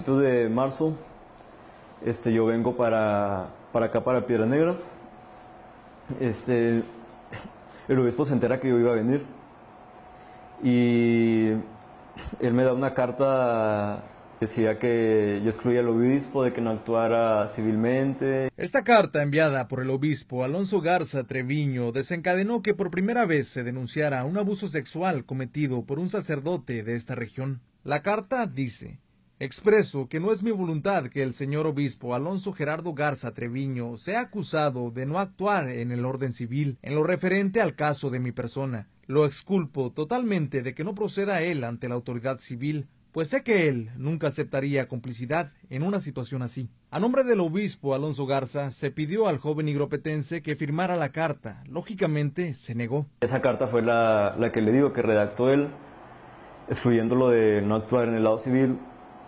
principios 0.00 0.20
de 0.20 0.48
marzo, 0.48 0.94
este, 2.04 2.32
yo 2.32 2.46
vengo 2.46 2.76
para, 2.76 3.48
para 3.72 3.86
acá, 3.86 4.04
para 4.04 4.26
Piedras 4.26 4.48
Negras. 4.48 4.90
Este, 6.20 6.84
el 7.88 7.98
obispo 7.98 8.24
se 8.24 8.32
entera 8.32 8.60
que 8.60 8.68
yo 8.68 8.78
iba 8.78 8.92
a 8.92 8.94
venir 8.94 9.26
y 10.62 11.48
él 12.40 12.52
me 12.52 12.62
da 12.62 12.72
una 12.74 12.94
carta 12.94 14.04
decía 14.40 14.78
que 14.78 15.40
yo 15.42 15.50
excluía 15.50 15.80
al 15.80 15.88
obispo 15.88 16.44
de 16.44 16.52
que 16.52 16.60
no 16.60 16.70
actuara 16.70 17.46
civilmente. 17.48 18.50
Esta 18.56 18.84
carta 18.84 19.22
enviada 19.22 19.66
por 19.66 19.80
el 19.80 19.90
obispo 19.90 20.44
Alonso 20.44 20.80
Garza 20.80 21.24
Treviño 21.24 21.90
desencadenó 21.90 22.62
que 22.62 22.74
por 22.74 22.92
primera 22.92 23.26
vez 23.26 23.48
se 23.48 23.64
denunciara 23.64 24.24
un 24.24 24.38
abuso 24.38 24.68
sexual 24.68 25.24
cometido 25.24 25.84
por 25.84 25.98
un 25.98 26.08
sacerdote 26.08 26.84
de 26.84 26.94
esta 26.94 27.16
región. 27.16 27.60
La 27.82 28.02
carta 28.02 28.46
dice 28.46 29.00
Expreso 29.40 30.08
que 30.08 30.18
no 30.18 30.32
es 30.32 30.42
mi 30.42 30.50
voluntad 30.50 31.04
que 31.10 31.22
el 31.22 31.32
señor 31.32 31.64
obispo 31.68 32.12
Alonso 32.12 32.52
Gerardo 32.52 32.92
Garza 32.92 33.34
Treviño 33.34 33.96
sea 33.96 34.22
acusado 34.22 34.90
de 34.90 35.06
no 35.06 35.20
actuar 35.20 35.68
en 35.68 35.92
el 35.92 36.04
orden 36.04 36.32
civil 36.32 36.76
en 36.82 36.96
lo 36.96 37.04
referente 37.04 37.60
al 37.60 37.76
caso 37.76 38.10
de 38.10 38.18
mi 38.18 38.32
persona. 38.32 38.88
Lo 39.06 39.24
exculpo 39.24 39.92
totalmente 39.92 40.62
de 40.62 40.74
que 40.74 40.82
no 40.82 40.96
proceda 40.96 41.40
él 41.40 41.62
ante 41.62 41.88
la 41.88 41.94
autoridad 41.94 42.40
civil, 42.40 42.88
pues 43.12 43.28
sé 43.28 43.44
que 43.44 43.68
él 43.68 43.92
nunca 43.96 44.26
aceptaría 44.26 44.88
complicidad 44.88 45.52
en 45.70 45.84
una 45.84 46.00
situación 46.00 46.42
así. 46.42 46.68
A 46.90 46.98
nombre 46.98 47.22
del 47.22 47.38
obispo 47.38 47.94
Alonso 47.94 48.26
Garza, 48.26 48.70
se 48.70 48.90
pidió 48.90 49.28
al 49.28 49.38
joven 49.38 49.68
higropetense 49.68 50.42
que 50.42 50.56
firmara 50.56 50.96
la 50.96 51.12
carta. 51.12 51.62
Lógicamente, 51.68 52.54
se 52.54 52.74
negó. 52.74 53.06
Esa 53.20 53.40
carta 53.40 53.68
fue 53.68 53.82
la, 53.82 54.34
la 54.36 54.50
que 54.50 54.62
le 54.62 54.72
digo 54.72 54.92
que 54.92 55.02
redactó 55.02 55.52
él, 55.52 55.68
excluyéndolo 56.68 57.30
de 57.30 57.62
no 57.62 57.76
actuar 57.76 58.08
en 58.08 58.14
el 58.14 58.24
lado 58.24 58.38
civil 58.38 58.78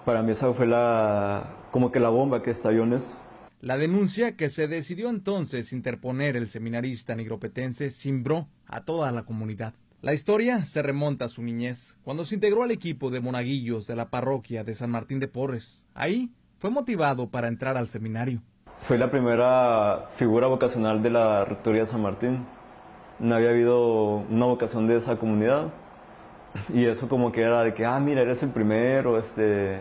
para 0.05 0.23
mí 0.23 0.33
esa 0.33 0.53
fue 0.53 0.67
la, 0.67 1.45
como 1.71 1.93
que 1.93 2.01
la 2.01 2.09
bomba 2.09 2.43
que 2.43 2.51
estalló 2.51 2.85
en 2.85 2.95
esto. 2.95 3.19
La 3.61 3.77
denuncia 3.77 4.37
que 4.37 4.49
se 4.49 4.69
decidió 4.69 5.11
entonces 5.11 5.73
interponer 5.75 6.37
el 6.37 6.49
seminarista 6.49 7.15
nigropetense 7.15 7.91
cimbró 7.91 8.49
a 8.67 8.85
toda 8.85 9.13
la 9.13 9.25
comunidad. 9.25 9.75
La 10.01 10.15
historia 10.15 10.65
se 10.65 10.81
remonta 10.81 11.27
a 11.27 11.29
su 11.29 11.43
niñez, 11.43 11.95
cuando 12.03 12.25
se 12.25 12.37
integró 12.37 12.63
al 12.63 12.71
equipo 12.71 13.11
de 13.11 13.21
monaguillos 13.21 13.87
de 13.87 13.97
la 13.97 14.09
parroquia 14.09 14.65
de 14.65 14.73
San 14.73 14.91
Martín 14.91 15.21
de 15.21 15.29
Porres. 15.29 15.85
Ahí 15.93 16.31
fue 16.59 16.71
motivado 16.71 17.29
para 17.29 17.49
entrar 17.49 17.77
al 17.77 17.89
seminario. 17.89 18.41
Fue 18.81 18.97
la 18.97 19.11
primera 19.11 20.09
figura 20.13 20.47
vocacional 20.47 21.03
de 21.03 21.11
la 21.11 21.45
Rectoría 21.45 21.83
de 21.83 21.87
San 21.87 22.01
Martín. 22.01 22.47
No 23.19 23.35
había 23.35 23.51
habido 23.51 24.25
una 24.31 24.47
vocación 24.47 24.87
de 24.87 24.97
esa 24.97 25.17
comunidad. 25.17 25.71
Y 26.75 26.85
eso 26.85 27.09
como 27.09 27.33
que 27.33 27.43
era 27.43 27.63
de 27.63 27.75
que, 27.75 27.85
ah, 27.85 27.99
mira, 28.01 28.23
eres 28.23 28.43
el 28.43 28.51
primero, 28.51 29.19
este, 29.19 29.81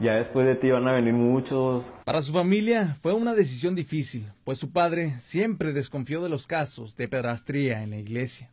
ya 0.00 0.14
después 0.14 0.46
de 0.46 0.54
ti 0.54 0.70
van 0.70 0.86
a 0.86 0.92
venir 0.92 1.14
muchos. 1.14 1.94
Para 2.04 2.22
su 2.22 2.32
familia 2.32 2.96
fue 3.02 3.12
una 3.12 3.34
decisión 3.34 3.74
difícil, 3.74 4.30
pues 4.44 4.58
su 4.58 4.70
padre 4.70 5.18
siempre 5.18 5.72
desconfió 5.72 6.22
de 6.22 6.28
los 6.28 6.46
casos 6.46 6.96
de 6.96 7.08
pedrastría 7.08 7.82
en 7.82 7.90
la 7.90 7.96
iglesia. 7.96 8.48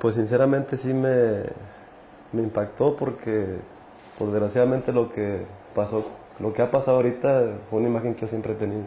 Pues 0.00 0.14
sinceramente 0.14 0.76
sí 0.76 0.92
me, 0.94 1.42
me 2.32 2.42
impactó 2.42 2.96
porque, 2.96 3.58
por 4.18 4.30
desgraciadamente 4.30 4.92
lo 4.92 5.12
que 5.12 5.44
pasó, 5.74 6.06
lo 6.38 6.52
que 6.52 6.62
ha 6.62 6.70
pasado 6.70 6.98
ahorita 6.98 7.58
fue 7.68 7.80
una 7.80 7.88
imagen 7.88 8.14
que 8.14 8.22
yo 8.22 8.26
siempre 8.26 8.52
he 8.52 8.56
tenido. 8.56 8.84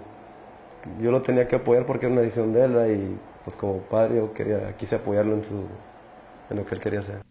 Yo 1.02 1.12
lo 1.12 1.22
tenía 1.22 1.48
que 1.48 1.56
apoyar 1.56 1.86
porque 1.86 2.06
era 2.06 2.14
una 2.14 2.22
decisión 2.22 2.54
de 2.54 2.66
él 2.66 2.76
y 2.94 3.18
pues 3.44 3.56
como 3.58 3.80
padre 3.80 4.18
yo 4.18 4.34
quería, 4.34 4.76
quise 4.78 4.96
apoyarlo 4.96 5.34
en 5.34 5.44
su, 5.44 5.64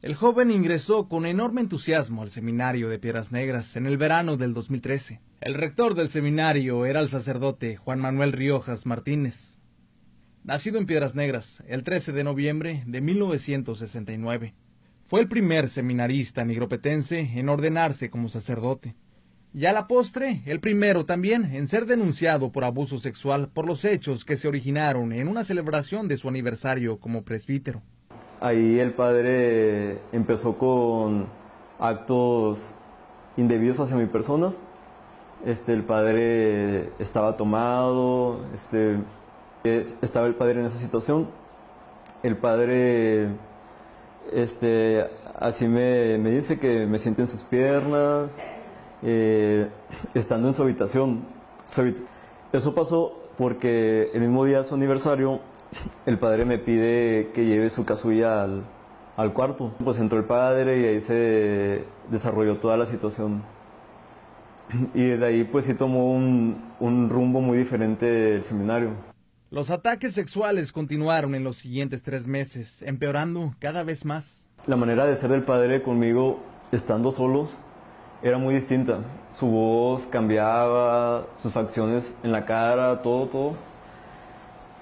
El 0.03 0.15
joven 0.15 0.51
ingresó 0.51 1.09
con 1.09 1.25
enorme 1.25 1.61
entusiasmo 1.61 2.23
al 2.23 2.31
seminario 2.31 2.89
de 2.89 2.99
Piedras 2.99 3.31
Negras 3.31 3.77
en 3.77 3.87
el 3.87 3.97
verano 3.97 4.37
del 4.37 4.55
2013. 4.55 5.21
El 5.41 5.55
rector 5.55 5.95
del 5.95 6.09
seminario 6.09 6.85
era 6.85 7.01
el 7.01 7.09
sacerdote 7.09 7.77
Juan 7.77 8.01
Manuel 8.01 8.33
Riojas 8.33 8.87
Martínez, 8.87 9.59
nacido 10.43 10.79
en 10.79 10.87
Piedras 10.87 11.15
Negras 11.15 11.63
el 11.69 11.85
13 11.85 12.13
de 12.13 12.25
noviembre 12.25 12.83
de 12.87 13.01
1969. 13.01 14.55
Fue 15.07 15.21
el 15.21 15.29
primer 15.29 15.69
seminarista 15.69 16.45
nigropetense 16.45 17.21
en 17.21 17.49
ordenarse 17.49 18.11
como 18.11 18.29
sacerdote. 18.29 18.97
Y 19.53 19.67
a 19.67 19.73
la 19.73 19.87
postre, 19.87 20.43
el 20.47 20.59
primero 20.59 21.07
también 21.07 21.45
en 21.55 21.69
ser 21.69 21.87
denunciado 21.87 22.51
por 22.51 22.65
abuso 22.65 22.99
sexual 22.99 23.49
por 23.49 23.67
los 23.67 23.85
hechos 23.85 24.25
que 24.25 24.35
se 24.35 24.49
originaron 24.49 25.13
en 25.13 25.29
una 25.29 25.45
celebración 25.45 26.09
de 26.09 26.17
su 26.17 26.29
aniversario 26.29 26.99
como 26.99 27.25
presbítero. 27.25 27.83
Ahí 28.45 28.79
el 28.79 28.93
padre 28.93 30.03
empezó 30.13 30.59
con 30.59 31.29
actos 31.79 32.75
indebidos 33.39 33.81
hacia 33.81 33.97
mi 33.97 34.05
persona. 34.05 34.53
Este, 35.47 35.73
el 35.73 35.83
padre 35.83 36.93
estaba 36.99 37.39
tomado, 37.39 38.41
este, 38.53 38.99
estaba 40.03 40.27
el 40.27 40.35
padre 40.35 40.61
en 40.61 40.67
esa 40.67 40.77
situación. 40.77 41.27
El 42.23 42.37
padre 42.37 43.31
este, 44.31 45.09
así 45.41 45.67
me, 45.67 46.19
dice 46.19 46.59
que 46.59 46.85
me 46.85 46.99
siente 46.99 47.23
en 47.23 47.29
sus 47.29 47.45
piernas, 47.45 48.37
eh, 49.01 49.71
estando 50.13 50.49
en 50.49 50.53
su 50.53 50.63
habitación. 50.63 51.25
Eso 52.53 52.75
pasó 52.75 53.24
porque 53.37 54.11
el 54.15 54.21
mismo 54.21 54.45
día 54.45 54.59
de 54.59 54.65
su 54.65 54.75
aniversario 54.75 55.41
el 56.07 56.19
padre 56.19 56.45
me 56.45 56.59
pide 56.59 57.31
que 57.35 57.47
lleve 57.47 57.69
su 57.71 57.85
casulla 57.85 58.45
al, 58.45 59.33
cuarto. 59.33 59.73
Pues 59.83 59.99
entró 59.99 60.19
el 60.19 60.25
padre 60.25 60.81
y 60.81 60.85
ahí 60.85 61.01
se 61.01 61.85
desarrolló 62.11 62.59
toda 62.59 62.77
la 62.77 62.87
situación. 62.87 63.43
Y 64.95 65.05
desde 65.05 65.27
ahí 65.27 65.45
pues 65.45 65.67
sí 65.67 65.75
tomó 65.75 66.13
un, 66.13 66.73
un 66.81 67.11
rumbo 67.11 67.41
muy 67.41 67.59
diferente 67.59 68.07
del 68.07 68.43
seminario. 68.43 68.91
Los 69.51 69.71
ataques 69.71 70.15
sexuales 70.15 70.73
continuaron 70.73 71.35
en 71.35 71.45
los 71.45 71.59
siguientes 71.59 72.03
tres 72.03 72.27
meses, 72.27 72.83
empeorando 72.83 73.55
cada 73.61 73.85
vez 73.85 74.05
más. 74.05 74.49
La 74.67 74.75
manera 74.77 75.07
de 75.07 75.15
ser 75.15 75.31
del 75.31 75.45
padre 75.45 75.83
conmigo, 75.83 76.41
estando 76.73 77.11
solos, 77.13 77.59
era 78.25 78.39
muy 78.39 78.55
distinta. 78.55 78.99
Su 79.31 79.47
voz 79.47 80.07
cambiaba, 80.07 81.27
sus 81.37 81.53
facciones 81.53 82.13
en 82.25 82.33
la 82.33 82.45
cara, 82.45 83.03
todo, 83.03 83.27
todo 83.27 83.75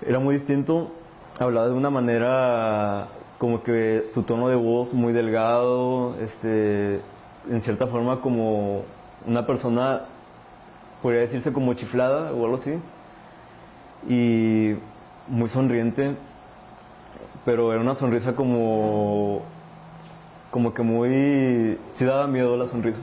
era 0.06 0.19
muy 0.19 0.34
distinto. 0.34 0.91
Hablaba 1.38 1.69
de 1.69 1.75
una 1.75 1.91
manera 1.91 3.08
como 3.38 3.62
que 3.62 4.04
su 4.12 4.22
tono 4.22 4.48
de 4.48 4.56
voz 4.56 4.94
muy 4.94 5.12
delgado, 5.12 6.16
este, 6.20 7.00
en 7.50 7.60
cierta 7.60 7.86
forma 7.86 8.20
como 8.20 8.84
una 9.26 9.47
persona, 9.47 10.03
podría 11.03 11.22
decirse 11.22 11.53
como 11.53 11.74
chiflada 11.74 12.32
o 12.32 12.44
algo 12.44 12.56
así. 12.56 12.78
Y 14.09 14.76
muy 15.28 15.48
sonriente, 15.48 16.14
pero 17.44 17.72
era 17.72 17.80
una 17.80 17.94
sonrisa 17.94 18.34
como, 18.34 19.42
como 20.50 20.74
que 20.74 20.82
muy, 20.82 21.78
sí 21.92 22.04
daba 22.04 22.26
miedo 22.26 22.56
la 22.56 22.66
sonrisa. 22.66 23.00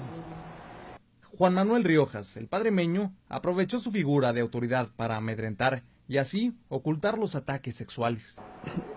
Juan 1.39 1.53
Manuel 1.53 1.85
Riojas, 1.85 2.35
el 2.35 2.49
padre 2.49 2.69
Meño, 2.69 3.13
aprovechó 3.29 3.79
su 3.79 3.91
figura 3.91 4.33
de 4.33 4.41
autoridad 4.41 4.89
para 4.97 5.15
amedrentar 5.15 5.83
y 6.05 6.17
así 6.17 6.53
ocultar 6.67 7.17
los 7.17 7.33
ataques 7.33 7.77
sexuales. 7.77 8.41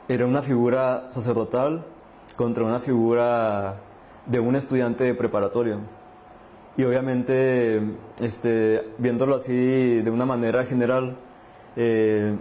Era 0.09 0.27
una 0.27 0.43
figura 0.43 1.09
sacerdotal 1.09 1.87
contra 2.35 2.65
una 2.65 2.81
figura 2.81 3.77
de 4.27 4.41
un 4.41 4.57
estudiante 4.57 5.05
de 5.05 5.15
preparatoria. 5.15 5.79
Y 6.77 6.83
obviamente, 6.83 7.81
este, 8.19 8.91
viéndolo 8.99 9.37
así 9.37 10.03
de 10.03 10.11
una 10.11 10.27
manera 10.27 10.65
general, 10.65 11.17
eh, 11.77 12.35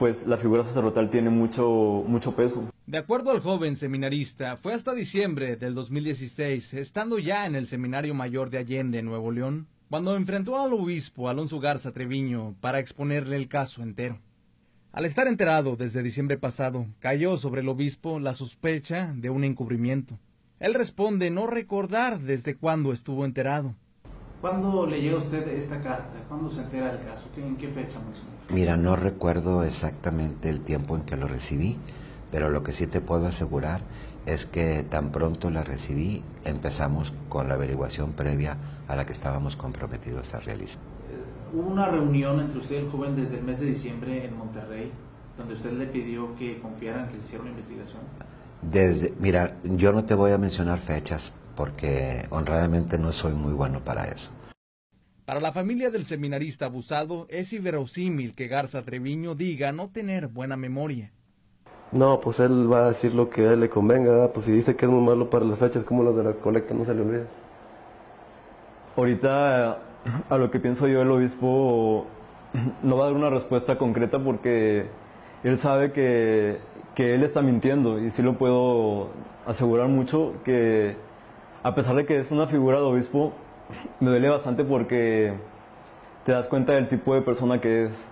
pues 0.00 0.26
la 0.26 0.38
figura 0.38 0.62
sacerdotal 0.62 1.10
tiene 1.10 1.28
mucho, 1.28 2.02
mucho 2.06 2.34
peso. 2.34 2.72
De 2.86 2.96
acuerdo 2.96 3.32
al 3.32 3.40
joven 3.40 3.76
seminarista, 3.76 4.56
fue 4.56 4.72
hasta 4.72 4.94
diciembre 4.94 5.56
del 5.56 5.74
2016, 5.74 6.72
estando 6.72 7.18
ya 7.18 7.44
en 7.44 7.54
el 7.54 7.66
Seminario 7.66 8.14
Mayor 8.14 8.48
de 8.48 8.56
Allende, 8.56 9.02
Nuevo 9.02 9.30
León, 9.30 9.66
cuando 9.90 10.16
enfrentó 10.16 10.58
al 10.58 10.72
obispo 10.72 11.28
Alonso 11.28 11.60
Garza 11.60 11.92
Treviño 11.92 12.54
para 12.62 12.78
exponerle 12.78 13.36
el 13.36 13.48
caso 13.48 13.82
entero. 13.82 14.18
Al 14.90 15.04
estar 15.04 15.28
enterado 15.28 15.76
desde 15.76 16.02
diciembre 16.02 16.38
pasado, 16.38 16.86
cayó 16.98 17.36
sobre 17.36 17.60
el 17.60 17.68
obispo 17.68 18.18
la 18.20 18.32
sospecha 18.32 19.12
de 19.14 19.28
un 19.28 19.44
encubrimiento. 19.44 20.18
Él 20.60 20.72
responde 20.72 21.30
no 21.30 21.46
recordar 21.46 22.20
desde 22.20 22.56
cuándo 22.56 22.94
estuvo 22.94 23.26
enterado. 23.26 23.74
¿Cuándo 24.40 24.86
le 24.86 25.02
llega 25.02 25.16
a 25.16 25.18
usted 25.18 25.46
esta 25.48 25.82
carta? 25.82 26.18
¿Cuándo 26.26 26.50
se 26.50 26.62
entera 26.62 26.94
del 26.94 27.04
caso? 27.04 27.26
¿En 27.36 27.56
qué 27.56 27.68
fecha 27.68 27.98
más 27.98 28.22
Mira, 28.48 28.78
no 28.78 28.96
recuerdo 28.96 29.64
exactamente 29.64 30.48
el 30.48 30.62
tiempo 30.62 30.96
en 30.96 31.02
que 31.02 31.16
lo 31.18 31.26
recibí, 31.26 31.76
pero 32.32 32.48
lo 32.48 32.62
que 32.62 32.72
sí 32.72 32.86
te 32.86 33.02
puedo 33.02 33.26
asegurar 33.26 33.82
es 34.24 34.46
que 34.46 34.82
tan 34.82 35.12
pronto 35.12 35.50
la 35.50 35.62
recibí, 35.62 36.22
empezamos 36.44 37.12
con 37.28 37.48
la 37.48 37.54
averiguación 37.54 38.12
previa 38.12 38.56
a 38.88 38.96
la 38.96 39.04
que 39.04 39.12
estábamos 39.12 39.56
comprometidos 39.56 40.32
a 40.32 40.40
realizar. 40.40 40.82
Eh, 40.82 41.56
¿Hubo 41.56 41.70
una 41.70 41.88
reunión 41.88 42.40
entre 42.40 42.60
usted 42.60 42.76
y 42.76 42.78
el 42.78 42.90
joven 42.90 43.16
desde 43.16 43.38
el 43.38 43.44
mes 43.44 43.60
de 43.60 43.66
diciembre 43.66 44.24
en 44.24 44.38
Monterrey, 44.38 44.90
donde 45.36 45.52
usted 45.52 45.72
le 45.72 45.86
pidió 45.86 46.34
que 46.36 46.58
confiaran 46.60 47.08
que 47.08 47.16
se 47.16 47.20
hiciera 47.20 47.42
una 47.42 47.50
investigación? 47.50 48.00
Desde, 48.62 49.12
mira, 49.20 49.56
yo 49.64 49.92
no 49.92 50.04
te 50.04 50.14
voy 50.14 50.32
a 50.32 50.38
mencionar 50.38 50.78
fechas 50.78 51.34
porque 51.60 52.24
honradamente 52.30 52.96
no 52.96 53.12
soy 53.12 53.34
muy 53.34 53.52
bueno 53.52 53.84
para 53.84 54.06
eso. 54.06 54.30
Para 55.26 55.40
la 55.40 55.52
familia 55.52 55.90
del 55.90 56.06
seminarista 56.06 56.64
abusado 56.64 57.26
es 57.28 57.52
inverosímil 57.52 58.34
que 58.34 58.48
Garza 58.48 58.80
Treviño 58.80 59.34
diga 59.34 59.70
no 59.70 59.90
tener 59.90 60.28
buena 60.28 60.56
memoria. 60.56 61.12
No, 61.92 62.18
pues 62.18 62.40
él 62.40 62.72
va 62.72 62.86
a 62.86 62.88
decir 62.88 63.12
lo 63.12 63.28
que 63.28 63.46
a 63.46 63.52
él 63.52 63.60
le 63.60 63.68
convenga, 63.68 64.32
pues 64.32 64.46
si 64.46 64.52
dice 64.52 64.74
que 64.74 64.86
es 64.86 64.90
muy 64.90 65.02
malo 65.02 65.28
para 65.28 65.44
las 65.44 65.58
fechas 65.58 65.84
como 65.84 66.02
las 66.02 66.16
de 66.16 66.24
la 66.24 66.32
colecta, 66.32 66.72
no 66.72 66.86
se 66.86 66.94
le 66.94 67.02
olvida. 67.02 67.26
Ahorita, 68.96 69.80
a 70.30 70.38
lo 70.38 70.50
que 70.50 70.60
pienso 70.60 70.88
yo, 70.88 71.02
el 71.02 71.10
obispo 71.10 72.06
no 72.82 72.96
va 72.96 73.04
a 73.04 73.06
dar 73.08 73.16
una 73.16 73.28
respuesta 73.28 73.76
concreta 73.76 74.18
porque 74.18 74.86
él 75.44 75.58
sabe 75.58 75.92
que, 75.92 76.56
que 76.94 77.14
él 77.14 77.22
está 77.22 77.42
mintiendo 77.42 77.98
y 77.98 78.08
sí 78.08 78.22
lo 78.22 78.38
puedo 78.38 79.10
asegurar 79.46 79.88
mucho 79.88 80.32
que 80.42 81.09
a 81.62 81.74
pesar 81.74 81.94
de 81.94 82.06
que 82.06 82.18
es 82.18 82.30
una 82.30 82.46
figura 82.46 82.78
de 82.78 82.84
obispo, 82.84 83.32
me 84.00 84.10
duele 84.10 84.28
bastante 84.28 84.64
porque 84.64 85.34
te 86.24 86.32
das 86.32 86.46
cuenta 86.46 86.74
del 86.74 86.88
tipo 86.88 87.14
de 87.14 87.22
persona 87.22 87.60
que 87.60 87.84
es. 87.84 88.04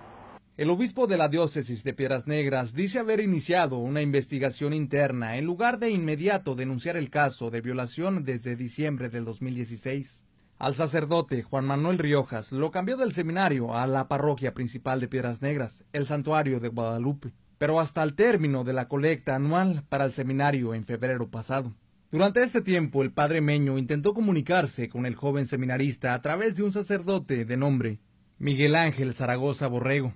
El 0.57 0.69
obispo 0.69 1.07
de 1.07 1.17
la 1.17 1.29
diócesis 1.29 1.83
de 1.83 1.93
Piedras 1.93 2.27
Negras 2.27 2.73
dice 2.73 2.99
haber 2.99 3.21
iniciado 3.21 3.77
una 3.77 4.01
investigación 4.01 4.73
interna 4.73 5.37
en 5.37 5.45
lugar 5.45 5.79
de 5.79 5.89
inmediato 5.89 6.53
denunciar 6.53 6.97
el 6.97 7.09
caso 7.09 7.49
de 7.49 7.61
violación 7.61 8.25
desde 8.25 8.57
diciembre 8.57 9.09
del 9.09 9.23
2016. 9.25 10.23
Al 10.57 10.75
sacerdote 10.75 11.41
Juan 11.43 11.65
Manuel 11.65 11.97
Riojas 11.97 12.51
lo 12.51 12.71
cambió 12.71 12.97
del 12.97 13.13
seminario 13.13 13.73
a 13.73 13.87
la 13.87 14.09
parroquia 14.09 14.53
principal 14.53 14.99
de 14.99 15.07
Piedras 15.07 15.41
Negras, 15.41 15.85
el 15.93 16.05
santuario 16.05 16.59
de 16.59 16.67
Guadalupe, 16.67 17.31
pero 17.57 17.79
hasta 17.79 18.03
el 18.03 18.13
término 18.13 18.65
de 18.65 18.73
la 18.73 18.89
colecta 18.89 19.35
anual 19.35 19.83
para 19.87 20.03
el 20.03 20.11
seminario 20.11 20.73
en 20.73 20.83
febrero 20.83 21.29
pasado. 21.29 21.71
Durante 22.11 22.41
este 22.41 22.61
tiempo, 22.61 23.03
el 23.03 23.11
padre 23.11 23.39
Meño 23.39 23.77
intentó 23.77 24.15
comunicarse 24.15 24.89
con 24.89 25.05
el 25.05 25.13
joven 25.13 25.45
seminarista 25.45 26.15
a 26.15 26.21
través 26.23 26.55
de 26.55 26.63
un 26.63 26.71
sacerdote 26.71 27.45
de 27.45 27.55
nombre 27.55 27.99
Miguel 28.39 28.73
Ángel 28.73 29.13
Zaragoza 29.13 29.67
Borrego. 29.67 30.15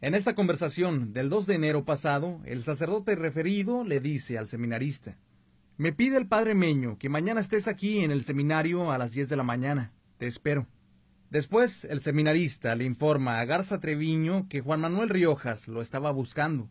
En 0.00 0.14
esta 0.14 0.36
conversación 0.36 1.12
del 1.12 1.30
2 1.30 1.46
de 1.46 1.54
enero 1.56 1.84
pasado, 1.84 2.40
el 2.44 2.62
sacerdote 2.62 3.16
referido 3.16 3.82
le 3.82 3.98
dice 3.98 4.38
al 4.38 4.46
seminarista, 4.46 5.16
me 5.76 5.92
pide 5.92 6.16
el 6.16 6.28
padre 6.28 6.54
Meño 6.54 6.96
que 6.96 7.08
mañana 7.08 7.40
estés 7.40 7.66
aquí 7.66 8.04
en 8.04 8.12
el 8.12 8.22
seminario 8.22 8.92
a 8.92 8.98
las 8.98 9.10
10 9.12 9.28
de 9.28 9.36
la 9.36 9.42
mañana. 9.42 9.92
Te 10.18 10.28
espero. 10.28 10.68
Después, 11.28 11.84
el 11.86 11.98
seminarista 11.98 12.76
le 12.76 12.84
informa 12.84 13.40
a 13.40 13.44
Garza 13.46 13.80
Treviño 13.80 14.48
que 14.48 14.60
Juan 14.60 14.80
Manuel 14.80 15.08
Riojas 15.08 15.66
lo 15.66 15.82
estaba 15.82 16.12
buscando. 16.12 16.70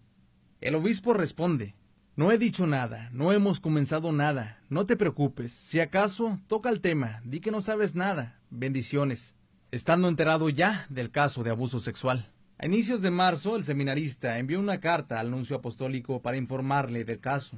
El 0.62 0.76
obispo 0.76 1.14
responde, 1.14 1.76
no 2.16 2.32
he 2.32 2.38
dicho 2.38 2.68
nada, 2.68 3.10
no 3.14 3.32
hemos 3.32 3.60
comenzado 3.62 4.12
nada, 4.12 4.60
no 4.70 4.86
te 4.86 4.98
preocupes, 4.98 5.54
si 5.54 5.80
acaso 5.80 6.40
toca 6.48 6.70
el 6.70 6.82
tema, 6.82 7.22
di 7.24 7.40
que 7.40 7.52
no 7.52 7.62
sabes 7.62 7.96
nada, 7.96 8.40
bendiciones, 8.50 9.36
estando 9.72 10.10
enterado 10.10 10.50
ya 10.50 10.86
del 10.90 11.10
caso 11.10 11.42
de 11.44 11.52
abuso 11.52 11.80
sexual. 11.80 12.26
A 12.58 12.66
inicios 12.66 13.02
de 13.02 13.12
marzo, 13.12 13.56
el 13.56 13.64
seminarista 13.64 14.38
envió 14.40 14.60
una 14.60 14.80
carta 14.80 15.20
al 15.20 15.32
nuncio 15.32 15.56
apostólico 15.56 16.22
para 16.22 16.38
informarle 16.38 17.06
del 17.06 17.20
caso. 17.20 17.58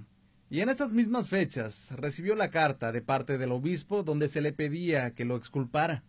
Y 0.50 0.62
en 0.62 0.70
estas 0.70 0.94
mismas 0.94 1.30
fechas 1.30 1.92
recibió 1.98 2.36
la 2.36 2.52
carta 2.52 2.92
de 2.92 3.02
parte 3.02 3.40
del 3.40 3.52
obispo 3.52 4.04
donde 4.04 4.28
se 4.28 4.40
le 4.40 4.54
pedía 4.54 5.16
que 5.16 5.26
lo 5.26 5.36
exculpara. 5.36 6.04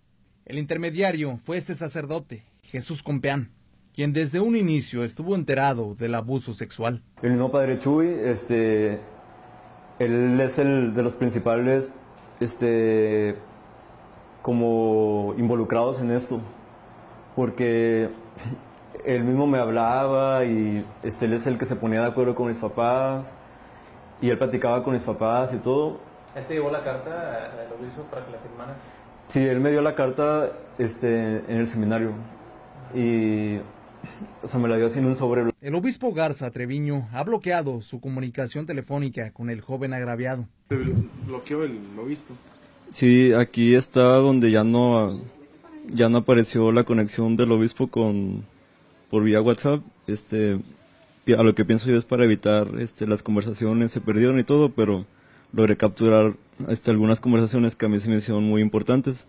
El 0.45 0.59
intermediario 0.59 1.41
fue 1.45 1.57
este 1.57 1.75
sacerdote, 1.75 2.45
Jesús 2.63 3.03
Compeán, 3.03 3.51
quien 3.95 4.13
desde 4.13 4.41
un 4.41 4.57
inicio 4.57 5.05
estuvo 5.05 5.37
enterado 5.37 5.95
del 5.95 6.15
abuso 6.17 6.53
sexual. 6.53 7.01
El 7.23 7.31
mismo 7.31 7.53
padre 7.53 7.79
Chuy, 7.79 8.09
este, 8.09 9.01
él 10.01 10.41
es 10.41 10.59
el 10.59 10.93
de 10.95 11.03
los 11.05 11.15
principales, 11.15 11.93
este, 12.41 13.37
como 14.43 15.35
involucrados 15.39 16.01
en 16.01 16.11
esto, 16.11 16.41
porque 17.37 18.11
él 19.05 19.23
mismo 19.23 19.47
me 19.47 19.59
hablaba 19.59 20.45
y 20.45 20.85
este, 21.05 21.27
él 21.27 21.35
es 21.35 21.47
el 21.47 21.57
que 21.57 21.67
se 21.67 21.77
ponía 21.77 22.01
de 22.01 22.09
acuerdo 22.09 22.35
con 22.35 22.49
mis 22.49 22.59
papás 22.59 23.33
y 24.21 24.29
él 24.29 24.39
platicaba 24.39 24.83
con 24.83 24.93
mis 24.93 25.05
papás 25.05 25.53
y 25.53 25.59
todo. 25.59 26.01
¿Él 26.35 26.45
te 26.47 26.55
llevó 26.55 26.73
la 26.73 26.83
carta 26.83 27.47
al 27.47 27.81
obispo 27.81 28.03
para 28.11 28.27
que 28.27 28.33
la 28.33 28.39
firmaras? 28.39 28.77
Sí, 29.23 29.47
él 29.47 29.61
me 29.61 29.71
dio 29.71 29.83
la 29.83 29.95
carta 29.95 30.49
este, 30.79 31.45
en 31.49 31.59
el 31.59 31.69
seminario 31.69 32.13
y 32.93 33.61
o 34.43 34.47
sea, 34.47 34.61
me 34.61 34.69
la 34.69 34.77
dio 34.77 34.89
sin 34.91 35.05
un 35.05 35.17
sobre. 35.17 35.45
El 35.61 35.75
obispo 35.75 36.13
Garza 36.13 36.51
Treviño 36.51 37.09
ha 37.13 37.23
bloqueado 37.23 37.81
su 37.81 38.01
comunicación 38.01 38.67
telefónica 38.67 39.33
con 39.33 39.51
el 39.51 39.61
joven 39.61 39.95
agraviado. 39.95 40.47
¿Bloqueó 41.27 41.65
el 41.65 41.79
obispo? 41.99 42.35
Sí, 42.89 43.33
aquí 43.33 43.75
está 43.75 44.03
donde 44.03 44.51
ya 44.51 44.65
no, 44.65 45.21
ya 45.89 46.09
no 46.09 46.19
apareció 46.19 46.71
la 46.73 46.85
conexión 46.85 47.37
del 47.37 47.53
obispo 47.53 47.89
con, 47.89 48.45
por 49.11 49.25
vía 49.25 49.41
WhatsApp, 49.41 49.83
este, 50.07 50.61
a 51.37 51.43
lo 51.43 51.55
que 51.55 51.65
pienso 51.65 51.89
yo 51.91 51.97
es 51.97 52.05
para 52.05 52.25
evitar 52.25 52.69
este, 52.79 53.07
las 53.07 53.23
conversaciones, 53.23 53.91
se 53.91 54.01
perdieron 54.01 54.39
y 54.39 54.45
todo, 54.45 54.71
pero 54.71 55.07
logré 55.53 55.77
capturar 55.77 56.35
este, 56.69 56.91
algunas 56.91 57.21
conversaciones 57.21 57.77
que 57.77 57.87
a 57.87 57.89
mí 57.89 57.99
se 58.01 58.11
me 58.11 58.17
hicieron 58.17 58.45
muy 58.45 58.61
importantes. 58.61 59.27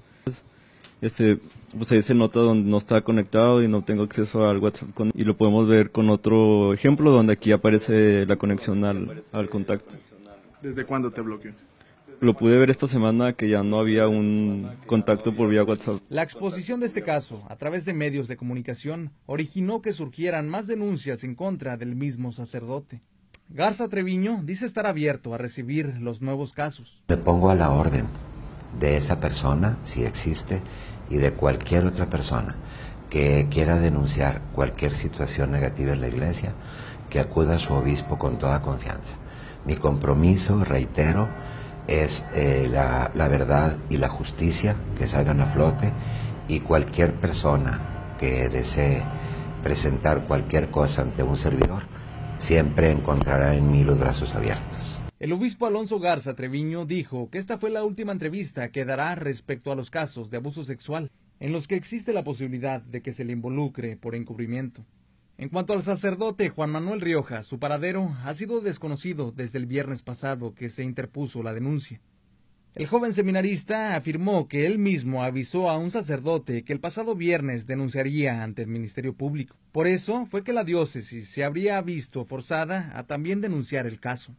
Este, 1.01 1.39
pues 1.75 1.91
ahí 1.91 2.01
se 2.01 2.13
nota 2.15 2.39
donde 2.39 2.69
no 2.69 2.77
está 2.77 3.01
conectado 3.01 3.61
y 3.61 3.67
no 3.67 3.83
tengo 3.83 4.03
acceso 4.03 4.47
al 4.47 4.59
WhatsApp 4.59 4.89
y 5.13 5.23
lo 5.23 5.35
podemos 5.35 5.67
ver 5.67 5.91
con 5.91 6.09
otro 6.09 6.73
ejemplo 6.73 7.11
donde 7.11 7.33
aquí 7.33 7.51
aparece 7.51 8.25
la 8.25 8.37
conexión 8.37 8.85
al, 8.85 9.23
al 9.31 9.49
contacto. 9.49 9.97
¿Desde 10.61 10.85
cuándo 10.85 11.11
te 11.11 11.21
bloqueó? 11.21 11.51
Lo 12.21 12.33
pude 12.33 12.57
ver 12.57 12.69
esta 12.69 12.87
semana 12.87 13.33
que 13.33 13.49
ya 13.49 13.61
no 13.61 13.77
había 13.77 14.07
un 14.07 14.69
contacto 14.87 15.35
por 15.35 15.49
vía 15.49 15.63
WhatsApp. 15.63 15.99
La 16.07 16.23
exposición 16.23 16.79
de 16.79 16.85
este 16.85 17.03
caso 17.03 17.43
a 17.49 17.57
través 17.57 17.83
de 17.83 17.93
medios 17.93 18.29
de 18.29 18.37
comunicación 18.37 19.11
originó 19.25 19.81
que 19.81 19.91
surgieran 19.91 20.47
más 20.47 20.65
denuncias 20.65 21.25
en 21.25 21.35
contra 21.35 21.75
del 21.75 21.95
mismo 21.95 22.31
sacerdote. 22.31 23.01
Garza 23.49 23.89
Treviño 23.89 24.41
dice 24.43 24.65
estar 24.65 24.87
abierto 24.87 25.33
a 25.33 25.37
recibir 25.37 25.97
los 25.99 26.21
nuevos 26.21 26.53
casos. 26.53 27.03
Me 27.09 27.17
pongo 27.17 27.51
a 27.51 27.55
la 27.55 27.69
orden 27.71 28.05
de 28.79 28.97
esa 28.97 29.19
persona, 29.19 29.77
si 29.83 30.03
existe, 30.03 30.61
y 31.09 31.17
de 31.17 31.33
cualquier 31.33 31.85
otra 31.85 32.09
persona 32.09 32.55
que 33.09 33.47
quiera 33.49 33.79
denunciar 33.79 34.41
cualquier 34.53 34.93
situación 34.93 35.51
negativa 35.51 35.93
en 35.93 36.01
la 36.01 36.07
iglesia, 36.07 36.53
que 37.09 37.19
acuda 37.19 37.55
a 37.55 37.59
su 37.59 37.73
obispo 37.73 38.17
con 38.17 38.37
toda 38.37 38.61
confianza. 38.61 39.15
Mi 39.65 39.75
compromiso, 39.75 40.63
reitero, 40.63 41.29
es 41.87 42.25
eh, 42.33 42.67
la, 42.69 43.11
la 43.13 43.27
verdad 43.27 43.77
y 43.89 43.97
la 43.97 44.09
justicia 44.09 44.75
que 44.97 45.07
salgan 45.07 45.39
a 45.41 45.45
flote 45.45 45.93
y 46.47 46.59
cualquier 46.59 47.13
persona 47.13 48.15
que 48.19 48.49
desee 48.49 49.03
presentar 49.63 50.23
cualquier 50.23 50.69
cosa 50.69 51.03
ante 51.03 51.23
un 51.23 51.37
servidor 51.37 51.83
siempre 52.37 52.91
encontrará 52.91 53.55
en 53.55 53.71
mí 53.71 53.83
los 53.83 53.97
brazos 53.97 54.35
abiertos. 54.35 54.84
El 55.17 55.31
obispo 55.31 55.65
Alonso 55.65 55.97
Garza 55.97 56.35
Treviño 56.35 56.85
dijo 56.85 57.29
que 57.29 57.37
esta 57.37 57.57
fue 57.57 57.69
la 57.69 57.85
última 57.85 58.11
entrevista 58.11 58.69
que 58.69 58.83
dará 58.83 59.15
respecto 59.15 59.71
a 59.71 59.75
los 59.75 59.89
casos 59.89 60.29
de 60.29 60.35
abuso 60.35 60.65
sexual 60.65 61.09
en 61.39 61.53
los 61.53 61.69
que 61.69 61.77
existe 61.77 62.11
la 62.11 62.25
posibilidad 62.25 62.81
de 62.81 63.01
que 63.01 63.13
se 63.13 63.23
le 63.23 63.31
involucre 63.31 63.95
por 63.95 64.13
encubrimiento. 64.13 64.85
En 65.37 65.47
cuanto 65.47 65.71
al 65.71 65.83
sacerdote 65.83 66.49
Juan 66.49 66.69
Manuel 66.69 66.99
Rioja, 66.99 67.43
su 67.43 67.59
paradero 67.59 68.13
ha 68.25 68.33
sido 68.33 68.59
desconocido 68.59 69.31
desde 69.31 69.57
el 69.57 69.67
viernes 69.67 70.03
pasado 70.03 70.53
que 70.53 70.67
se 70.67 70.83
interpuso 70.83 71.43
la 71.43 71.53
denuncia. 71.53 72.01
El 72.73 72.87
joven 72.87 73.13
seminarista 73.13 73.95
afirmó 73.95 74.49
que 74.49 74.65
él 74.65 74.79
mismo 74.79 75.23
avisó 75.23 75.69
a 75.69 75.77
un 75.77 75.91
sacerdote 75.91 76.65
que 76.65 76.73
el 76.73 76.81
pasado 76.81 77.15
viernes 77.15 77.67
denunciaría 77.67 78.43
ante 78.43 78.63
el 78.63 78.67
Ministerio 78.67 79.13
Público. 79.13 79.55
Por 79.71 79.87
eso 79.87 80.25
fue 80.25 80.43
que 80.43 80.51
la 80.51 80.65
diócesis 80.65 81.29
se 81.29 81.45
habría 81.45 81.81
visto 81.81 82.25
forzada 82.25 82.91
a 82.93 83.03
también 83.03 83.39
denunciar 83.39 83.87
el 83.87 84.01
caso. 84.01 84.35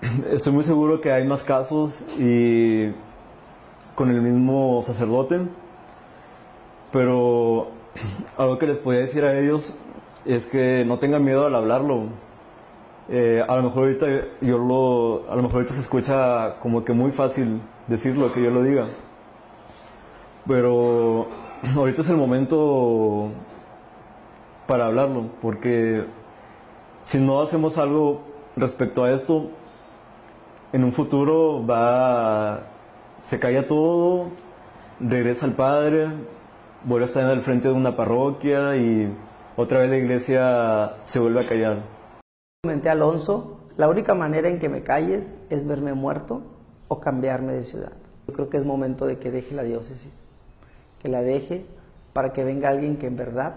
Estoy 0.32 0.54
muy 0.54 0.64
seguro 0.64 1.00
que 1.00 1.12
hay 1.12 1.24
más 1.26 1.44
casos 1.44 2.04
y 2.18 2.90
con 3.94 4.10
el 4.10 4.22
mismo 4.22 4.80
sacerdote, 4.80 5.40
pero 6.90 7.68
algo 8.38 8.58
que 8.58 8.66
les 8.66 8.78
podía 8.78 9.00
decir 9.00 9.24
a 9.24 9.38
ellos 9.38 9.74
es 10.24 10.46
que 10.46 10.84
no 10.86 10.98
tengan 10.98 11.22
miedo 11.22 11.46
al 11.46 11.54
hablarlo. 11.54 12.04
Eh, 13.10 13.44
a 13.46 13.56
lo 13.56 13.64
mejor 13.64 13.84
ahorita 13.84 14.06
yo 14.40 14.56
lo, 14.56 15.30
a 15.30 15.36
lo 15.36 15.42
mejor 15.42 15.56
ahorita 15.56 15.74
se 15.74 15.80
escucha 15.80 16.58
como 16.60 16.84
que 16.84 16.92
muy 16.92 17.10
fácil 17.10 17.60
decirlo, 17.86 18.32
que 18.32 18.42
yo 18.42 18.50
lo 18.50 18.62
diga. 18.62 18.88
Pero 20.46 21.26
ahorita 21.76 22.00
es 22.00 22.08
el 22.08 22.16
momento 22.16 23.28
para 24.66 24.86
hablarlo, 24.86 25.26
porque 25.42 26.06
si 27.00 27.18
no 27.18 27.42
hacemos 27.42 27.76
algo 27.76 28.22
respecto 28.56 29.04
a 29.04 29.10
esto, 29.10 29.50
en 30.72 30.84
un 30.84 30.92
futuro 30.92 31.64
va, 31.66 32.60
se 33.18 33.40
calla 33.40 33.66
todo, 33.66 34.28
regresa 35.00 35.46
al 35.46 35.52
Padre, 35.52 36.08
vuelve 36.84 37.04
a 37.04 37.08
estar 37.08 37.30
el 37.32 37.42
frente 37.42 37.68
de 37.68 37.74
una 37.74 37.96
parroquia 37.96 38.76
y 38.76 39.12
otra 39.56 39.80
vez 39.80 39.90
la 39.90 39.96
iglesia 39.96 40.92
se 41.02 41.18
vuelve 41.18 41.40
a 41.40 41.48
callar. 41.48 41.82
Comenté 42.62 42.88
a 42.88 42.92
Alonso, 42.92 43.60
la 43.76 43.88
única 43.88 44.14
manera 44.14 44.48
en 44.48 44.58
que 44.58 44.68
me 44.68 44.82
calles 44.82 45.40
es 45.50 45.66
verme 45.66 45.94
muerto 45.94 46.42
o 46.88 47.00
cambiarme 47.00 47.52
de 47.52 47.62
ciudad. 47.62 47.92
Yo 48.28 48.34
creo 48.34 48.48
que 48.48 48.58
es 48.58 48.64
momento 48.64 49.06
de 49.06 49.18
que 49.18 49.30
deje 49.30 49.54
la 49.54 49.62
diócesis. 49.62 50.28
que 51.00 51.08
la 51.08 51.22
deje 51.22 51.64
para 52.12 52.34
que 52.34 52.44
venga 52.44 52.68
alguien 52.68 52.98
que 52.98 53.06
en 53.06 53.16
verdad 53.16 53.54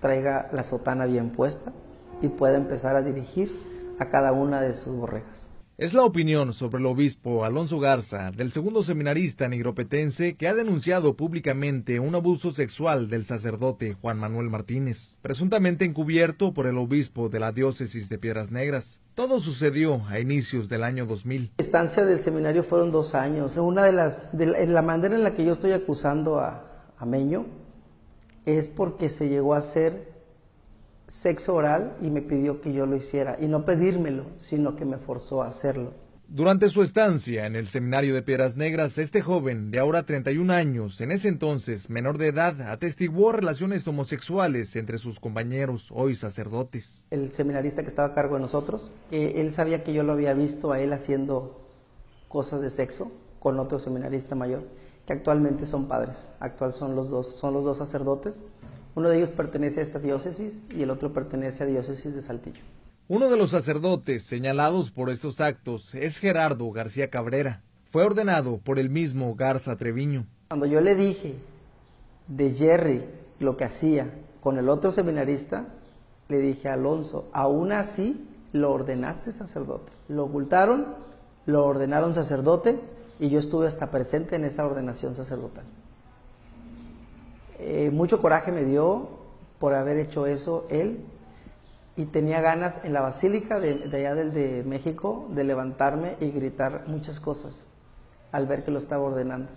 traiga 0.00 0.48
la 0.52 0.64
sotana 0.64 1.06
bien 1.06 1.30
puesta 1.30 1.72
y 2.20 2.28
pueda 2.28 2.56
empezar 2.56 2.96
a 2.96 3.02
dirigir 3.02 3.52
a 4.00 4.06
cada 4.06 4.32
una 4.32 4.60
de 4.60 4.72
sus 4.72 4.96
borregas. 4.96 5.48
Es 5.78 5.94
la 5.94 6.02
opinión 6.02 6.54
sobre 6.54 6.80
el 6.80 6.86
obispo 6.86 7.44
Alonso 7.44 7.78
Garza, 7.78 8.32
del 8.32 8.50
segundo 8.50 8.82
seminarista 8.82 9.46
nigropetense, 9.46 10.34
que 10.34 10.48
ha 10.48 10.54
denunciado 10.54 11.14
públicamente 11.14 12.00
un 12.00 12.16
abuso 12.16 12.50
sexual 12.50 13.08
del 13.08 13.24
sacerdote 13.24 13.94
Juan 13.94 14.18
Manuel 14.18 14.50
Martínez, 14.50 15.18
presuntamente 15.22 15.84
encubierto 15.84 16.52
por 16.52 16.66
el 16.66 16.78
obispo 16.78 17.28
de 17.28 17.38
la 17.38 17.52
diócesis 17.52 18.08
de 18.08 18.18
Piedras 18.18 18.50
Negras. 18.50 19.02
Todo 19.14 19.40
sucedió 19.40 20.04
a 20.08 20.18
inicios 20.18 20.68
del 20.68 20.82
año 20.82 21.06
2000. 21.06 21.52
La 21.58 21.64
estancia 21.64 22.04
del 22.04 22.18
seminario 22.18 22.64
fueron 22.64 22.90
dos 22.90 23.14
años. 23.14 23.52
Una 23.56 23.84
de 23.84 23.92
las, 23.92 24.36
de 24.36 24.66
la, 24.66 24.82
manera 24.82 25.14
en 25.14 25.22
la 25.22 25.36
que 25.36 25.44
yo 25.44 25.52
estoy 25.52 25.70
acusando 25.70 26.40
a, 26.40 26.92
a 26.98 27.06
Meño 27.06 27.46
es 28.46 28.66
porque 28.66 29.08
se 29.08 29.28
llegó 29.28 29.54
a 29.54 29.58
hacer 29.58 30.17
sexo 31.08 31.54
oral 31.54 31.96
y 32.00 32.10
me 32.10 32.22
pidió 32.22 32.60
que 32.60 32.72
yo 32.72 32.86
lo 32.86 32.94
hiciera. 32.94 33.36
Y 33.40 33.48
no 33.48 33.64
pedírmelo, 33.64 34.26
sino 34.36 34.76
que 34.76 34.84
me 34.84 34.98
forzó 34.98 35.42
a 35.42 35.48
hacerlo. 35.48 35.92
Durante 36.30 36.68
su 36.68 36.82
estancia 36.82 37.46
en 37.46 37.56
el 37.56 37.66
seminario 37.66 38.14
de 38.14 38.20
Piedras 38.20 38.54
Negras, 38.54 38.98
este 38.98 39.22
joven 39.22 39.70
de 39.70 39.78
ahora 39.78 40.02
31 40.02 40.52
años, 40.52 41.00
en 41.00 41.10
ese 41.10 41.28
entonces 41.28 41.88
menor 41.88 42.18
de 42.18 42.28
edad, 42.28 42.60
atestiguó 42.60 43.32
relaciones 43.32 43.88
homosexuales 43.88 44.76
entre 44.76 44.98
sus 44.98 45.20
compañeros, 45.20 45.88
hoy 45.90 46.14
sacerdotes. 46.14 47.06
El 47.10 47.32
seminarista 47.32 47.80
que 47.80 47.88
estaba 47.88 48.08
a 48.08 48.14
cargo 48.14 48.34
de 48.34 48.42
nosotros, 48.42 48.92
él 49.10 49.50
sabía 49.52 49.82
que 49.82 49.94
yo 49.94 50.02
lo 50.02 50.12
había 50.12 50.34
visto 50.34 50.70
a 50.70 50.80
él 50.80 50.92
haciendo 50.92 51.62
cosas 52.28 52.60
de 52.60 52.68
sexo 52.68 53.10
con 53.38 53.58
otro 53.58 53.78
seminarista 53.78 54.34
mayor, 54.34 54.64
que 55.06 55.14
actualmente 55.14 55.64
son 55.64 55.88
padres. 55.88 56.30
Actual 56.40 56.74
son 56.74 56.94
los 56.94 57.08
dos, 57.08 57.36
son 57.36 57.54
los 57.54 57.64
dos 57.64 57.78
sacerdotes 57.78 58.42
uno 58.94 59.08
de 59.08 59.18
ellos 59.18 59.30
pertenece 59.30 59.80
a 59.80 59.82
esta 59.82 59.98
diócesis 59.98 60.62
y 60.74 60.82
el 60.82 60.90
otro 60.90 61.12
pertenece 61.12 61.64
a 61.64 61.66
diócesis 61.66 62.14
de 62.14 62.22
Saltillo. 62.22 62.60
Uno 63.08 63.30
de 63.30 63.36
los 63.36 63.50
sacerdotes 63.50 64.24
señalados 64.24 64.90
por 64.90 65.08
estos 65.08 65.40
actos 65.40 65.94
es 65.94 66.18
Gerardo 66.18 66.70
García 66.70 67.08
Cabrera. 67.08 67.62
Fue 67.90 68.04
ordenado 68.04 68.58
por 68.58 68.78
el 68.78 68.90
mismo 68.90 69.34
Garza 69.34 69.76
Treviño. 69.76 70.26
Cuando 70.48 70.66
yo 70.66 70.80
le 70.80 70.94
dije 70.94 71.36
de 72.26 72.50
Jerry 72.50 73.04
lo 73.40 73.56
que 73.56 73.64
hacía 73.64 74.10
con 74.42 74.58
el 74.58 74.68
otro 74.68 74.92
seminarista, 74.92 75.66
le 76.28 76.38
dije 76.38 76.68
a 76.68 76.74
Alonso, 76.74 77.30
aún 77.32 77.72
así 77.72 78.28
lo 78.52 78.72
ordenaste 78.72 79.32
sacerdote. 79.32 79.90
Lo 80.08 80.24
ocultaron, 80.24 80.86
lo 81.46 81.64
ordenaron 81.64 82.14
sacerdote 82.14 82.78
y 83.18 83.30
yo 83.30 83.38
estuve 83.38 83.66
hasta 83.66 83.90
presente 83.90 84.36
en 84.36 84.44
esta 84.44 84.66
ordenación 84.66 85.14
sacerdotal. 85.14 85.64
Eh, 87.58 87.90
mucho 87.92 88.20
coraje 88.20 88.52
me 88.52 88.64
dio 88.64 89.08
por 89.58 89.74
haber 89.74 89.96
hecho 89.96 90.26
eso 90.26 90.66
él 90.70 91.04
y 91.96 92.04
tenía 92.04 92.40
ganas 92.40 92.80
en 92.84 92.92
la 92.92 93.00
basílica 93.00 93.58
de, 93.58 93.90
allá 93.92 94.14
del 94.14 94.32
de 94.32 94.62
México 94.64 95.26
de 95.30 95.42
levantarme 95.42 96.16
y 96.20 96.30
gritar 96.30 96.84
muchas 96.86 97.18
cosas 97.18 97.66
al 98.30 98.46
ver 98.46 98.64
que 98.64 98.70
lo 98.70 98.78
estaba 98.78 99.02
ordenando, 99.02 99.50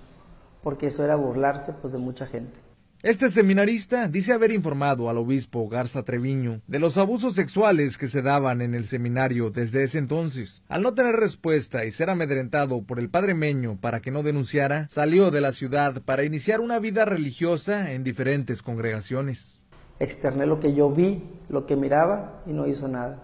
porque 0.64 0.88
eso 0.88 1.04
era 1.04 1.16
burlarse 1.16 1.74
pues 1.74 1.94
de 1.94 2.00
mucha 2.00 2.26
gente. 2.26 2.60
Este 3.04 3.32
seminarista 3.32 4.08
dice 4.08 4.32
haber 4.32 4.52
informado 4.52 5.10
al 5.10 5.18
obispo 5.18 5.68
Garza 5.68 6.04
Treviño 6.04 6.62
de 6.68 6.78
los 6.78 7.00
abusos 7.00 7.34
sexuales 7.34 7.98
que 7.98 8.06
se 8.06 8.22
daban 8.22 8.62
en 8.62 8.76
el 8.76 8.86
seminario 8.86 9.50
desde 9.50 9.82
ese 9.82 9.98
entonces. 9.98 10.62
Al 10.70 10.84
no 10.84 10.94
tener 10.94 11.16
respuesta 11.16 11.84
y 11.84 11.92
ser 11.92 12.12
amedrentado 12.12 12.84
por 12.84 13.00
el 13.00 13.10
padre 13.10 13.34
Meño 13.34 13.76
para 13.82 14.02
que 14.02 14.12
no 14.12 14.22
denunciara, 14.22 14.88
salió 14.88 15.32
de 15.32 15.42
la 15.42 15.52
ciudad 15.52 16.04
para 16.04 16.26
iniciar 16.26 16.62
una 16.62 16.78
vida 16.78 17.04
religiosa 17.06 17.92
en 17.92 18.04
diferentes 18.04 18.62
congregaciones. 18.62 19.64
Externé 20.00 20.46
lo 20.46 20.60
que 20.60 20.76
yo 20.76 20.92
vi, 20.92 21.24
lo 21.50 21.66
que 21.66 21.76
miraba 21.76 22.44
y 22.46 22.54
no 22.54 22.68
hizo 22.68 22.88
nada. 22.88 23.24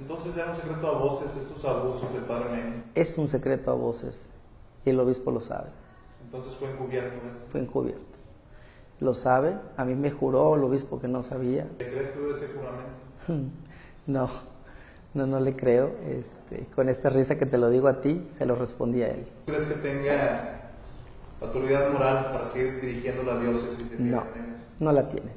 Entonces 0.00 0.38
era 0.38 0.52
un 0.52 0.56
secreto 0.56 0.88
a 0.88 0.98
voces 1.00 1.36
estos 1.36 1.62
abusos 1.66 2.14
del 2.14 2.22
padre 2.22 2.48
Meño. 2.48 2.84
Es 2.94 3.18
un 3.18 3.28
secreto 3.28 3.70
a 3.70 3.74
voces 3.74 4.30
y 4.86 4.90
el 4.90 4.98
obispo 5.00 5.30
lo 5.30 5.40
sabe. 5.40 5.68
Entonces 6.24 6.54
fue 6.54 6.70
encubierto 6.70 7.28
esto. 7.28 7.44
Fue 7.50 7.60
encubierto 7.60 8.13
lo 9.04 9.14
sabe. 9.14 9.54
A 9.76 9.84
mí 9.84 9.94
me 9.94 10.10
juró 10.10 10.56
el 10.56 10.64
obispo 10.64 11.00
que 11.00 11.08
no 11.08 11.22
sabía. 11.22 11.66
¿Le 11.78 11.90
crees 11.90 12.12
tú 12.12 12.30
ese 12.30 12.48
juramento? 12.48 13.52
no, 14.06 14.28
no, 15.14 15.26
no 15.26 15.40
le 15.40 15.54
creo. 15.54 15.92
Este, 16.08 16.66
con 16.74 16.88
esta 16.88 17.10
risa 17.10 17.38
que 17.38 17.46
te 17.46 17.58
lo 17.58 17.70
digo 17.70 17.88
a 17.88 18.00
ti, 18.00 18.26
se 18.32 18.46
lo 18.46 18.54
respondí 18.56 19.02
a 19.02 19.10
él. 19.10 19.26
¿Crees 19.46 19.64
que 19.66 19.74
tenga 19.74 20.70
autoridad 21.40 21.92
moral 21.92 22.30
para 22.32 22.46
seguir 22.46 22.80
dirigiendo 22.80 23.22
la 23.22 23.38
diócesis? 23.38 23.90
De 23.90 23.98
no, 23.98 24.24
no 24.80 24.92
la 24.92 25.08
tiene. 25.08 25.30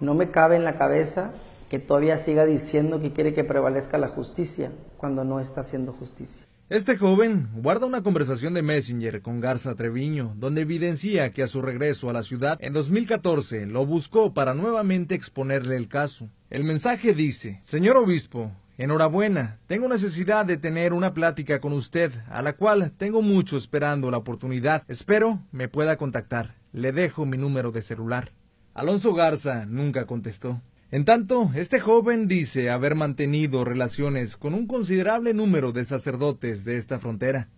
No 0.00 0.14
me 0.14 0.30
cabe 0.30 0.56
en 0.56 0.64
la 0.64 0.78
cabeza 0.78 1.32
que 1.68 1.78
todavía 1.78 2.18
siga 2.18 2.46
diciendo 2.46 3.00
que 3.00 3.12
quiere 3.12 3.34
que 3.34 3.44
prevalezca 3.44 3.98
la 3.98 4.08
justicia 4.08 4.72
cuando 4.96 5.24
no 5.24 5.38
está 5.38 5.60
haciendo 5.60 5.92
justicia. 5.92 6.46
Este 6.70 6.96
joven 6.96 7.48
guarda 7.52 7.84
una 7.84 8.04
conversación 8.04 8.54
de 8.54 8.62
Messenger 8.62 9.22
con 9.22 9.40
Garza 9.40 9.74
Treviño, 9.74 10.36
donde 10.36 10.60
evidencia 10.60 11.32
que 11.32 11.42
a 11.42 11.48
su 11.48 11.62
regreso 11.62 12.08
a 12.08 12.12
la 12.12 12.22
ciudad 12.22 12.58
en 12.60 12.72
2014 12.72 13.66
lo 13.66 13.84
buscó 13.84 14.34
para 14.34 14.54
nuevamente 14.54 15.16
exponerle 15.16 15.74
el 15.74 15.88
caso. 15.88 16.28
El 16.48 16.62
mensaje 16.62 17.12
dice, 17.12 17.58
Señor 17.60 17.96
Obispo, 17.96 18.52
enhorabuena, 18.78 19.58
tengo 19.66 19.88
necesidad 19.88 20.46
de 20.46 20.58
tener 20.58 20.92
una 20.92 21.12
plática 21.12 21.60
con 21.60 21.72
usted, 21.72 22.12
a 22.28 22.40
la 22.40 22.52
cual 22.52 22.92
tengo 22.96 23.20
mucho 23.20 23.56
esperando 23.56 24.08
la 24.12 24.18
oportunidad. 24.18 24.84
Espero 24.86 25.40
me 25.50 25.66
pueda 25.66 25.96
contactar. 25.96 26.54
Le 26.72 26.92
dejo 26.92 27.26
mi 27.26 27.36
número 27.36 27.72
de 27.72 27.82
celular. 27.82 28.30
Alonso 28.74 29.12
Garza 29.12 29.66
nunca 29.66 30.06
contestó. 30.06 30.62
En 30.92 31.04
tanto, 31.04 31.50
este 31.54 31.78
joven 31.78 32.26
dice 32.26 32.68
haber 32.68 32.96
mantenido 32.96 33.64
relaciones 33.64 34.36
con 34.36 34.54
un 34.54 34.66
considerable 34.66 35.32
número 35.34 35.70
de 35.70 35.84
sacerdotes 35.84 36.64
de 36.64 36.78
esta 36.78 36.98
frontera. 36.98 37.48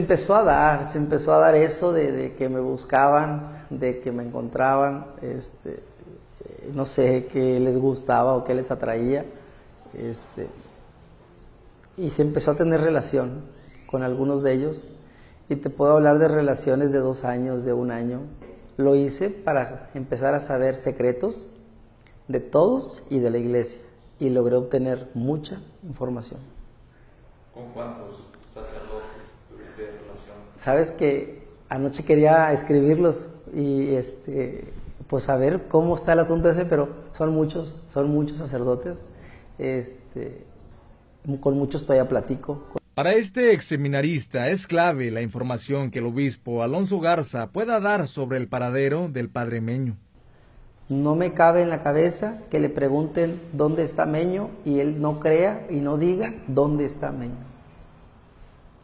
Empezó 0.00 0.34
a 0.34 0.42
dar, 0.42 0.86
se 0.86 0.98
empezó 0.98 1.32
a 1.32 1.38
dar 1.38 1.54
eso 1.54 1.92
de, 1.92 2.34
que 2.36 2.48
me 2.48 2.58
buscaban, 2.58 3.66
de 3.70 4.00
que 4.00 4.10
me 4.10 4.24
encontraban, 4.24 5.06
este, 5.22 5.78
no 6.74 6.84
sé 6.84 7.28
qué 7.32 7.60
les 7.60 7.78
gustaba 7.78 8.34
o 8.34 8.42
qué 8.42 8.52
les 8.52 8.72
atraía, 8.72 9.26
este, 9.96 10.48
y 11.96 12.10
se 12.10 12.22
empezó 12.22 12.50
a 12.50 12.56
tener 12.56 12.80
relación 12.80 13.42
con 13.86 14.02
algunos 14.02 14.42
de 14.42 14.54
ellos. 14.54 14.88
Y 15.48 15.54
te 15.54 15.70
puedo 15.70 15.92
hablar 15.92 16.18
de 16.18 16.26
relaciones 16.26 16.90
de 16.90 16.98
dos 16.98 17.24
años, 17.24 17.64
de 17.64 17.74
un 17.74 17.92
año. 17.92 18.22
Lo 18.76 18.96
hice 18.96 19.30
para 19.30 19.88
empezar 19.94 20.34
a 20.34 20.40
saber 20.40 20.76
secretos 20.76 21.46
de 22.28 22.40
todos 22.40 23.04
y 23.10 23.18
de 23.18 23.30
la 23.30 23.38
iglesia 23.38 23.80
y 24.18 24.30
logré 24.30 24.56
obtener 24.56 25.08
mucha 25.14 25.60
información. 25.82 26.40
¿Con 27.52 27.70
cuántos 27.72 28.24
sacerdotes 28.52 29.22
tuviste 29.50 29.86
relación? 29.86 30.36
Sabes 30.54 30.92
que 30.92 31.42
anoche 31.68 32.04
quería 32.04 32.52
escribirlos 32.52 33.28
y 33.54 33.94
este 33.94 34.72
pues 35.08 35.24
saber 35.24 35.64
cómo 35.68 35.94
está 35.94 36.14
el 36.14 36.20
asunto 36.20 36.48
ese, 36.48 36.64
pero 36.64 36.88
son 37.18 37.34
muchos, 37.34 37.76
son 37.88 38.08
muchos 38.08 38.38
sacerdotes. 38.38 39.08
Este, 39.58 40.44
con 41.40 41.58
muchos 41.58 41.82
todavía 41.84 42.08
platico. 42.08 42.62
Para 42.94 43.12
este 43.12 43.52
ex 43.52 43.66
seminarista 43.66 44.48
es 44.48 44.66
clave 44.66 45.10
la 45.10 45.22
información 45.22 45.90
que 45.90 45.98
el 46.00 46.06
obispo 46.06 46.62
Alonso 46.62 47.00
Garza 47.00 47.50
pueda 47.50 47.80
dar 47.80 48.08
sobre 48.08 48.38
el 48.38 48.48
paradero 48.48 49.08
del 49.08 49.28
padre 49.28 49.60
Meño. 49.60 49.96
No 50.88 51.14
me 51.14 51.32
cabe 51.32 51.62
en 51.62 51.70
la 51.70 51.82
cabeza 51.82 52.42
que 52.50 52.60
le 52.60 52.68
pregunten 52.68 53.40
dónde 53.52 53.82
está 53.82 54.04
Meño 54.04 54.50
y 54.64 54.80
él 54.80 55.00
no 55.00 55.20
crea 55.20 55.66
y 55.70 55.76
no 55.76 55.96
diga 55.96 56.34
dónde 56.48 56.84
está 56.84 57.12
Meño. 57.12 57.34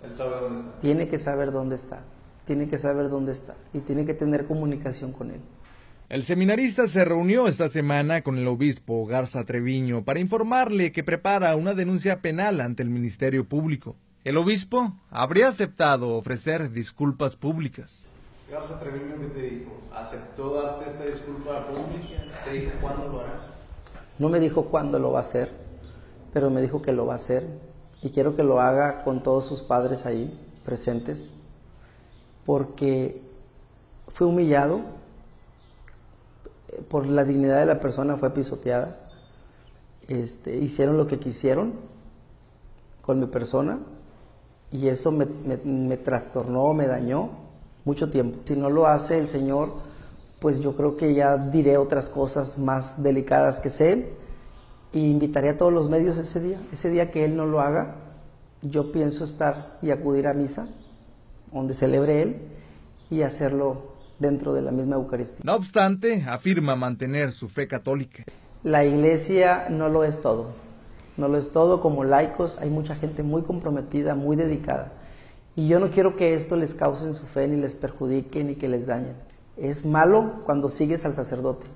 Él 0.05 0.13
sabe 0.15 0.41
dónde 0.41 0.61
está. 0.61 0.81
Tiene 0.81 1.09
que 1.09 1.19
saber 1.19 1.53
dónde 1.53 1.77
está. 1.77 2.01
Tiene 2.47 2.69
que 2.69 2.79
saber 2.79 3.11
dónde 3.11 3.33
está 3.33 3.55
y 3.75 3.81
tiene 3.81 4.07
que 4.07 4.15
tener 4.15 4.47
comunicación 4.47 5.13
con 5.13 5.31
él. 5.31 5.41
El 6.09 6.23
seminarista 6.23 6.87
se 6.87 7.05
reunió 7.05 7.49
esta 7.49 7.69
semana 7.69 8.23
con 8.23 8.39
el 8.39 8.49
obispo 8.49 9.05
Garza 9.05 9.45
Treviño 9.45 10.05
para 10.05 10.21
informarle 10.21 10.91
que 10.91 11.05
prepara 11.05 11.55
una 11.55 11.75
denuncia 11.75 12.23
penal 12.23 12.63
ante 12.63 12.83
el 12.83 12.89
Ministerio 12.89 13.47
Público. 13.47 13.95
El 14.25 14.39
obispo 14.39 14.97
habría 15.11 15.49
aceptado 15.49 16.17
ofrecer 16.17 16.71
disculpas 16.73 17.37
públicas. 17.37 18.09
Garza 18.51 18.81
Treviño, 18.81 19.17
¿qué 19.21 19.27
te 19.27 19.43
dijo? 19.43 19.73
¿Aceptó 19.95 20.55
darte 20.55 20.89
esta 20.89 21.05
disculpa 21.05 21.67
pública? 21.67 22.25
¿Te 22.47 22.53
dijo 22.53 22.73
cuándo 22.81 23.09
lo 23.09 23.21
hará? 23.21 23.41
No 24.19 24.31
me 24.31 24.41
dijo 24.41 24.65
cuándo 24.65 24.99
lo 24.99 25.13
va 25.13 25.19
a 25.19 25.21
hacer, 25.21 25.51
pero 26.33 26.49
me 26.49 26.63
dijo 26.63 26.81
que 26.81 26.93
lo 26.93 27.05
va 27.05 27.13
a 27.13 27.17
hacer 27.17 27.47
y 28.01 28.09
quiero 28.09 28.37
que 28.37 28.43
lo 28.43 28.63
haga 28.63 29.05
con 29.05 29.23
todos 29.23 29.45
sus 29.45 29.61
padres 29.61 30.07
ahí 30.07 30.35
presentes, 30.65 31.31
porque 32.47 33.21
fue 34.09 34.27
humillado, 34.27 34.81
por 36.89 37.07
la 37.07 37.25
dignidad 37.25 37.59
de 37.59 37.67
la 37.67 37.81
persona 37.81 38.17
fue 38.17 38.31
pisoteada, 38.31 38.97
este, 40.07 40.57
hicieron 40.57 40.97
lo 40.97 41.07
que 41.07 41.19
quisieron 41.19 41.75
con 43.03 43.21
mi 43.21 43.27
persona 43.27 43.81
y 44.73 44.89
eso 44.89 45.13
me, 45.13 45.27
me 45.27 45.99
trastornó, 45.99 46.73
me 46.73 46.87
dañó 46.87 47.48
mucho 47.89 48.11
tiempo. 48.11 48.39
Si 48.45 48.55
no 48.55 48.69
lo 48.69 48.87
hace 48.87 49.19
el 49.19 49.27
Señor, 49.27 49.73
pues 50.41 50.61
yo 50.61 50.77
creo 50.77 50.97
que 50.99 51.15
ya 51.15 51.39
diré 51.39 51.79
otras 51.79 52.11
cosas 52.11 52.59
más 52.59 53.03
delicadas 53.03 53.61
que 53.61 53.71
sé 53.71 54.13
y 54.93 55.07
invitaré 55.07 55.49
a 55.49 55.59
todos 55.59 55.73
los 55.73 55.89
medios 55.89 56.19
ese 56.19 56.39
día. 56.41 56.61
Ese 56.71 56.91
día 56.91 57.11
que 57.11 57.25
Él 57.25 57.35
no 57.35 57.47
lo 57.47 57.61
haga, 57.61 57.97
yo 58.61 58.93
pienso 58.93 59.25
estar 59.25 59.79
y 59.81 59.91
acudir 59.91 60.27
a 60.27 60.35
misa, 60.35 60.69
donde 61.51 61.73
celebre 61.73 62.23
Él, 62.23 62.37
y 63.11 63.23
hacerlo 63.23 63.95
dentro 64.19 64.53
de 64.53 64.61
la 64.61 64.71
misma 64.71 64.97
Eucaristía. 64.97 65.41
No 65.45 65.55
obstante, 65.55 66.25
afirma 66.29 66.77
mantener 66.77 67.33
su 67.33 67.49
fe 67.49 67.67
católica. 67.67 68.25
La 68.65 68.85
iglesia 68.85 69.69
no 69.71 69.89
lo 69.89 70.05
es 70.05 70.21
todo. 70.21 70.51
No 71.17 71.29
lo 71.29 71.39
es 71.39 71.53
todo. 71.53 71.81
Como 71.81 72.05
laicos 72.05 72.59
hay 72.59 72.69
mucha 72.69 72.97
gente 72.97 73.23
muy 73.23 73.43
comprometida, 73.43 74.15
muy 74.15 74.37
dedicada. 74.37 74.93
Y 75.59 75.67
yo 75.67 75.81
no 75.81 75.91
quiero 75.91 76.15
que 76.15 76.35
esto 76.35 76.55
les 76.55 76.77
cause 76.77 77.05
en 77.05 77.15
su 77.15 77.27
fe, 77.27 77.49
ni 77.49 77.57
les 77.57 77.75
perjudique, 77.75 78.45
ni 78.45 78.55
que 78.55 78.69
les 78.69 78.87
dañe. 78.87 79.15
Es 79.57 79.85
malo 79.85 80.45
cuando 80.47 80.71
sigues 80.71 81.05
al 81.05 81.15
sacerdote, 81.15 81.67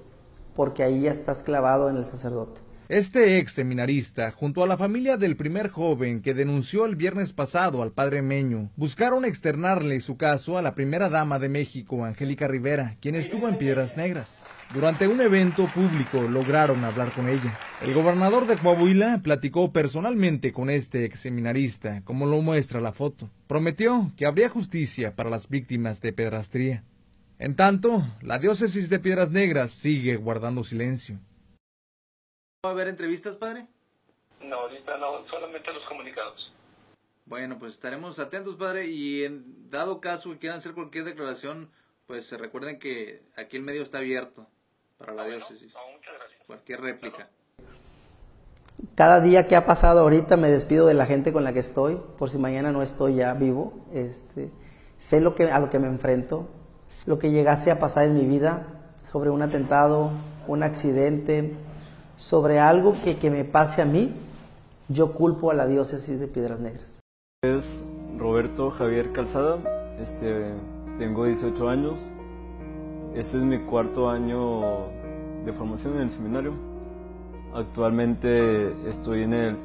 porque 0.55 0.85
ahí 0.85 1.01
ya 1.01 1.11
estás 1.11 1.43
clavado 1.43 1.91
en 1.91 1.97
el 1.97 2.07
sacerdote. 2.07 2.61
Este 2.89 3.39
ex 3.39 3.51
seminarista, 3.51 4.31
junto 4.31 4.63
a 4.63 4.69
la 4.69 4.77
familia 4.77 5.17
del 5.17 5.37
primer 5.37 5.69
joven 5.69 6.23
que 6.23 6.33
denunció 6.33 6.85
el 6.85 6.95
viernes 6.95 7.33
pasado 7.33 7.83
al 7.83 7.91
padre 7.91 8.23
Meño, 8.23 8.71
buscaron 8.77 9.25
externarle 9.25 9.99
su 9.99 10.17
caso 10.17 10.59
a 10.59 10.63
la 10.63 10.77
primera 10.77 11.09
dama 11.09 11.41
de 11.41 11.49
México, 11.49 12.05
Angélica 12.05 12.47
Rivera, 12.47 12.99
quien 13.01 13.17
estuvo 13.17 13.49
en 13.49 13.59
Piedras 13.59 13.97
Negras. 13.97 14.47
Durante 14.73 15.07
un 15.07 15.21
evento 15.21 15.67
público 15.75 16.23
lograron 16.23 16.83
hablar 16.83 17.13
con 17.13 17.29
ella. 17.29 17.59
El 17.83 17.93
gobernador 17.93 18.47
de 18.47 18.57
Coahuila 18.57 19.21
platicó 19.23 19.71
personalmente 19.71 20.51
con 20.51 20.71
este 20.71 21.05
ex 21.05 21.21
seminarista, 21.21 22.01
como 22.07 22.25
lo 22.25 22.41
muestra 22.41 22.81
la 22.81 22.93
foto. 22.93 23.29
Prometió 23.49 24.11
que 24.17 24.25
habría 24.25 24.49
justicia 24.49 25.15
para 25.15 25.29
las 25.29 25.51
víctimas 25.51 26.01
de 26.01 26.15
pedrastría. 26.15 26.85
En 27.39 27.55
tanto, 27.55 28.03
la 28.23 28.39
diócesis 28.39 28.89
de 28.89 28.99
Piedras 28.99 29.31
Negras 29.31 29.73
sigue 29.73 30.17
guardando 30.17 30.65
silencio. 30.65 31.19
¿Va 32.65 32.71
a 32.71 32.73
haber 32.73 32.89
entrevistas, 32.89 33.37
padre? 33.37 33.67
No, 34.41 34.57
ahorita 34.57 34.97
no, 34.97 35.29
solamente 35.29 35.71
los 35.71 35.85
comunicados. 35.87 36.51
Bueno, 37.27 37.59
pues 37.59 37.75
estaremos 37.75 38.19
atentos, 38.19 38.57
padre, 38.57 38.87
y 38.87 39.25
en 39.25 39.69
dado 39.69 40.01
caso 40.01 40.31
que 40.31 40.39
quieran 40.39 40.61
hacer 40.61 40.73
cualquier 40.73 41.05
declaración, 41.05 41.71
pues 42.07 42.33
recuerden 42.33 42.79
que 42.79 43.21
aquí 43.37 43.59
el 43.59 43.65
medio 43.65 43.83
está 43.83 43.99
abierto 43.99 44.49
para 45.03 45.15
la 45.15 45.25
diócesis. 45.25 45.73
muchas 45.93 46.15
gracias. 46.19 46.41
Cualquier 46.47 46.81
réplica. 46.81 47.29
Cada 48.95 49.21
día 49.21 49.47
que 49.47 49.57
ha 49.57 49.67
pasado 49.67 50.01
ahorita 50.01 50.37
me 50.37 50.51
despido 50.51 50.87
de 50.87 50.95
la 50.95 51.07
gente 51.07 51.33
con 51.33 51.45
la 51.45 51.53
que 51.53 51.59
estoy, 51.59 52.01
por 52.19 52.31
si 52.31 52.39
mañana 52.39 52.73
no 52.73 52.83
estoy 52.83 53.17
ya 53.17 53.35
vivo. 53.35 53.73
Este, 53.93 54.51
sé 54.97 55.21
lo 55.21 55.35
que, 55.35 55.51
a 55.51 55.59
lo 55.59 55.71
que 55.71 55.79
me 55.79 55.89
enfrento, 55.89 56.49
lo 57.07 57.19
que 57.19 57.31
llegase 57.31 57.71
a 57.71 57.79
pasar 57.79 58.05
en 58.07 58.15
mi 58.15 58.27
vida 58.27 58.67
sobre 59.11 59.31
un 59.31 59.43
atentado, 59.43 60.11
un 60.47 60.63
accidente, 60.63 61.53
sobre 62.17 62.59
algo 62.59 62.95
que, 63.05 63.19
que 63.19 63.31
me 63.31 63.45
pase 63.45 63.83
a 63.83 63.85
mí, 63.85 64.15
yo 64.89 65.13
culpo 65.13 65.51
a 65.51 65.55
la 65.55 65.67
diócesis 65.67 66.21
de 66.21 66.29
Piedras 66.29 66.61
Negras. 66.61 67.01
Es 67.43 67.85
Roberto 68.17 68.71
Javier 68.71 69.13
Calzada, 69.13 69.59
este, 69.99 70.53
tengo 70.99 71.25
18 71.25 71.69
años, 71.69 72.09
este 73.15 73.37
es 73.37 73.43
mi 73.43 73.59
cuarto 73.59 74.09
año 74.09 74.89
de 75.45 75.53
formación 75.53 75.95
en 75.97 76.03
el 76.03 76.11
seminario. 76.11 76.55
Actualmente 77.55 78.89
estoy 78.89 79.25
en 79.25 79.35
el 79.35 79.57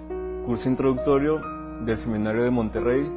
curso 0.45 0.69
introductorio 0.69 1.41
del 1.85 1.97
seminario 1.97 2.43
de 2.43 2.51
Monterrey, 2.51 3.09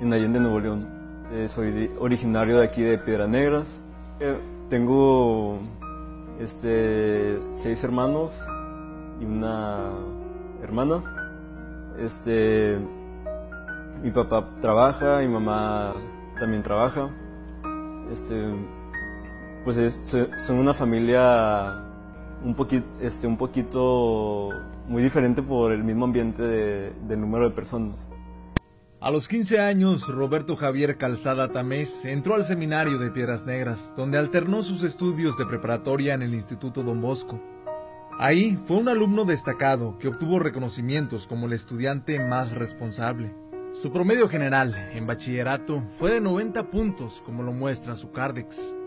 en 0.00 0.12
Allende, 0.12 0.40
Nuevo 0.40 0.60
León. 0.60 0.88
Eh, 1.32 1.46
soy 1.48 1.90
originario 2.00 2.58
de 2.58 2.64
aquí 2.64 2.82
de 2.82 2.98
Piedras 2.98 3.28
Negras. 3.28 3.80
Eh, 4.20 4.36
tengo 4.68 5.58
este, 6.40 7.38
seis 7.52 7.84
hermanos 7.84 8.44
y 9.20 9.24
una 9.24 9.90
hermana. 10.62 11.02
Este, 11.98 12.78
mi 14.02 14.10
papá 14.10 14.48
trabaja, 14.60 15.18
mi 15.20 15.28
mamá 15.28 15.94
también 16.40 16.62
trabaja. 16.62 17.10
Este, 18.10 18.52
pues 19.64 19.76
es, 19.76 20.16
son 20.38 20.56
una 20.56 20.74
familia 20.74 21.82
un 22.44 22.54
poquito, 22.54 22.86
este, 23.00 23.26
un 23.26 23.36
poquito 23.36 24.50
muy 24.88 25.02
diferente 25.02 25.42
por 25.42 25.72
el 25.72 25.84
mismo 25.84 26.04
ambiente 26.04 26.42
de, 26.42 27.16
número 27.16 27.48
de 27.48 27.54
personas. 27.54 28.08
A 29.00 29.10
los 29.10 29.26
15 29.26 29.58
años, 29.58 30.06
Roberto 30.06 30.56
Javier 30.56 30.96
Calzada 30.96 31.52
Tamés 31.52 32.04
entró 32.04 32.34
al 32.34 32.44
seminario 32.44 32.98
de 32.98 33.10
Piedras 33.10 33.44
Negras, 33.44 33.92
donde 33.96 34.18
alternó 34.18 34.62
sus 34.62 34.84
estudios 34.84 35.36
de 35.36 35.46
preparatoria 35.46 36.14
en 36.14 36.22
el 36.22 36.34
Instituto 36.34 36.82
Don 36.82 37.00
Bosco. 37.00 37.40
Ahí 38.18 38.56
fue 38.66 38.76
un 38.76 38.88
alumno 38.88 39.24
destacado 39.24 39.98
que 39.98 40.06
obtuvo 40.06 40.38
reconocimientos 40.38 41.26
como 41.26 41.46
el 41.46 41.54
estudiante 41.54 42.20
más 42.24 42.52
responsable. 42.52 43.34
Su 43.72 43.90
promedio 43.90 44.28
general 44.28 44.90
en 44.92 45.06
bachillerato 45.06 45.82
fue 45.98 46.12
de 46.12 46.20
90 46.20 46.70
puntos, 46.70 47.22
como 47.22 47.42
lo 47.42 47.52
muestra 47.52 47.96
su 47.96 48.12
Cardex. 48.12 48.81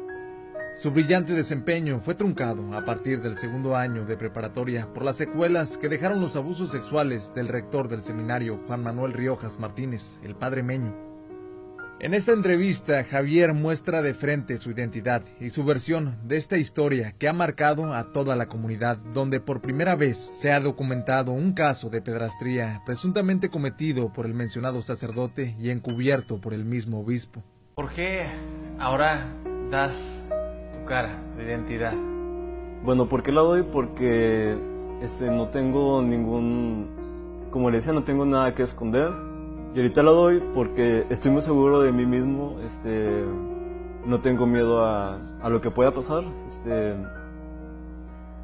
Su 0.76 0.92
brillante 0.92 1.32
desempeño 1.32 2.02
fue 2.02 2.16
truncado 2.16 2.76
a 2.76 2.84
partir 2.84 3.22
del 3.22 3.38
segundo 3.38 3.78
año 3.78 4.06
de 4.06 4.18
preparatoria 4.18 4.94
por 4.94 5.04
las 5.04 5.16
secuelas 5.16 5.78
que 5.78 5.88
dejaron 5.88 6.20
los 6.20 6.36
abusos 6.36 6.70
sexuales 6.70 7.34
del 7.34 7.48
rector 7.48 7.88
del 7.88 8.02
seminario 8.02 8.60
Juan 8.68 8.84
Manuel 8.84 9.14
Riojas 9.14 9.58
Martínez, 9.58 10.20
el 10.22 10.36
padre 10.36 10.64
Meño. 10.64 10.94
En 12.02 12.14
esta 12.14 12.34
entrevista, 12.34 13.06
Javier 13.06 13.54
muestra 13.54 14.02
de 14.02 14.14
frente 14.14 14.58
su 14.58 14.70
identidad 14.70 15.24
y 15.40 15.50
su 15.50 15.64
versión 15.64 16.18
de 16.26 16.36
esta 16.36 16.58
historia 16.58 17.14
que 17.18 17.30
ha 17.30 17.34
marcado 17.34 17.94
a 17.94 18.12
toda 18.12 18.36
la 18.36 18.48
comunidad, 18.48 18.98
donde 18.98 19.40
por 19.40 19.62
primera 19.62 19.96
vez 19.96 20.18
se 20.18 20.52
ha 20.52 20.60
documentado 20.60 21.32
un 21.32 21.54
caso 21.54 21.90
de 21.90 22.02
pedrastría 22.02 22.82
presuntamente 22.86 23.50
cometido 23.50 24.12
por 24.12 24.26
el 24.26 24.34
mencionado 24.34 24.82
sacerdote 24.82 25.56
y 25.58 25.70
encubierto 25.70 26.42
por 26.42 26.54
el 26.54 26.66
mismo 26.66 27.00
obispo. 27.00 27.42
¿Por 27.76 27.94
qué 27.94 28.26
ahora 28.78 29.26
das 29.72 30.25
cara, 30.86 31.10
tu 31.36 31.42
identidad? 31.42 31.94
Bueno, 32.84 33.08
¿por 33.08 33.24
qué 33.24 33.32
la 33.32 33.42
doy? 33.42 33.64
Porque 33.64 34.56
este, 35.02 35.32
no 35.32 35.50
tengo 35.50 36.02
ningún, 36.02 36.88
como 37.52 37.70
le 37.70 37.78
decía, 37.78 37.94
no 37.94 38.04
tengo 38.04 38.26
nada 38.26 38.54
que 38.54 38.64
esconder. 38.64 39.12
Y 39.74 39.80
ahorita 39.80 40.04
la 40.04 40.12
doy 40.12 40.42
porque 40.54 41.06
estoy 41.10 41.32
muy 41.32 41.42
seguro 41.42 41.82
de 41.82 41.92
mí 41.92 42.06
mismo, 42.06 42.60
este, 42.64 43.26
no 44.06 44.22
tengo 44.22 44.46
miedo 44.46 44.86
a, 44.86 45.20
a 45.42 45.50
lo 45.50 45.60
que 45.60 45.70
pueda 45.70 45.92
pasar. 45.92 46.24
Este, 46.48 46.96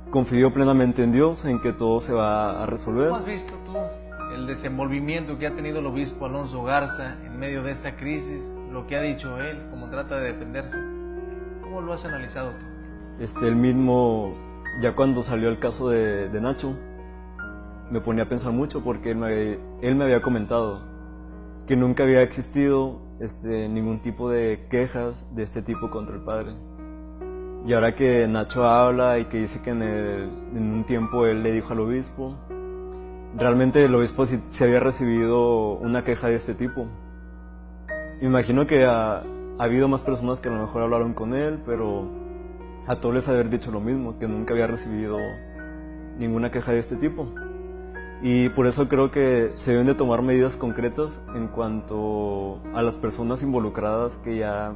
confío 0.09 0.51
plenamente 0.51 1.03
en 1.03 1.13
Dios, 1.13 1.45
en 1.45 1.61
que 1.61 1.71
todo 1.71 1.99
se 1.99 2.11
va 2.13 2.63
a 2.63 2.65
resolver. 2.65 3.07
¿Cómo 3.07 3.19
has 3.19 3.25
visto 3.25 3.53
tú 3.65 3.77
el 4.35 4.45
desenvolvimiento 4.45 5.37
que 5.37 5.47
ha 5.47 5.55
tenido 5.55 5.79
el 5.79 5.85
obispo 5.85 6.25
Alonso 6.25 6.63
Garza 6.63 7.15
en 7.25 7.39
medio 7.39 7.63
de 7.63 7.71
esta 7.71 7.95
crisis? 7.95 8.43
Lo 8.71 8.87
que 8.87 8.97
ha 8.97 9.01
dicho 9.01 9.37
él, 9.39 9.67
cómo 9.69 9.89
trata 9.89 10.17
de 10.17 10.33
defenderse. 10.33 10.77
¿Cómo 11.81 11.93
lo 11.93 11.95
has 11.95 12.05
analizado 12.05 12.51
tú? 12.51 12.65
Este, 13.19 13.47
el 13.47 13.55
mismo, 13.55 14.35
ya 14.83 14.95
cuando 14.95 15.23
salió 15.23 15.49
el 15.49 15.57
caso 15.57 15.89
de, 15.89 16.29
de 16.29 16.39
Nacho, 16.39 16.75
me 17.89 18.01
ponía 18.01 18.25
a 18.25 18.29
pensar 18.29 18.53
mucho 18.53 18.83
porque 18.83 19.09
él 19.09 19.17
me, 19.17 19.57
él 19.81 19.95
me 19.95 20.03
había 20.03 20.21
comentado 20.21 20.83
que 21.65 21.75
nunca 21.75 22.03
había 22.03 22.21
existido 22.21 23.01
este, 23.19 23.67
ningún 23.67 23.99
tipo 23.99 24.29
de 24.29 24.67
quejas 24.69 25.25
de 25.33 25.41
este 25.41 25.63
tipo 25.63 25.89
contra 25.89 26.15
el 26.15 26.21
padre. 26.21 26.53
Y 27.65 27.73
ahora 27.73 27.95
que 27.95 28.27
Nacho 28.27 28.63
habla 28.63 29.17
y 29.17 29.25
que 29.25 29.39
dice 29.39 29.63
que 29.63 29.71
en, 29.71 29.81
el, 29.81 30.29
en 30.53 30.71
un 30.71 30.83
tiempo 30.83 31.25
él 31.25 31.41
le 31.41 31.51
dijo 31.51 31.73
al 31.73 31.79
obispo, 31.79 32.37
realmente 33.35 33.83
el 33.83 33.95
obispo 33.95 34.27
sí, 34.27 34.39
sí 34.47 34.63
había 34.63 34.81
recibido 34.81 35.79
una 35.79 36.03
queja 36.03 36.27
de 36.27 36.35
este 36.35 36.53
tipo. 36.53 36.85
Imagino 38.21 38.67
que 38.67 38.85
a, 38.85 39.23
ha 39.61 39.65
habido 39.65 39.87
más 39.87 40.01
personas 40.01 40.41
que 40.41 40.49
a 40.49 40.51
lo 40.51 40.59
mejor 40.59 40.81
hablaron 40.81 41.13
con 41.13 41.35
él, 41.35 41.61
pero 41.63 42.09
a 42.87 42.95
todos 42.95 43.13
les 43.13 43.27
haber 43.27 43.51
dicho 43.51 43.69
lo 43.69 43.79
mismo, 43.79 44.17
que 44.17 44.27
nunca 44.27 44.55
había 44.55 44.65
recibido 44.65 45.19
ninguna 46.17 46.49
queja 46.49 46.71
de 46.71 46.79
este 46.79 46.95
tipo. 46.95 47.27
Y 48.23 48.49
por 48.49 48.65
eso 48.65 48.89
creo 48.89 49.11
que 49.11 49.51
se 49.57 49.73
deben 49.73 49.85
de 49.85 49.93
tomar 49.93 50.23
medidas 50.23 50.57
concretas 50.57 51.21
en 51.35 51.47
cuanto 51.47 52.59
a 52.73 52.81
las 52.81 52.97
personas 52.97 53.43
involucradas 53.43 54.17
que 54.17 54.37
ya, 54.37 54.73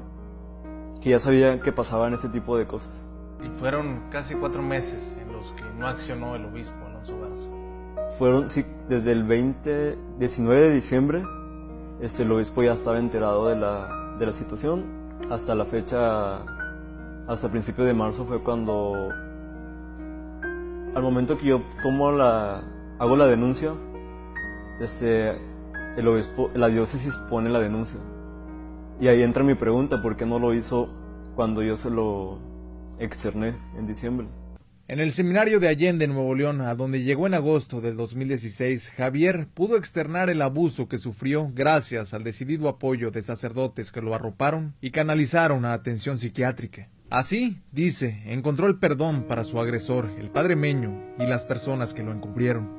que 1.02 1.10
ya 1.10 1.18
sabían 1.18 1.62
que 1.62 1.72
pasaban 1.72 2.14
ese 2.14 2.30
tipo 2.30 2.56
de 2.56 2.68
cosas. 2.68 3.04
Y 3.44 3.50
fueron 3.58 4.04
casi 4.12 4.36
cuatro 4.36 4.62
meses 4.62 5.18
en 5.20 5.34
los 5.34 5.50
que 5.54 5.64
no 5.80 5.88
accionó 5.88 6.36
el 6.36 6.46
obispo 6.46 6.76
Alonso 6.86 7.20
Garza. 7.22 7.50
Fueron, 8.20 8.52
sí, 8.52 8.64
desde 8.88 9.14
el 9.14 9.24
20, 9.24 9.98
19 10.20 10.62
de 10.62 10.76
diciembre, 10.76 11.24
este, 12.02 12.22
el 12.22 12.32
obispo 12.32 12.62
ya 12.62 12.74
estaba 12.74 13.00
enterado 13.00 13.48
de 13.48 13.56
la, 13.56 14.05
de 14.20 14.26
la 14.26 14.32
situación. 14.32 14.86
Hasta 15.30 15.56
la 15.56 15.66
fecha, 15.66 16.42
hasta 17.28 17.50
principio 17.50 17.84
de 17.84 17.94
marzo 17.94 18.26
fue 18.26 18.44
cuando, 18.44 19.10
al 20.96 21.02
momento 21.02 21.38
que 21.38 21.48
yo 21.48 21.62
tomo 21.82 22.12
la, 22.12 22.64
hago 23.00 23.16
la 23.16 23.28
denuncia, 23.28 23.74
este, 24.80 25.38
el 25.98 26.08
obispo, 26.08 26.52
la 26.54 26.68
diócesis 26.68 27.16
pone 27.30 27.50
la 27.50 27.60
denuncia. 27.60 28.00
Y 29.00 29.08
ahí 29.08 29.24
entra 29.24 29.44
mi 29.44 29.56
pregunta, 29.56 30.02
¿por 30.02 30.16
qué 30.16 30.26
no 30.26 30.40
lo 30.40 30.54
hizo 30.54 30.90
cuando 31.36 31.64
yo 31.64 31.76
se 31.76 31.90
lo 31.90 32.40
externé 33.00 33.58
en 33.78 33.88
diciembre? 33.88 34.28
En 34.88 35.00
el 35.00 35.12
seminario 35.14 35.60
de 35.60 35.68
Allende, 35.68 36.08
Nuevo 36.08 36.36
León, 36.36 36.62
a 36.62 36.76
donde 36.76 37.02
llegó 37.02 37.26
en 37.26 37.34
agosto 37.34 37.82
del 37.82 37.98
2016, 37.98 38.92
Javier 38.92 39.48
pudo 39.52 39.78
externar 39.78 40.30
el 40.30 40.44
abuso 40.44 40.88
que 40.88 40.98
sufrió 40.98 41.50
gracias 41.56 42.14
al 42.14 42.24
decidido 42.24 42.70
apoyo 42.70 43.10
de 43.10 43.24
sacerdotes 43.24 43.92
que 43.92 44.04
lo 44.04 44.14
arroparon 44.14 44.76
y 44.82 44.92
canalizaron 44.92 45.66
a 45.66 45.74
atención 45.74 46.20
psiquiátrica. 46.20 46.88
Así, 47.10 47.64
dice, 47.72 48.22
encontró 48.28 48.68
el 48.68 48.78
perdón 48.78 49.24
para 49.24 49.44
su 49.44 49.60
agresor, 49.60 50.12
el 50.20 50.30
padre 50.30 50.56
Meño, 50.56 51.16
y 51.18 51.26
las 51.26 51.46
personas 51.46 51.96
que 51.96 52.04
lo 52.04 52.12
encubrieron. 52.12 52.70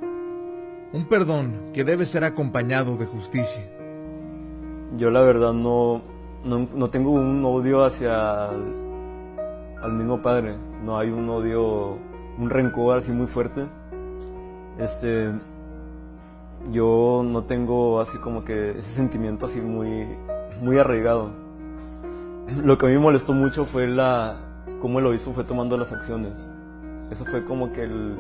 Un 0.93 1.09
perdón 1.09 1.73
que 1.75 1.83
debe 1.83 2.05
ser 2.05 2.23
acompañado 2.23 2.97
de 2.97 3.07
justicia. 3.07 3.69
Yo 4.97 5.11
la 5.11 5.23
verdad 5.23 5.55
no, 5.55 6.05
no, 6.45 6.89
tengo 6.89 7.11
un 7.11 7.45
odio 7.45 7.83
hacia 7.83 8.49
al 8.49 9.93
mismo 9.93 10.23
padre 10.23 10.55
no 10.85 10.99
hay 10.99 11.11
un 11.11 11.29
odio, 11.29 11.99
un 12.39 12.51
rencor 12.51 12.99
así 12.99 13.13
muy 13.13 13.27
fuerte. 13.27 13.67
Este, 14.79 15.31
yo 16.71 17.23
no 17.25 17.45
tengo 17.45 18.01
así 18.01 18.19
como 18.19 18.45
que 18.45 18.71
ese 18.71 18.83
sentimiento 18.95 19.47
así 19.47 19.61
muy, 19.61 20.07
muy 20.61 20.79
arraigado. 20.79 21.31
Lo 22.63 22.79
que 22.79 22.87
a 22.87 22.89
mí 22.89 22.95
me 22.95 23.01
molestó 23.01 23.33
mucho 23.33 23.65
fue 23.65 23.87
la, 23.89 24.37
cómo 24.81 24.99
el 24.99 25.07
obispo 25.07 25.33
fue 25.33 25.45
tomando 25.45 25.77
las 25.77 25.93
acciones. 25.93 26.49
Eso 27.11 27.25
fue 27.25 27.45
como 27.45 27.73
que 27.73 27.85
el, 27.85 28.17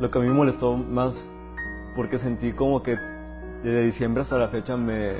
lo 0.00 0.10
que 0.10 0.18
a 0.18 0.22
mí 0.22 0.28
me 0.28 0.34
molestó 0.34 0.76
más, 0.76 1.28
porque 1.94 2.18
sentí 2.18 2.52
como 2.52 2.82
que 2.82 2.96
desde 3.62 3.82
diciembre 3.84 4.22
hasta 4.22 4.38
la 4.38 4.48
fecha 4.48 4.76
me, 4.76 5.14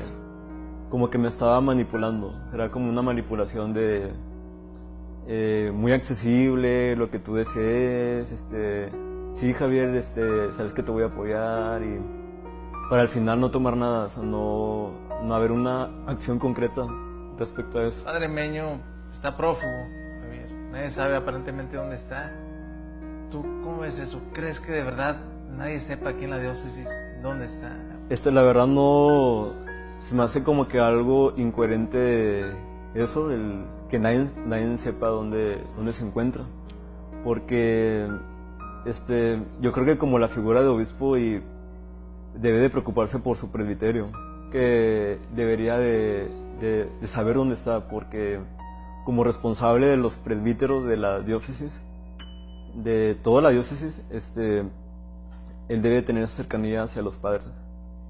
como 0.90 1.10
que 1.10 1.18
me 1.18 1.28
estaba 1.28 1.60
manipulando. 1.60 2.34
Era 2.52 2.70
como 2.70 2.88
una 2.90 3.02
manipulación 3.02 3.72
de, 3.72 4.12
eh, 5.26 5.72
muy 5.74 5.92
accesible, 5.92 6.96
lo 6.96 7.10
que 7.10 7.18
tú 7.18 7.34
desees, 7.34 8.30
este, 8.30 8.90
sí 9.30 9.54
Javier, 9.54 9.94
este, 9.94 10.50
sabes 10.50 10.74
que 10.74 10.82
te 10.82 10.92
voy 10.92 11.02
a 11.02 11.06
apoyar 11.06 11.82
y 11.82 11.98
para 12.90 13.02
al 13.02 13.08
final 13.08 13.40
no 13.40 13.50
tomar 13.50 13.76
nada, 13.76 14.08
no, 14.22 14.92
no 15.22 15.34
haber 15.34 15.50
una 15.50 15.84
acción 16.06 16.38
concreta 16.38 16.86
respecto 17.38 17.78
a 17.78 17.84
eso. 17.88 18.04
Padre 18.04 18.28
Meño 18.28 18.80
está 19.12 19.36
prófugo, 19.36 19.72
Javier, 20.22 20.52
nadie 20.70 20.90
sabe 20.90 21.16
aparentemente 21.16 21.76
dónde 21.76 21.96
está. 21.96 22.32
¿Tú 23.30 23.42
cómo 23.62 23.78
ves 23.80 23.98
eso? 23.98 24.20
¿Crees 24.34 24.60
que 24.60 24.72
de 24.72 24.82
verdad 24.84 25.16
nadie 25.56 25.80
sepa 25.80 26.10
aquí 26.10 26.24
en 26.24 26.30
la 26.30 26.38
diócesis 26.38 26.88
dónde 27.22 27.46
está? 27.46 27.72
Este, 28.10 28.30
la 28.30 28.42
verdad 28.42 28.66
no, 28.66 29.54
se 30.00 30.14
me 30.14 30.22
hace 30.22 30.44
como 30.44 30.68
que 30.68 30.78
algo 30.78 31.32
incoherente 31.38 32.73
eso, 32.94 33.30
el 33.30 33.64
que 33.90 33.98
nadie, 33.98 34.28
nadie 34.46 34.78
sepa 34.78 35.08
dónde, 35.08 35.58
dónde 35.76 35.92
se 35.92 36.04
encuentra. 36.04 36.44
Porque 37.24 38.08
este, 38.86 39.42
yo 39.60 39.72
creo 39.72 39.86
que 39.86 39.98
como 39.98 40.18
la 40.18 40.28
figura 40.28 40.62
de 40.62 40.68
obispo 40.68 41.16
y 41.16 41.42
debe 42.34 42.58
de 42.58 42.70
preocuparse 42.70 43.18
por 43.18 43.36
su 43.36 43.50
presbiterio, 43.50 44.10
que 44.50 45.18
debería 45.34 45.78
de, 45.78 46.30
de, 46.60 47.08
saber 47.08 47.36
dónde 47.36 47.54
está, 47.54 47.88
porque 47.88 48.40
como 49.04 49.24
responsable 49.24 49.86
de 49.86 49.96
los 49.96 50.16
presbíteros 50.16 50.86
de 50.86 50.96
la 50.96 51.20
diócesis, 51.20 51.82
de 52.74 53.16
toda 53.22 53.42
la 53.42 53.50
diócesis, 53.50 54.04
este, 54.10 54.64
él 55.68 55.82
debe 55.82 56.02
tener 56.02 56.28
cercanía 56.28 56.82
hacia 56.82 57.02
los 57.02 57.16
padres. 57.16 57.46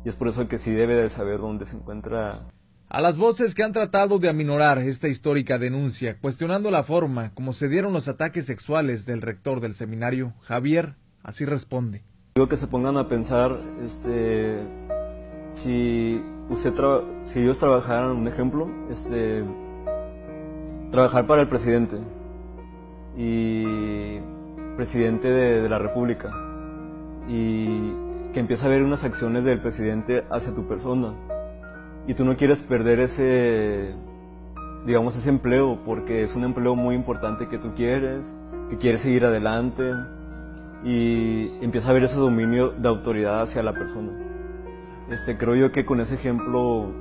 Y 0.05 0.09
es 0.09 0.17
por 0.17 0.29
eso 0.29 0.47
que 0.49 0.59
sí 0.59 0.71
debe 0.71 0.95
de 0.95 1.09
saber 1.09 1.39
dónde 1.39 1.65
se 1.67 1.77
encuentra 1.77 2.47
a 2.95 3.01
las 3.01 3.17
voces 3.17 3.57
que 3.57 3.65
han 3.65 3.73
tratado 3.73 4.21
de 4.21 4.29
aminorar 4.29 4.79
esta 4.79 5.09
histórica 5.09 5.59
denuncia, 5.59 6.17
cuestionando 6.21 6.71
la 6.71 6.85
forma 6.85 7.33
como 7.35 7.53
se 7.53 7.69
dieron 7.69 7.93
los 7.93 8.07
ataques 8.07 8.47
sexuales 8.47 9.05
del 9.05 9.21
rector 9.21 9.59
del 9.59 9.75
seminario, 9.75 10.33
Javier 10.43 10.95
así 11.25 11.45
responde. 11.45 12.05
Digo 12.37 12.49
que 12.49 12.57
se 12.57 12.69
pongan 12.69 12.97
a 12.97 13.09
pensar, 13.09 13.59
este, 13.83 14.61
si 15.51 16.23
usted 16.49 16.73
si 17.25 17.41
ellos 17.41 17.59
trabajaran, 17.59 18.13
un 18.13 18.29
ejemplo, 18.29 18.71
este, 18.89 19.43
trabajar 20.93 21.27
para 21.27 21.43
el 21.43 21.49
presidente 21.49 21.97
y 23.17 24.21
presidente 24.77 25.31
de, 25.31 25.63
de 25.63 25.69
la 25.69 25.81
República 25.81 26.31
y 27.29 27.91
que 28.33 28.39
empieza 28.39 28.67
a 28.67 28.69
ver 28.69 28.85
unas 28.85 29.03
acciones 29.03 29.43
del 29.43 29.59
presidente 29.61 30.23
hacia 30.31 30.55
tu 30.55 30.69
persona 30.69 31.13
y 32.07 32.15
tú 32.15 32.25
no 32.25 32.37
quieres 32.37 32.63
perder 32.63 33.01
ese, 33.01 33.95
digamos, 34.87 35.17
ese 35.17 35.31
empleo 35.31 35.79
porque 35.85 36.23
es 36.23 36.35
un 36.35 36.45
empleo 36.45 36.75
muy 36.75 36.95
importante 36.95 37.49
que 37.49 37.59
tú 37.59 37.73
quieres, 37.75 38.35
que 38.71 38.77
quieres 38.77 39.01
seguir 39.01 39.25
adelante 39.25 39.93
y 40.85 41.51
empieza 41.63 41.91
a 41.91 41.93
ver 41.93 42.05
ese 42.05 42.19
dominio 42.19 42.71
de 42.71 42.89
autoridad 42.89 43.43
hacia 43.43 43.63
la 43.63 43.73
persona. 43.73 44.13
Este, 45.11 45.37
creo 45.37 45.55
yo 45.55 45.73
que 45.73 45.85
con 45.85 46.01
ese 46.01 46.15
ejemplo 46.15 46.93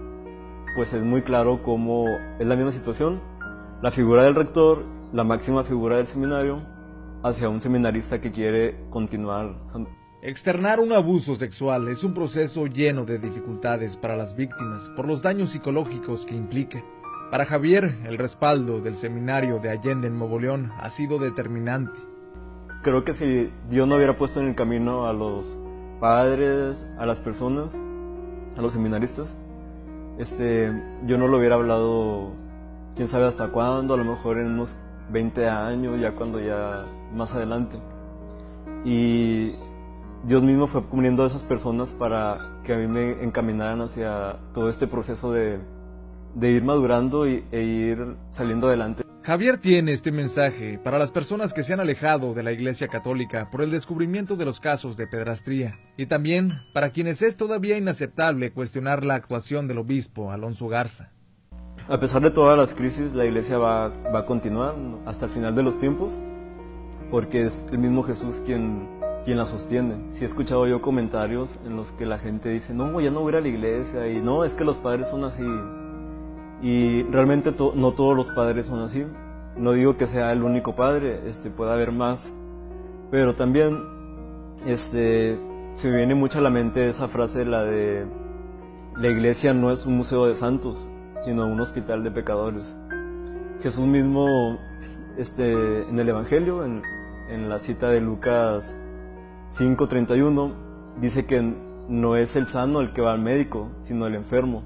pues 0.75 0.93
es 0.93 1.03
muy 1.03 1.21
claro 1.21 1.61
cómo 1.61 2.05
es 2.39 2.47
la 2.47 2.55
misma 2.55 2.71
situación, 2.71 3.21
la 3.81 3.91
figura 3.91 4.23
del 4.23 4.35
rector, 4.35 4.83
la 5.11 5.23
máxima 5.23 5.63
figura 5.63 5.97
del 5.97 6.07
seminario, 6.07 6.61
hacia 7.23 7.49
un 7.49 7.59
seminarista 7.59 8.19
que 8.19 8.31
quiere 8.31 8.87
continuar 8.89 9.55
Externar 10.25 10.79
un 10.79 10.93
abuso 10.93 11.35
sexual 11.35 11.89
es 11.89 12.05
un 12.05 12.13
proceso 12.13 12.65
lleno 12.67 13.03
de 13.03 13.19
dificultades 13.19 13.97
para 13.97 14.15
las 14.15 14.37
víctimas 14.37 14.87
por 14.95 15.05
los 15.05 15.21
daños 15.21 15.49
psicológicos 15.49 16.25
que 16.25 16.33
implica. 16.33 16.81
Para 17.29 17.45
Javier, 17.45 17.97
el 18.05 18.17
respaldo 18.17 18.79
del 18.79 18.95
seminario 18.95 19.59
de 19.59 19.69
Allende 19.69 20.07
en 20.07 20.17
Nuevo 20.17 20.39
León 20.39 20.71
ha 20.79 20.89
sido 20.89 21.19
determinante. 21.19 21.99
Creo 22.83 23.03
que 23.03 23.11
si 23.11 23.51
Dios 23.69 23.85
no 23.85 23.97
hubiera 23.97 24.15
puesto 24.15 24.39
en 24.39 24.47
el 24.47 24.55
camino 24.55 25.07
a 25.07 25.11
los 25.11 25.59
padres, 25.99 26.87
a 26.97 27.05
las 27.05 27.19
personas, 27.19 27.77
a 28.55 28.61
los 28.61 28.71
seminaristas, 28.71 29.37
este, 30.17 30.71
yo 31.05 31.17
no 31.17 31.27
lo 31.27 31.37
hubiera 31.37 31.55
hablado, 31.55 32.31
quién 32.95 33.09
sabe 33.09 33.25
hasta 33.25 33.49
cuándo, 33.49 33.95
a 33.95 33.97
lo 33.97 34.05
mejor 34.05 34.39
en 34.39 34.53
unos 34.53 34.77
20 35.11 35.49
años, 35.49 35.99
ya 35.99 36.15
cuando 36.15 36.39
ya 36.39 36.85
más 37.13 37.35
adelante. 37.35 37.77
Y 38.85 39.55
Dios 40.23 40.41
mismo 40.41 40.67
fue 40.67 40.81
cubriendo 40.83 41.23
a 41.23 41.27
esas 41.27 41.43
personas 41.43 41.91
para 41.91 42.39
que 42.63 42.73
a 42.73 42.77
mí 42.77 42.87
me 42.87 43.23
encaminaran 43.23 43.81
hacia 43.81 44.37
todo 44.53 44.69
este 44.69 44.87
proceso 44.87 45.33
de, 45.33 45.59
ir 46.41 46.63
madurando 46.63 47.27
y, 47.27 47.43
e 47.51 47.61
ir 47.61 48.15
saliendo 48.29 48.67
adelante. 48.67 49.03
Javier 49.23 49.57
tiene 49.57 49.91
este 49.91 50.13
mensaje 50.13 50.79
para 50.81 50.97
las 50.97 51.11
personas 51.11 51.53
que 51.53 51.63
se 51.63 51.73
han 51.73 51.81
alejado 51.81 52.33
de 52.33 52.41
la 52.41 52.53
Iglesia 52.53 52.87
Católica 52.87 53.49
por 53.51 53.61
el 53.61 53.71
descubrimiento 53.71 54.37
de 54.37 54.45
los 54.45 54.61
casos 54.61 54.95
de 54.95 55.07
pedrastría 55.07 55.77
y 55.97 56.05
también 56.05 56.61
para 56.73 56.91
quienes 56.91 57.21
es 57.21 57.35
todavía 57.35 57.77
inaceptable 57.77 58.53
cuestionar 58.53 59.03
la 59.03 59.15
actuación 59.15 59.67
del 59.67 59.79
obispo 59.79 60.31
Alonso 60.31 60.69
Garza. 60.69 61.11
A 61.89 61.99
pesar 61.99 62.21
de 62.21 62.31
todas 62.31 62.57
las 62.57 62.73
crisis, 62.73 63.13
la 63.13 63.25
Iglesia 63.25 63.57
va, 63.57 63.89
va 63.89 64.19
a 64.19 64.25
continuar 64.25 64.75
hasta 65.05 65.25
el 65.25 65.31
final 65.31 65.53
de 65.53 65.63
los 65.63 65.77
tiempos 65.77 66.19
porque 67.11 67.45
es 67.45 67.67
el 67.71 67.79
mismo 67.79 68.03
Jesús 68.03 68.41
quien 68.45 68.87
quien 69.23 69.37
la 69.37 69.45
sostiene. 69.45 69.97
Si 70.09 70.23
he 70.23 70.27
escuchado 70.27 70.67
yo 70.67 70.81
comentarios 70.81 71.57
en 71.65 71.75
los 71.75 71.91
que 71.91 72.05
la 72.05 72.17
gente 72.17 72.49
dice, 72.49 72.73
no, 72.73 72.99
ya 73.01 73.11
no 73.11 73.21
voy 73.21 73.29
a 73.29 73.31
ir 73.31 73.37
a 73.37 73.41
la 73.41 73.47
iglesia 73.47 74.07
y 74.07 74.21
no, 74.21 74.43
es 74.43 74.55
que 74.55 74.63
los 74.63 74.79
padres 74.79 75.09
son 75.09 75.23
así. 75.23 75.43
Y 76.61 77.03
realmente 77.03 77.53
no 77.75 77.91
todos 77.91 78.15
los 78.15 78.31
padres 78.31 78.67
son 78.67 78.81
así. 78.81 79.05
No 79.57 79.73
digo 79.73 79.97
que 79.97 80.07
sea 80.07 80.31
el 80.31 80.43
único 80.43 80.75
padre, 80.75 81.21
este, 81.27 81.49
puede 81.49 81.71
haber 81.71 81.91
más. 81.91 82.33
Pero 83.11 83.35
también 83.35 83.79
este, 84.65 85.37
se 85.73 85.89
me 85.89 85.97
viene 85.97 86.15
mucho 86.15 86.39
a 86.39 86.41
la 86.41 86.49
mente 86.49 86.87
esa 86.87 87.07
frase, 87.07 87.45
la 87.45 87.63
de, 87.63 88.05
la 88.97 89.07
iglesia 89.09 89.53
no 89.53 89.71
es 89.71 89.85
un 89.85 89.97
museo 89.97 90.25
de 90.25 90.35
santos, 90.35 90.87
sino 91.17 91.45
un 91.45 91.59
hospital 91.59 92.03
de 92.03 92.11
pecadores. 92.11 92.75
Jesús 93.61 93.85
mismo, 93.85 94.57
este, 95.17 95.81
en 95.87 95.99
el 95.99 96.09
Evangelio, 96.09 96.65
en, 96.65 96.81
en 97.29 97.49
la 97.49 97.59
cita 97.59 97.89
de 97.89 98.01
Lucas 98.01 98.77
5.31 99.53 100.51
dice 100.99 101.27
que 101.27 101.53
no 101.87 102.15
es 102.15 102.35
el 102.35 102.47
sano 102.47 102.81
el 102.81 102.91
que 102.91 103.01
va 103.01 103.13
al 103.13 103.19
médico, 103.19 103.69
sino 103.81 104.07
el 104.07 104.15
enfermo. 104.15 104.63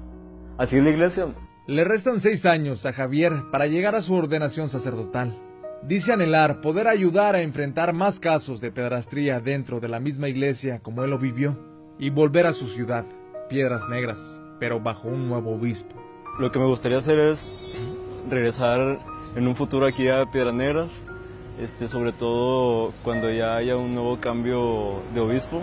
Así 0.56 0.78
es 0.78 0.82
la 0.82 0.88
iglesia. 0.88 1.26
Le 1.66 1.84
restan 1.84 2.20
seis 2.20 2.46
años 2.46 2.86
a 2.86 2.94
Javier 2.94 3.50
para 3.52 3.66
llegar 3.66 3.94
a 3.94 4.00
su 4.00 4.14
ordenación 4.14 4.70
sacerdotal. 4.70 5.38
Dice 5.82 6.14
anhelar 6.14 6.62
poder 6.62 6.88
ayudar 6.88 7.34
a 7.34 7.42
enfrentar 7.42 7.92
más 7.92 8.18
casos 8.18 8.62
de 8.62 8.72
pedrastría 8.72 9.40
dentro 9.40 9.78
de 9.78 9.88
la 9.88 10.00
misma 10.00 10.30
iglesia 10.30 10.80
como 10.80 11.04
él 11.04 11.10
lo 11.10 11.18
vivió 11.18 11.58
y 11.98 12.08
volver 12.08 12.46
a 12.46 12.54
su 12.54 12.66
ciudad, 12.66 13.04
Piedras 13.50 13.90
Negras, 13.90 14.40
pero 14.58 14.80
bajo 14.80 15.08
un 15.08 15.28
nuevo 15.28 15.54
obispo. 15.54 15.94
Lo 16.38 16.50
que 16.50 16.58
me 16.58 16.66
gustaría 16.66 16.96
hacer 16.96 17.18
es 17.18 17.52
regresar 18.30 19.00
en 19.36 19.46
un 19.46 19.54
futuro 19.54 19.86
aquí 19.86 20.08
a 20.08 20.24
Piedras 20.30 20.54
Negras, 20.54 21.04
este, 21.58 21.88
sobre 21.88 22.12
todo 22.12 22.92
cuando 23.02 23.30
ya 23.30 23.56
haya 23.56 23.76
un 23.76 23.94
nuevo 23.94 24.20
cambio 24.20 25.02
de 25.14 25.20
obispo. 25.20 25.60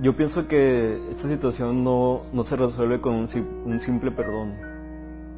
Yo 0.00 0.14
pienso 0.14 0.46
que 0.46 1.00
esta 1.10 1.26
situación 1.26 1.82
no, 1.82 2.22
no 2.32 2.44
se 2.44 2.56
resuelve 2.56 3.00
con 3.00 3.14
un, 3.14 3.80
simple 3.80 4.10
perdón. 4.10 4.54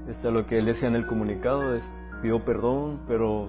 este, 0.09 0.31
lo 0.31 0.47
que 0.47 0.59
él 0.59 0.67
decía 0.67 0.89
en 0.89 0.97
el 0.97 1.07
comunicado, 1.07 1.75
es, 1.75 1.91
pido 2.23 2.45
perdón, 2.45 3.01
pero 3.09 3.49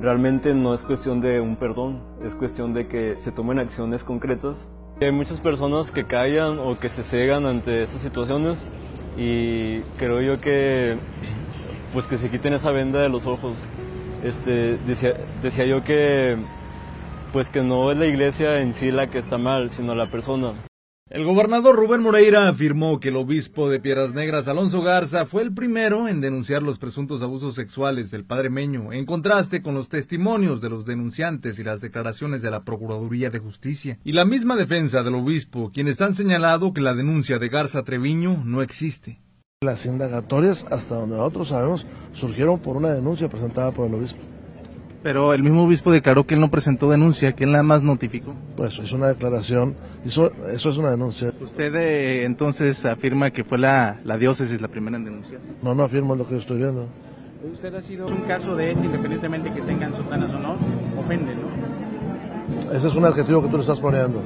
realmente 0.00 0.54
no 0.54 0.74
es 0.74 0.82
cuestión 0.82 1.20
de 1.20 1.40
un 1.40 1.56
perdón, 1.56 2.02
es 2.24 2.34
cuestión 2.34 2.74
de 2.74 2.88
que 2.88 3.14
se 3.18 3.32
tomen 3.32 3.58
acciones 3.58 4.02
concretas. 4.04 4.68
Hay 5.00 5.12
muchas 5.12 5.40
personas 5.40 5.92
que 5.92 6.04
callan 6.04 6.58
o 6.58 6.78
que 6.78 6.88
se 6.88 7.02
cegan 7.02 7.46
ante 7.46 7.82
estas 7.82 8.02
situaciones 8.02 8.66
y 9.16 9.80
creo 9.98 10.20
yo 10.20 10.40
que 10.40 10.98
pues 11.92 12.06
que 12.06 12.16
se 12.16 12.30
quiten 12.30 12.52
esa 12.52 12.70
venda 12.70 13.00
de 13.00 13.08
los 13.08 13.26
ojos. 13.26 13.66
Este, 14.22 14.78
decía, 14.86 15.14
decía 15.42 15.66
yo 15.66 15.82
que 15.82 16.36
pues 17.32 17.50
que 17.50 17.62
no 17.62 17.92
es 17.92 17.98
la 17.98 18.06
iglesia 18.06 18.60
en 18.60 18.74
sí 18.74 18.90
la 18.90 19.08
que 19.08 19.18
está 19.18 19.38
mal, 19.38 19.70
sino 19.70 19.94
la 19.94 20.10
persona. 20.10 20.54
El 21.10 21.24
gobernador 21.24 21.74
Rubén 21.74 22.02
Moreira 22.02 22.48
afirmó 22.48 23.00
que 23.00 23.08
el 23.08 23.16
obispo 23.16 23.68
de 23.68 23.80
Piedras 23.80 24.14
Negras, 24.14 24.46
Alonso 24.46 24.80
Garza, 24.80 25.26
fue 25.26 25.42
el 25.42 25.52
primero 25.52 26.06
en 26.06 26.20
denunciar 26.20 26.62
los 26.62 26.78
presuntos 26.78 27.22
abusos 27.22 27.56
sexuales 27.56 28.12
del 28.12 28.24
padre 28.24 28.48
Meño, 28.48 28.92
en 28.92 29.06
contraste 29.06 29.60
con 29.60 29.74
los 29.74 29.88
testimonios 29.88 30.60
de 30.60 30.70
los 30.70 30.86
denunciantes 30.86 31.58
y 31.58 31.64
las 31.64 31.80
declaraciones 31.80 32.42
de 32.42 32.52
la 32.52 32.62
Procuraduría 32.62 33.28
de 33.30 33.40
Justicia, 33.40 33.98
y 34.04 34.12
la 34.12 34.24
misma 34.24 34.54
defensa 34.54 35.02
del 35.02 35.16
obispo, 35.16 35.72
quienes 35.74 36.00
han 36.00 36.14
señalado 36.14 36.72
que 36.72 36.80
la 36.80 36.94
denuncia 36.94 37.40
de 37.40 37.48
Garza 37.48 37.82
Treviño 37.82 38.44
no 38.44 38.62
existe. 38.62 39.20
Las 39.62 39.84
indagatorias, 39.84 40.64
hasta 40.70 40.94
donde 40.94 41.18
nosotros 41.18 41.48
sabemos, 41.48 41.86
surgieron 42.14 42.58
por 42.60 42.78
una 42.78 42.94
denuncia 42.94 43.28
presentada 43.28 43.70
por 43.72 43.88
el 43.88 43.94
obispo. 43.94 44.18
Pero 45.02 45.34
el 45.34 45.42
mismo 45.42 45.64
obispo 45.64 45.92
declaró 45.92 46.26
que 46.26 46.32
él 46.32 46.40
no 46.40 46.50
presentó 46.50 46.88
denuncia, 46.88 47.32
que 47.34 47.44
él 47.44 47.52
nada 47.52 47.62
más 47.62 47.82
notificó. 47.82 48.34
Pues 48.56 48.78
es 48.78 48.90
una 48.92 49.08
declaración, 49.08 49.76
eso, 50.02 50.32
eso 50.50 50.70
es 50.70 50.78
una 50.78 50.90
denuncia. 50.92 51.34
¿Usted 51.38 51.74
eh, 51.74 52.24
entonces 52.24 52.86
afirma 52.86 53.32
que 53.32 53.44
fue 53.44 53.58
la, 53.58 53.98
la 54.02 54.16
diócesis 54.16 54.62
la 54.62 54.68
primera 54.68 54.96
en 54.96 55.04
denunciar? 55.04 55.42
No, 55.60 55.74
no 55.74 55.82
afirmo 55.82 56.14
lo 56.14 56.24
que 56.24 56.32
yo 56.32 56.38
estoy 56.38 56.56
viendo. 56.56 56.88
Usted 57.52 57.74
ha 57.74 57.82
sido 57.82 58.06
un 58.06 58.22
caso 58.22 58.56
de 58.56 58.70
ese, 58.70 58.86
independientemente 58.86 59.52
que 59.52 59.60
tengan 59.60 59.92
sotanas 59.92 60.32
o 60.32 60.38
no, 60.38 60.56
ofende, 60.98 61.34
¿no? 61.34 62.72
Ese 62.72 62.88
es 62.88 62.94
un 62.94 63.04
adjetivo 63.04 63.42
que 63.42 63.48
tú 63.48 63.56
le 63.56 63.60
estás 63.60 63.78
poniendo. 63.78 64.22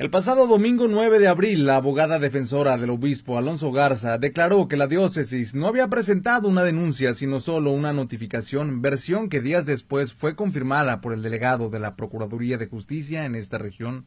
El 0.00 0.08
pasado 0.08 0.46
domingo 0.46 0.86
9 0.88 1.18
de 1.18 1.28
abril, 1.28 1.66
la 1.66 1.76
abogada 1.76 2.18
defensora 2.18 2.78
del 2.78 2.88
obispo 2.88 3.36
Alonso 3.36 3.70
Garza 3.70 4.16
declaró 4.16 4.66
que 4.66 4.78
la 4.78 4.86
diócesis 4.86 5.54
no 5.54 5.66
había 5.66 5.88
presentado 5.88 6.48
una 6.48 6.62
denuncia, 6.62 7.12
sino 7.12 7.38
solo 7.38 7.72
una 7.72 7.92
notificación, 7.92 8.80
versión 8.80 9.28
que 9.28 9.42
días 9.42 9.66
después 9.66 10.14
fue 10.14 10.36
confirmada 10.36 11.02
por 11.02 11.12
el 11.12 11.20
delegado 11.20 11.68
de 11.68 11.80
la 11.80 11.96
Procuraduría 11.96 12.56
de 12.56 12.66
Justicia 12.66 13.26
en 13.26 13.34
esta 13.34 13.58
región. 13.58 14.06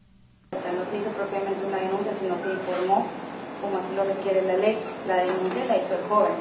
O 0.50 0.60
sea, 0.60 0.72
no 0.72 0.84
se 0.90 0.98
hizo 0.98 1.10
propiamente 1.10 1.64
una 1.64 1.78
denuncia, 1.78 2.10
sino 2.18 2.34
se 2.42 2.50
informó, 2.50 3.06
como 3.62 3.78
así 3.78 3.94
lo 3.94 4.02
requiere 4.02 4.42
la 4.48 4.56
ley. 4.56 4.76
La 5.06 5.18
denuncia 5.18 5.64
la 5.66 5.76
hizo 5.76 5.94
el 5.94 6.02
joven 6.08 6.32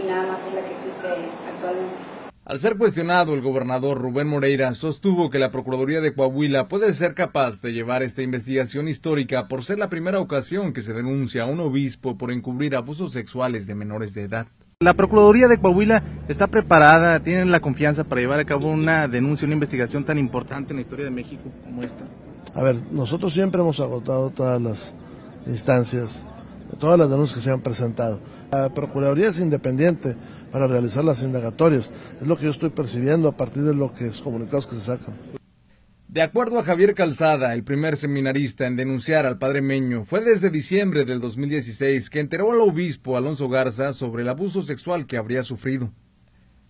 y, 0.00 0.08
nada 0.08 0.28
más 0.28 0.40
es 0.48 0.54
la 0.54 0.64
que 0.64 0.74
existe 0.76 1.06
actualmente. 1.46 2.15
Al 2.48 2.60
ser 2.60 2.76
cuestionado, 2.76 3.34
el 3.34 3.40
gobernador 3.40 4.00
Rubén 4.00 4.28
Moreira 4.28 4.72
sostuvo 4.74 5.30
que 5.30 5.40
la 5.40 5.50
Procuraduría 5.50 6.00
de 6.00 6.14
Coahuila 6.14 6.68
puede 6.68 6.94
ser 6.94 7.14
capaz 7.14 7.60
de 7.60 7.72
llevar 7.72 8.04
esta 8.04 8.22
investigación 8.22 8.86
histórica 8.86 9.48
por 9.48 9.64
ser 9.64 9.80
la 9.80 9.90
primera 9.90 10.20
ocasión 10.20 10.72
que 10.72 10.80
se 10.80 10.92
denuncia 10.92 11.42
a 11.42 11.46
un 11.46 11.58
obispo 11.58 12.16
por 12.16 12.30
encubrir 12.30 12.76
abusos 12.76 13.12
sexuales 13.12 13.66
de 13.66 13.74
menores 13.74 14.14
de 14.14 14.22
edad. 14.22 14.46
La 14.78 14.94
Procuraduría 14.94 15.48
de 15.48 15.58
Coahuila 15.58 16.04
está 16.28 16.46
preparada, 16.46 17.18
tienen 17.18 17.50
la 17.50 17.58
confianza 17.58 18.04
para 18.04 18.20
llevar 18.20 18.38
a 18.38 18.44
cabo 18.44 18.70
una 18.70 19.08
denuncia, 19.08 19.44
una 19.44 19.54
investigación 19.54 20.04
tan 20.04 20.16
importante 20.16 20.70
en 20.70 20.76
la 20.76 20.82
historia 20.82 21.06
de 21.06 21.10
México 21.10 21.50
como 21.64 21.82
esta. 21.82 22.04
A 22.54 22.62
ver, 22.62 22.76
nosotros 22.92 23.32
siempre 23.34 23.60
hemos 23.60 23.80
agotado 23.80 24.30
todas 24.30 24.62
las 24.62 24.94
instancias, 25.48 26.24
todas 26.78 26.96
las 26.96 27.10
denuncias 27.10 27.38
que 27.38 27.44
se 27.44 27.50
han 27.50 27.60
presentado. 27.60 28.20
La 28.52 28.68
Procuraduría 28.68 29.30
es 29.30 29.40
independiente 29.40 30.14
para 30.50 30.66
realizar 30.66 31.04
las 31.04 31.22
indagatorias. 31.22 31.92
Es 32.20 32.26
lo 32.26 32.36
que 32.36 32.44
yo 32.44 32.50
estoy 32.50 32.70
percibiendo 32.70 33.28
a 33.28 33.36
partir 33.36 33.62
de 33.62 33.72
que, 33.98 34.10
comunicados 34.22 34.66
que 34.66 34.76
se 34.76 34.82
sacan. 34.82 35.14
De 36.08 36.22
acuerdo 36.22 36.58
a 36.58 36.62
Javier 36.62 36.94
Calzada, 36.94 37.52
el 37.52 37.62
primer 37.62 37.96
seminarista 37.96 38.66
en 38.66 38.76
denunciar 38.76 39.26
al 39.26 39.38
padre 39.38 39.60
Meño, 39.60 40.04
fue 40.06 40.22
desde 40.22 40.48
diciembre 40.48 41.04
del 41.04 41.20
2016 41.20 42.08
que 42.08 42.20
enteró 42.20 42.52
al 42.52 42.60
obispo 42.60 43.16
Alonso 43.16 43.48
Garza 43.48 43.92
sobre 43.92 44.22
el 44.22 44.30
abuso 44.30 44.62
sexual 44.62 45.06
que 45.06 45.18
habría 45.18 45.42
sufrido. 45.42 45.92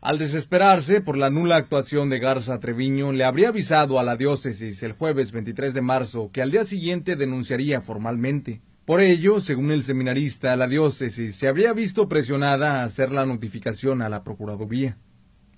Al 0.01 0.19
desesperarse 0.19 1.01
por 1.01 1.17
la 1.17 1.31
nula 1.31 1.57
actuación 1.57 2.11
de 2.11 2.19
Garza 2.19 2.61
Treviño, 2.61 3.13
le 3.13 3.25
habría 3.25 3.49
avisado 3.49 3.99
a 3.99 4.05
la 4.05 4.17
diócesis 4.17 4.83
el 4.83 4.93
jueves 4.93 5.33
23 5.33 5.75
de 5.75 5.81
marzo 5.81 6.31
que 6.33 6.43
al 6.43 6.51
día 6.51 6.65
siguiente 6.65 7.17
denunciaría 7.17 7.81
formalmente. 7.81 8.61
Por 8.87 9.01
ello, 9.01 9.41
según 9.41 9.73
el 9.73 9.83
seminarista, 9.83 10.55
la 10.55 10.69
diócesis 10.69 11.35
se 11.35 11.49
habría 11.49 11.73
visto 11.73 12.09
presionada 12.09 12.81
a 12.81 12.85
hacer 12.85 13.11
la 13.11 13.27
notificación 13.27 14.01
a 14.01 14.09
la 14.09 14.23
Procuraduría. 14.23 14.97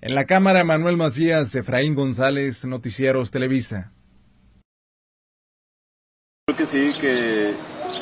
En 0.00 0.14
la 0.14 0.24
Cámara, 0.24 0.64
Manuel 0.64 0.96
Macías, 0.96 1.54
Efraín 1.54 1.94
González, 1.94 2.64
Noticieros 2.64 3.30
Televisa. 3.30 3.92
Creo 6.46 6.56
que 6.56 6.64
sí, 6.64 6.90
que 7.02 7.54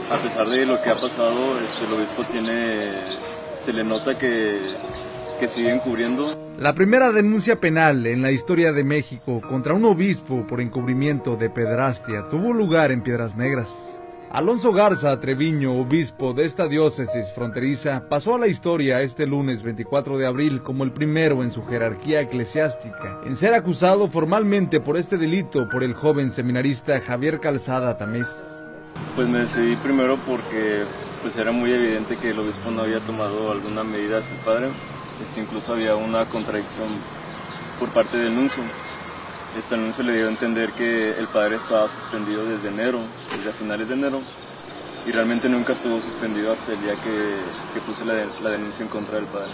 a 0.09 0.23
pesar 0.23 0.49
de 0.49 0.65
lo 0.65 0.81
que 0.81 0.91
ha 0.91 0.95
pasado, 0.95 1.59
este, 1.59 1.87
el 1.87 1.95
obispo 1.95 2.25
tiene, 2.31 2.93
se 3.57 3.73
le 3.73 3.83
nota 3.83 4.17
que, 4.17 4.61
que 5.41 5.49
sigue 5.49 5.75
encubriendo. 5.75 6.55
La 6.57 6.73
primera 6.73 7.11
denuncia 7.11 7.59
penal 7.59 8.07
en 8.07 8.23
la 8.23 8.31
historia 8.31 8.73
de 8.73 8.85
México 8.85 9.43
contra 9.49 9.75
un 9.75 9.87
obispo 9.87 10.47
por 10.47 10.61
encubrimiento 10.61 11.35
de 11.35 11.51
pedrastia 11.51 12.29
tuvo 12.31 12.53
lugar 12.53 12.93
en 12.93 13.03
Piedras 13.03 13.37
Negras. 13.37 13.96
Alonso 14.37 14.71
Garza 14.71 15.19
Treviño, 15.19 15.81
obispo 15.81 16.35
de 16.35 16.45
esta 16.45 16.69
diócesis 16.69 17.33
fronteriza, 17.33 18.07
pasó 18.07 18.35
a 18.35 18.39
la 18.39 18.49
historia 18.49 19.01
este 19.01 19.27
lunes 19.27 19.63
24 19.63 20.19
de 20.19 20.27
abril 20.27 20.63
como 20.63 20.85
el 20.85 20.93
primero 20.93 21.43
en 21.43 21.51
su 21.51 21.65
jerarquía 21.65 22.21
eclesiástica 22.21 23.19
en 23.25 23.35
ser 23.35 23.55
acusado 23.55 24.09
formalmente 24.09 24.79
por 24.79 24.99
este 24.99 25.17
delito 25.17 25.67
por 25.71 25.83
el 25.83 25.95
joven 25.95 26.31
seminarista 26.31 27.01
Javier 27.01 27.41
Calzada 27.41 27.97
Tamés. 27.97 28.59
Pues 29.15 29.27
me 29.27 29.39
decidí 29.39 29.75
primero 29.77 30.19
porque 30.27 30.85
pues 31.23 31.35
era 31.39 31.51
muy 31.51 31.73
evidente 31.73 32.19
que 32.19 32.29
el 32.29 32.39
obispo 32.39 32.71
no 32.71 32.83
había 32.83 33.01
tomado 33.07 33.51
alguna 33.51 33.85
medida 33.85 34.19
hacia 34.19 34.35
el 34.35 34.45
padre, 34.45 34.69
este, 35.23 35.41
incluso 35.41 35.73
había 35.73 35.97
una 35.97 36.29
contradicción 36.29 36.89
por 37.81 37.91
parte 37.95 38.19
del 38.19 38.35
nuncio. 38.35 38.63
Este 39.57 39.75
anuncio 39.75 40.05
le 40.05 40.15
dio 40.15 40.27
a 40.27 40.31
entender 40.31 40.71
que 40.73 41.13
el 41.13 41.29
padre 41.29 41.57
estaba 41.57 41.89
suspendido 41.89 42.45
desde 42.45 42.69
enero, 42.69 43.01
desde 43.35 43.53
finales 43.53 43.89
de 43.89 43.95
enero, 43.95 44.21
y 45.07 45.13
realmente 45.13 45.49
nunca 45.49 45.73
estuvo 45.73 45.99
suspendido 45.99 46.53
hasta 46.53 46.73
el 46.73 46.83
día 46.83 46.95
que, 46.97 47.39
que 47.73 47.81
puse 47.81 48.05
la, 48.05 48.27
la 48.43 48.51
denuncia 48.51 48.83
en 48.83 48.91
contra 48.91 49.17
del 49.17 49.25
padre. 49.25 49.53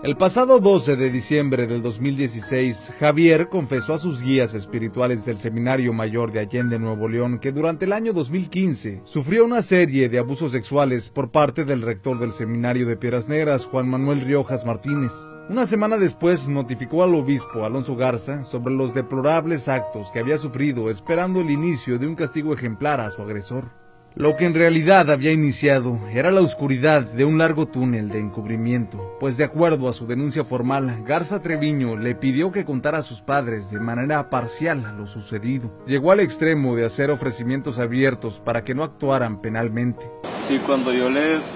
El 0.00 0.16
pasado 0.16 0.60
12 0.60 0.94
de 0.94 1.10
diciembre 1.10 1.66
del 1.66 1.82
2016, 1.82 2.92
Javier 3.00 3.48
confesó 3.48 3.94
a 3.94 3.98
sus 3.98 4.22
guías 4.22 4.54
espirituales 4.54 5.24
del 5.24 5.38
Seminario 5.38 5.92
Mayor 5.92 6.30
de 6.30 6.38
Allende, 6.38 6.78
Nuevo 6.78 7.08
León, 7.08 7.40
que 7.40 7.50
durante 7.50 7.84
el 7.84 7.92
año 7.92 8.12
2015 8.12 9.02
sufrió 9.02 9.44
una 9.44 9.60
serie 9.60 10.08
de 10.08 10.20
abusos 10.20 10.52
sexuales 10.52 11.10
por 11.10 11.32
parte 11.32 11.64
del 11.64 11.82
rector 11.82 12.20
del 12.20 12.32
Seminario 12.32 12.86
de 12.86 12.96
Piedras 12.96 13.26
Negras, 13.26 13.66
Juan 13.66 13.88
Manuel 13.88 14.20
Riojas 14.20 14.64
Martínez. 14.64 15.12
Una 15.50 15.66
semana 15.66 15.96
después 15.96 16.48
notificó 16.48 17.02
al 17.02 17.16
obispo 17.16 17.64
Alonso 17.64 17.96
Garza 17.96 18.44
sobre 18.44 18.74
los 18.74 18.94
deplorables 18.94 19.66
actos 19.66 20.12
que 20.12 20.20
había 20.20 20.38
sufrido 20.38 20.90
esperando 20.90 21.40
el 21.40 21.50
inicio 21.50 21.98
de 21.98 22.06
un 22.06 22.14
castigo 22.14 22.54
ejemplar 22.54 23.00
a 23.00 23.10
su 23.10 23.20
agresor. 23.20 23.87
Lo 24.18 24.36
que 24.36 24.46
en 24.46 24.54
realidad 24.54 25.12
había 25.12 25.30
iniciado 25.30 25.96
era 26.12 26.32
la 26.32 26.40
oscuridad 26.40 27.02
de 27.02 27.24
un 27.24 27.38
largo 27.38 27.68
túnel 27.68 28.08
de 28.08 28.18
encubrimiento, 28.18 29.16
pues 29.20 29.36
de 29.36 29.44
acuerdo 29.44 29.88
a 29.88 29.92
su 29.92 30.08
denuncia 30.08 30.44
formal, 30.44 31.04
Garza 31.06 31.40
Treviño 31.40 31.96
le 31.96 32.16
pidió 32.16 32.50
que 32.50 32.64
contara 32.64 32.98
a 32.98 33.02
sus 33.04 33.22
padres 33.22 33.70
de 33.70 33.78
manera 33.78 34.28
parcial 34.28 34.96
lo 34.98 35.06
sucedido. 35.06 35.70
Llegó 35.86 36.10
al 36.10 36.18
extremo 36.18 36.74
de 36.74 36.84
hacer 36.84 37.12
ofrecimientos 37.12 37.78
abiertos 37.78 38.40
para 38.40 38.64
que 38.64 38.74
no 38.74 38.82
actuaran 38.82 39.40
penalmente. 39.40 40.10
Sí, 40.48 40.60
cuando 40.66 40.92
yo 40.92 41.08
les... 41.08 41.52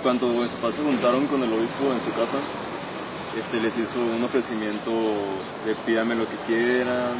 Cuando 0.00 0.28
mis 0.28 0.52
papás 0.52 0.76
se 0.76 0.82
juntaron 0.84 1.26
con 1.26 1.42
el 1.42 1.52
obispo 1.52 1.92
en 1.92 2.00
su 2.00 2.10
casa, 2.10 2.38
este 3.36 3.58
les 3.58 3.76
hizo 3.76 3.98
un 3.98 4.22
ofrecimiento 4.22 4.92
de 5.66 5.74
pídame 5.84 6.14
lo 6.14 6.28
que 6.28 6.36
quieran, 6.46 7.16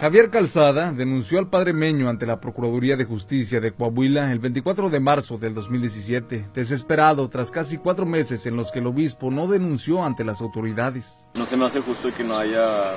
Javier 0.00 0.28
Calzada 0.28 0.92
denunció 0.92 1.38
al 1.38 1.48
padre 1.48 1.72
Meño 1.72 2.08
ante 2.08 2.26
la 2.26 2.40
Procuraduría 2.40 2.96
de 2.96 3.04
Justicia 3.04 3.60
de 3.60 3.72
Coahuila 3.72 4.32
el 4.32 4.40
24 4.40 4.90
de 4.90 5.00
marzo 5.00 5.38
del 5.38 5.54
2017, 5.54 6.50
desesperado 6.52 7.28
tras 7.28 7.50
casi 7.50 7.78
cuatro 7.78 8.04
meses 8.04 8.44
en 8.46 8.56
los 8.56 8.72
que 8.72 8.80
el 8.80 8.88
obispo 8.88 9.30
no 9.30 9.46
denunció 9.46 10.04
ante 10.04 10.24
las 10.24 10.42
autoridades. 10.42 11.24
No 11.34 11.46
se 11.46 11.56
me 11.56 11.64
hace 11.64 11.80
justo 11.80 12.12
que 12.12 12.24
no 12.24 12.36
haya, 12.36 12.94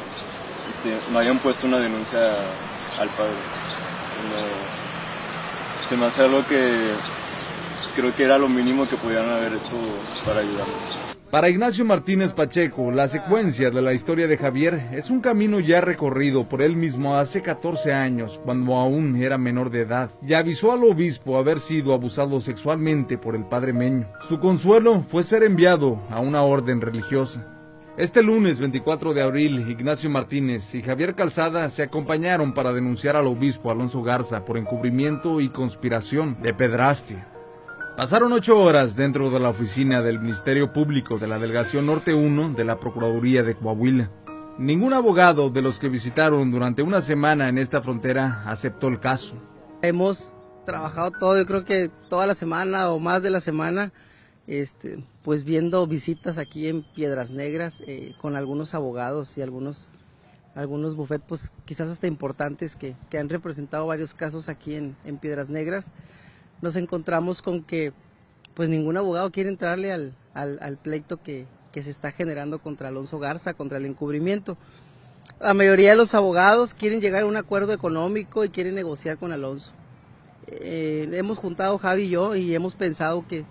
este, 0.71 0.97
no 1.12 1.19
hayan 1.19 1.39
puesto 1.39 1.67
una 1.67 1.77
denuncia 1.77 2.19
al 2.99 3.10
padre. 3.10 3.38
se 5.88 5.95
me 5.95 6.07
hace 6.07 6.23
algo 6.23 6.45
que 6.47 6.93
creo 7.95 8.13
que 8.15 8.23
era 8.23 8.38
lo 8.38 8.49
mínimo 8.49 8.89
que 8.89 8.97
podían 8.97 9.29
haber 9.29 9.53
hecho 9.53 9.75
para 10.25 10.39
ayudarnos. 10.41 11.16
Para 11.31 11.49
Ignacio 11.49 11.83
Martínez 11.83 12.33
Pacheco, 12.33 12.89
la 12.89 13.09
secuencia 13.09 13.69
de 13.69 13.81
la 13.81 13.91
historia 13.91 14.29
de 14.29 14.37
Javier 14.37 14.87
es 14.93 15.09
un 15.09 15.19
camino 15.19 15.59
ya 15.59 15.81
recorrido 15.81 16.47
por 16.47 16.61
él 16.61 16.77
mismo 16.77 17.17
hace 17.17 17.41
14 17.41 17.91
años, 17.91 18.39
cuando 18.45 18.75
aún 18.75 19.17
era 19.17 19.37
menor 19.37 19.69
de 19.69 19.81
edad, 19.81 20.09
y 20.25 20.35
avisó 20.35 20.71
al 20.71 20.85
obispo 20.85 21.37
haber 21.37 21.59
sido 21.59 21.93
abusado 21.93 22.39
sexualmente 22.39 23.17
por 23.17 23.35
el 23.35 23.43
padre 23.43 23.73
Meño. 23.73 24.07
Su 24.29 24.39
consuelo 24.39 25.03
fue 25.09 25.21
ser 25.23 25.43
enviado 25.43 26.01
a 26.09 26.21
una 26.21 26.43
orden 26.43 26.79
religiosa. 26.79 27.45
Este 27.97 28.23
lunes 28.23 28.59
24 28.59 29.13
de 29.13 29.21
abril, 29.21 29.69
Ignacio 29.69 30.09
Martínez 30.09 30.75
y 30.75 30.81
Javier 30.81 31.13
Calzada 31.13 31.67
se 31.67 31.83
acompañaron 31.83 32.53
para 32.53 32.71
denunciar 32.71 33.17
al 33.17 33.27
obispo 33.27 33.69
Alonso 33.69 34.01
Garza 34.01 34.45
por 34.45 34.57
encubrimiento 34.57 35.41
y 35.41 35.49
conspiración 35.49 36.37
de 36.41 36.53
pedrastia. 36.53 37.27
Pasaron 37.97 38.31
ocho 38.31 38.60
horas 38.60 38.95
dentro 38.95 39.31
de 39.31 39.39
la 39.39 39.49
oficina 39.49 40.03
del 40.03 40.19
Ministerio 40.19 40.71
Público 40.71 41.17
de 41.17 41.25
la 41.25 41.39
Delegación 41.39 41.88
Norte 41.88 42.13
1 42.13 42.53
de 42.53 42.63
la 42.63 42.79
Procuraduría 42.79 43.41
de 43.41 43.55
Coahuila. 43.55 44.12
Ningún 44.60 44.93
abogado 44.93 45.49
de 45.49 45.63
los 45.63 45.79
que 45.79 45.89
visitaron 45.89 46.51
durante 46.51 46.83
una 46.83 47.01
semana 47.01 47.49
en 47.49 47.57
esta 47.57 47.81
frontera 47.81 48.43
aceptó 48.45 48.88
el 48.88 48.99
caso. 48.99 49.33
Hemos 49.81 50.36
trabajado 50.63 51.10
todo, 51.10 51.39
yo 51.39 51.47
creo 51.47 51.65
que 51.65 51.89
toda 52.07 52.27
la 52.27 52.36
semana 52.36 52.91
o 52.91 52.99
más 52.99 53.23
de 53.23 53.31
la 53.31 53.39
semana, 53.39 53.91
este, 54.45 55.03
pues 55.23 55.43
viendo 55.43 55.88
visitas 55.88 56.38
aquí 56.38 56.67
en 56.67 56.83
Piedras 56.83 57.31
Negras 57.31 57.81
eh, 57.88 58.13
con 58.21 58.36
algunos 58.36 58.75
abogados 58.75 59.36
y 59.39 59.41
algunos, 59.41 59.89
algunos 60.53 60.95
bufetes, 60.95 61.25
pues 61.27 61.51
quizás 61.65 61.89
hasta 61.89 62.05
importantes 62.05 62.75
que, 62.75 62.95
que 63.10 63.17
han 63.17 63.27
representado 63.27 63.88
varios 63.88 64.13
casos 64.13 64.49
aquí 64.49 64.75
en, 64.75 64.95
en 65.03 65.17
Piedras 65.17 65.49
Negras 65.49 65.91
nos 66.61 66.75
encontramos 66.75 67.41
con 67.41 67.63
que 67.63 67.93
pues 68.53 68.69
ningún 68.69 68.97
abogado 68.97 69.31
quiere 69.31 69.49
entrarle 69.49 69.91
al, 69.91 70.13
al, 70.33 70.77
pleito 70.77 71.21
que, 71.21 71.45
que, 71.71 71.83
se 71.83 71.91
está 71.91 72.11
generando 72.11 72.59
contra 72.59 72.87
Alonso 72.87 73.19
Garza, 73.19 73.53
contra 73.53 73.77
el 73.77 73.85
encubrimiento. 73.85 74.57
La 75.39 75.53
mayoría 75.53 75.91
de 75.91 75.95
los 75.95 76.15
abogados 76.15 76.73
quieren 76.73 76.99
llegar 76.99 77.23
a 77.23 77.27
un 77.27 77.35
acuerdo 77.35 77.73
económico 77.73 78.43
y 78.43 78.49
quieren 78.49 78.75
negociar 78.75 79.17
con 79.17 79.31
Alonso. 79.31 79.73
Eh, 80.47 81.09
hemos 81.11 81.37
juntado 81.37 81.77
Javi 81.77 82.03
y 82.03 82.09
yo 82.09 82.35
y 82.35 82.55
hemos 82.55 82.75
pensado 82.75 83.25
que 83.27 83.45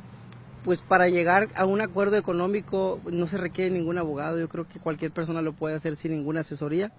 pues 0.65 0.81
para 0.81 1.09
llegar 1.09 1.49
a 1.55 1.65
un 1.65 1.81
acuerdo 1.81 2.17
económico 2.17 3.01
no 3.05 3.29
se 3.29 3.39
requiere 3.39 3.71
ningún 3.71 3.99
abogado, 3.99 4.41
yo 4.41 4.49
creo 4.49 4.67
que 4.67 4.81
cualquier 4.81 5.13
persona 5.13 5.41
lo 5.41 5.53
puede 5.53 5.77
hacer 5.77 5.95
sin 5.95 6.11
ninguna 6.11 6.41
asesoría. 6.41 6.93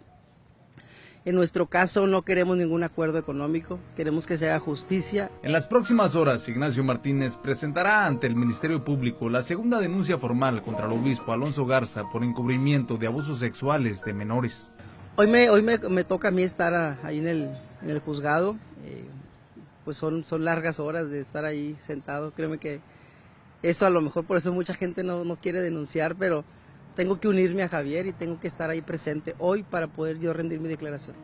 En 1.25 1.35
nuestro 1.35 1.65
caso 1.65 2.07
no 2.07 2.21
queremos 2.21 2.55
ningún 2.57 2.83
acuerdo 2.83 3.17
económico, 3.17 3.79
queremos 3.95 4.25
que 4.25 4.37
se 4.37 4.49
haga 4.49 4.59
justicia. 4.59 5.29
En 5.43 5.51
las 5.51 5.67
próximas 5.67 6.15
horas, 6.15 6.47
Ignacio 6.47 6.83
Martínez 6.83 7.35
presentará 7.35 8.05
ante 8.05 8.27
el 8.27 8.35
Ministerio 8.35 8.83
Público 8.83 9.29
la 9.29 9.43
segunda 9.43 9.81
denuncia 9.81 10.17
formal 10.17 10.61
contra 10.61 10.85
el 10.85 10.93
obispo 10.93 11.33
Alonso 11.33 11.65
Garza 11.65 12.09
por 12.09 12.23
encubrimiento 12.23 12.97
de 12.97 13.07
abusos 13.07 13.39
sexuales 13.39 14.03
de 14.05 14.13
menores. 14.13 14.71
Hoy 15.17 15.27
me, 15.27 15.49
hoy 15.49 15.63
me, 15.63 16.03
toca 16.03 16.29
a 16.29 16.31
mí 16.31 16.43
estar 16.43 16.97
ahí 17.03 17.17
en 17.17 17.27
el, 17.27 17.57
en 17.81 17.89
el 17.89 17.99
juzgado, 17.99 18.55
eh, 18.85 19.03
pues 19.83 19.97
son, 19.97 20.23
son 20.23 20.45
largas 20.45 20.79
horas 20.79 21.09
de 21.09 21.19
estar 21.19 21.43
ahí 21.43 21.75
sentado, 21.79 22.31
créeme 22.31 22.57
que 22.57 22.79
eso 23.63 23.85
a 23.85 23.89
lo 23.89 23.99
mejor 24.01 24.25
por 24.25 24.37
eso 24.37 24.53
mucha 24.53 24.75
gente 24.75 25.03
no, 25.03 25.25
no 25.25 25.35
quiere 25.37 25.61
denunciar, 25.61 26.15
pero 26.15 26.45
tengo 26.97 27.19
que 27.19 27.27
unirme 27.27 27.63
a 27.63 27.69
Javier 27.69 28.07
y 28.07 28.11
tengo 28.11 28.39
que 28.39 28.47
estar 28.47 28.69
ahí 28.69 28.81
presente 28.81 29.35
hoy 29.37 29.63
para 29.63 29.87
poder 29.87 30.19
yo 30.19 30.33
rendir 30.33 30.59
mi 30.59 30.67
declaración. 30.67 31.15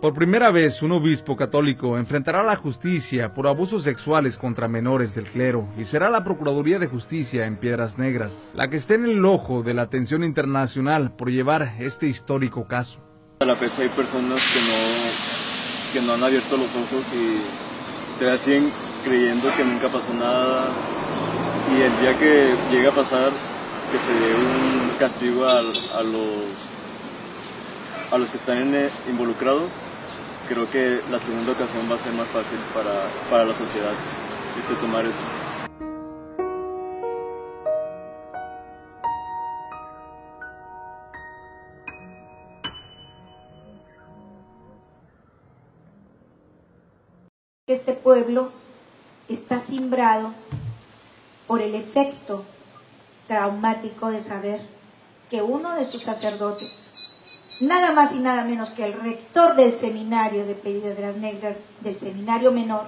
Por 0.00 0.12
primera 0.12 0.50
vez, 0.50 0.82
un 0.82 0.92
obispo 0.92 1.36
católico 1.36 1.96
enfrentará 1.96 2.42
la 2.42 2.54
justicia 2.54 3.32
por 3.32 3.46
abusos 3.46 3.82
sexuales 3.82 4.36
contra 4.36 4.68
menores 4.68 5.14
del 5.14 5.24
clero 5.24 5.66
y 5.78 5.84
será 5.84 6.10
la 6.10 6.22
Procuraduría 6.22 6.78
de 6.78 6.86
Justicia 6.86 7.46
en 7.46 7.56
Piedras 7.56 7.98
Negras 7.98 8.52
la 8.54 8.68
que 8.68 8.76
esté 8.76 8.96
en 8.96 9.06
el 9.06 9.24
ojo 9.24 9.62
de 9.62 9.72
la 9.72 9.82
atención 9.82 10.22
internacional 10.22 11.16
por 11.16 11.30
llevar 11.30 11.76
este 11.80 12.06
histórico 12.06 12.68
caso. 12.68 13.00
A 13.40 13.46
la 13.46 13.56
fecha 13.56 13.82
hay 13.82 13.88
personas 13.88 14.42
que 14.52 14.60
no, 14.60 16.00
que 16.00 16.06
no 16.06 16.12
han 16.12 16.22
abierto 16.22 16.58
los 16.58 16.68
ojos 16.76 17.04
y 17.14 18.18
te 18.18 18.36
siguen 18.38 18.70
creyendo 19.02 19.48
que 19.56 19.64
nunca 19.64 19.90
pasó 19.90 20.12
nada 20.12 20.74
y 21.74 21.80
el 21.80 22.00
día 22.00 22.18
que 22.18 22.54
llega 22.70 22.90
a 22.90 22.94
pasar 22.94 23.55
que 23.90 23.98
se 24.00 24.12
dé 24.12 24.34
un 24.34 24.96
castigo 24.98 25.46
a, 25.46 25.62
los, 25.62 25.90
a 28.10 28.18
los 28.18 28.28
que 28.30 28.36
están 28.36 28.74
eh, 28.74 28.90
involucrados, 29.08 29.70
creo 30.48 30.68
que 30.70 31.00
la 31.10 31.20
segunda 31.20 31.52
ocasión 31.52 31.88
va 31.90 31.94
a 31.94 31.98
ser 31.98 32.12
más 32.12 32.28
fácil 32.28 32.58
para, 32.74 33.08
para 33.30 33.44
la 33.44 33.54
sociedad 33.54 33.92
este, 34.58 34.74
tomar 34.74 35.04
esto. 35.04 35.22
Este 47.68 47.92
pueblo 47.94 48.50
está 49.28 49.58
simbrado 49.60 50.32
por 51.46 51.62
el 51.62 51.74
efecto 51.74 52.44
traumático 53.26 54.10
de 54.10 54.20
saber 54.20 54.60
que 55.30 55.42
uno 55.42 55.74
de 55.74 55.84
sus 55.84 56.02
sacerdotes, 56.02 56.88
nada 57.60 57.92
más 57.92 58.14
y 58.14 58.20
nada 58.20 58.44
menos 58.44 58.70
que 58.70 58.84
el 58.84 58.92
rector 58.92 59.56
del 59.56 59.72
seminario 59.72 60.46
de 60.46 60.54
Piedras 60.54 61.16
Negras, 61.16 61.56
del 61.80 61.96
seminario 61.96 62.52
menor, 62.52 62.84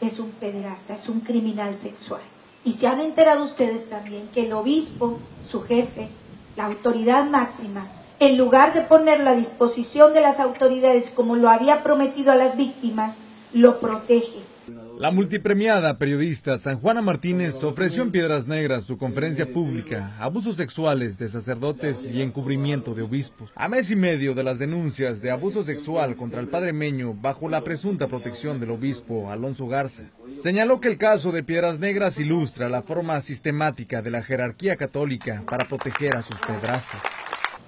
es 0.00 0.18
un 0.18 0.30
pederasta, 0.32 0.94
es 0.94 1.08
un 1.08 1.20
criminal 1.20 1.74
sexual. 1.74 2.20
Y 2.64 2.72
se 2.72 2.86
han 2.86 3.00
enterado 3.00 3.44
ustedes 3.44 3.88
también 3.88 4.28
que 4.34 4.46
el 4.46 4.52
obispo, 4.52 5.18
su 5.48 5.62
jefe, 5.62 6.08
la 6.56 6.66
autoridad 6.66 7.24
máxima, 7.24 7.88
en 8.18 8.36
lugar 8.36 8.74
de 8.74 8.82
ponerlo 8.82 9.30
a 9.30 9.34
disposición 9.34 10.12
de 10.12 10.20
las 10.20 10.40
autoridades 10.40 11.10
como 11.10 11.36
lo 11.36 11.48
había 11.48 11.82
prometido 11.82 12.32
a 12.32 12.36
las 12.36 12.56
víctimas, 12.56 13.14
lo 13.52 13.78
protege 13.78 14.55
la 14.98 15.10
multipremiada 15.10 15.98
periodista 15.98 16.56
San 16.56 16.80
Juana 16.80 17.02
Martínez 17.02 17.62
ofreció 17.62 18.02
en 18.02 18.10
Piedras 18.10 18.46
Negras 18.46 18.84
su 18.84 18.96
conferencia 18.96 19.52
pública 19.52 20.16
Abusos 20.18 20.56
sexuales 20.56 21.18
de 21.18 21.28
sacerdotes 21.28 22.08
y 22.10 22.22
encubrimiento 22.22 22.94
de 22.94 23.02
obispos. 23.02 23.50
A 23.54 23.68
mes 23.68 23.90
y 23.90 23.96
medio 23.96 24.34
de 24.34 24.42
las 24.42 24.58
denuncias 24.58 25.20
de 25.20 25.30
abuso 25.30 25.62
sexual 25.62 26.16
contra 26.16 26.40
el 26.40 26.48
padre 26.48 26.72
Meño 26.72 27.12
bajo 27.12 27.48
la 27.50 27.62
presunta 27.62 28.08
protección 28.08 28.58
del 28.58 28.70
obispo 28.70 29.30
Alonso 29.30 29.66
Garza, 29.66 30.04
señaló 30.34 30.80
que 30.80 30.88
el 30.88 30.96
caso 30.96 31.30
de 31.30 31.42
Piedras 31.42 31.78
Negras 31.78 32.18
ilustra 32.18 32.70
la 32.70 32.82
forma 32.82 33.20
sistemática 33.20 34.00
de 34.00 34.10
la 34.10 34.22
jerarquía 34.22 34.76
católica 34.76 35.42
para 35.46 35.68
proteger 35.68 36.16
a 36.16 36.22
sus 36.22 36.38
pedrastas. 36.40 37.02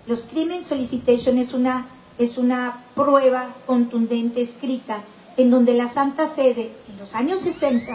Los 0.06 0.22
crimen 0.22 0.64
solicitation 0.64 1.36
es 1.36 1.52
una, 1.52 1.88
es 2.18 2.38
una 2.38 2.84
prueba 2.94 3.54
contundente 3.66 4.40
escrita 4.40 5.04
en 5.38 5.50
donde 5.52 5.72
la 5.72 5.86
Santa 5.86 6.26
Sede, 6.26 6.72
en 6.88 6.98
los 6.98 7.14
años 7.14 7.40
60, 7.40 7.92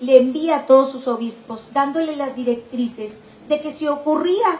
le 0.00 0.16
envía 0.16 0.56
a 0.56 0.66
todos 0.66 0.90
sus 0.90 1.06
obispos 1.06 1.68
dándole 1.74 2.16
las 2.16 2.34
directrices 2.34 3.16
de 3.48 3.60
que 3.60 3.70
si 3.70 3.86
ocurría 3.86 4.58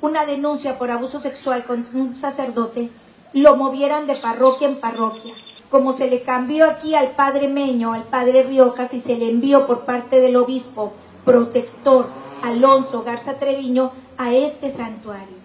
una 0.00 0.24
denuncia 0.24 0.78
por 0.78 0.90
abuso 0.90 1.20
sexual 1.20 1.64
contra 1.66 1.98
un 1.98 2.16
sacerdote, 2.16 2.88
lo 3.34 3.54
movieran 3.54 4.06
de 4.06 4.16
parroquia 4.16 4.66
en 4.66 4.80
parroquia, 4.80 5.34
como 5.70 5.92
se 5.92 6.08
le 6.08 6.22
cambió 6.22 6.70
aquí 6.70 6.94
al 6.94 7.10
padre 7.10 7.48
Meño, 7.48 7.92
al 7.92 8.04
padre 8.04 8.42
Riojas, 8.42 8.94
y 8.94 9.00
se 9.00 9.16
le 9.16 9.28
envió 9.28 9.66
por 9.66 9.84
parte 9.84 10.20
del 10.20 10.36
obispo 10.36 10.94
protector 11.26 12.08
Alonso 12.42 13.02
Garza 13.02 13.34
Treviño 13.34 13.92
a 14.16 14.34
este 14.34 14.70
santuario, 14.70 15.36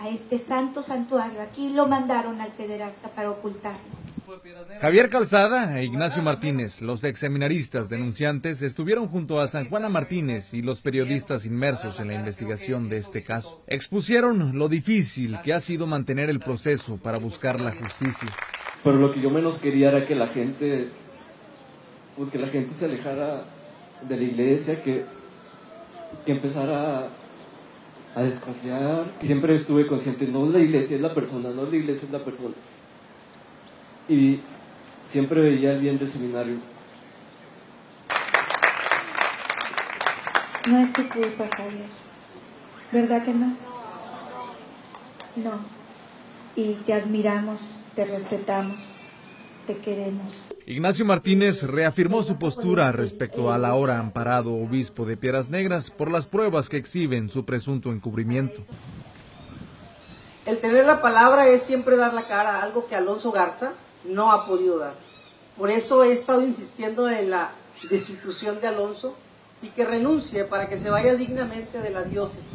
a 0.00 0.08
este 0.08 0.38
santo 0.38 0.82
santuario. 0.82 1.42
Aquí 1.42 1.70
lo 1.70 1.88
mandaron 1.88 2.40
al 2.40 2.50
pederasta 2.50 3.08
para 3.08 3.30
ocultarlo. 3.30 4.01
Javier 4.80 5.10
Calzada 5.10 5.78
e 5.78 5.84
Ignacio 5.84 6.22
Martínez, 6.22 6.80
los 6.80 7.04
ex 7.04 7.18
seminaristas 7.18 7.88
denunciantes, 7.88 8.62
estuvieron 8.62 9.08
junto 9.08 9.40
a 9.40 9.48
San 9.48 9.68
Juana 9.68 9.88
Martínez 9.88 10.54
y 10.54 10.62
los 10.62 10.80
periodistas 10.80 11.44
inmersos 11.44 12.00
en 12.00 12.08
la 12.08 12.14
investigación 12.14 12.88
de 12.88 12.98
este 12.98 13.22
caso. 13.22 13.62
Expusieron 13.66 14.58
lo 14.58 14.68
difícil 14.68 15.38
que 15.42 15.52
ha 15.52 15.60
sido 15.60 15.86
mantener 15.86 16.30
el 16.30 16.40
proceso 16.40 16.96
para 16.96 17.18
buscar 17.18 17.60
la 17.60 17.72
justicia. 17.72 18.28
Pero 18.82 18.96
lo 18.96 19.12
que 19.12 19.20
yo 19.20 19.30
menos 19.30 19.58
quería 19.58 19.90
era 19.90 20.06
que 20.06 20.14
la 20.14 20.28
gente, 20.28 20.88
pues 22.16 22.30
que 22.30 22.38
la 22.38 22.48
gente 22.48 22.74
se 22.74 22.86
alejara 22.86 23.44
de 24.08 24.16
la 24.16 24.22
iglesia, 24.22 24.82
que, 24.82 25.04
que 26.24 26.32
empezara 26.32 27.08
a 28.14 28.22
desconfiar. 28.22 29.12
Siempre 29.20 29.56
estuve 29.56 29.86
consciente, 29.86 30.26
no 30.26 30.46
la 30.46 30.58
iglesia, 30.58 30.96
es 30.96 31.02
la 31.02 31.14
persona, 31.14 31.50
no 31.50 31.64
la 31.64 31.76
iglesia, 31.76 32.06
es 32.06 32.12
la 32.12 32.24
persona 32.24 32.54
y 34.08 34.40
siempre 35.04 35.40
veía 35.40 35.72
el 35.72 35.80
bien 35.80 35.98
del 35.98 36.08
seminario. 36.08 36.56
No 40.68 40.78
es 40.78 40.92
tu 40.92 41.08
culpa, 41.08 41.48
Javier. 41.56 41.86
¿Verdad 42.92 43.24
que 43.24 43.32
no? 43.34 43.56
No. 45.36 45.60
Y 46.54 46.74
te 46.74 46.92
admiramos, 46.92 47.60
te 47.96 48.04
respetamos. 48.04 48.98
te 49.66 49.76
queremos. 49.76 50.48
Ignacio 50.66 51.04
Martínez 51.04 51.62
reafirmó 51.62 52.22
su 52.22 52.36
postura 52.38 52.90
respecto 52.92 53.52
al 53.52 53.64
ahora 53.64 53.98
amparado 53.98 54.54
obispo 54.54 55.04
de 55.04 55.16
Piedras 55.16 55.48
Negras 55.50 55.90
por 55.90 56.10
las 56.10 56.26
pruebas 56.26 56.68
que 56.68 56.76
exhiben 56.76 57.28
su 57.28 57.44
presunto 57.44 57.92
encubrimiento. 57.92 58.62
El 60.46 60.58
tener 60.58 60.84
la 60.84 61.00
palabra 61.00 61.46
es 61.46 61.62
siempre 61.62 61.96
dar 61.96 62.12
la 62.12 62.22
cara, 62.22 62.60
algo 62.60 62.88
que 62.88 62.96
Alonso 62.96 63.30
Garza 63.30 63.72
no 64.04 64.32
ha 64.32 64.46
podido 64.46 64.78
dar. 64.78 64.94
Por 65.56 65.70
eso 65.70 66.02
he 66.02 66.12
estado 66.12 66.42
insistiendo 66.42 67.08
en 67.08 67.30
la 67.30 67.52
destitución 67.90 68.60
de 68.60 68.68
Alonso 68.68 69.14
y 69.62 69.68
que 69.68 69.84
renuncie 69.84 70.44
para 70.44 70.68
que 70.68 70.78
se 70.78 70.90
vaya 70.90 71.14
dignamente 71.14 71.78
de 71.78 71.90
la 71.90 72.02
diócesis, 72.02 72.50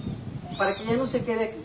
para 0.57 0.75
que 0.75 0.85
ya 0.85 0.97
no 0.97 1.05
se 1.05 1.23
quede 1.23 1.43
aquí. 1.45 1.61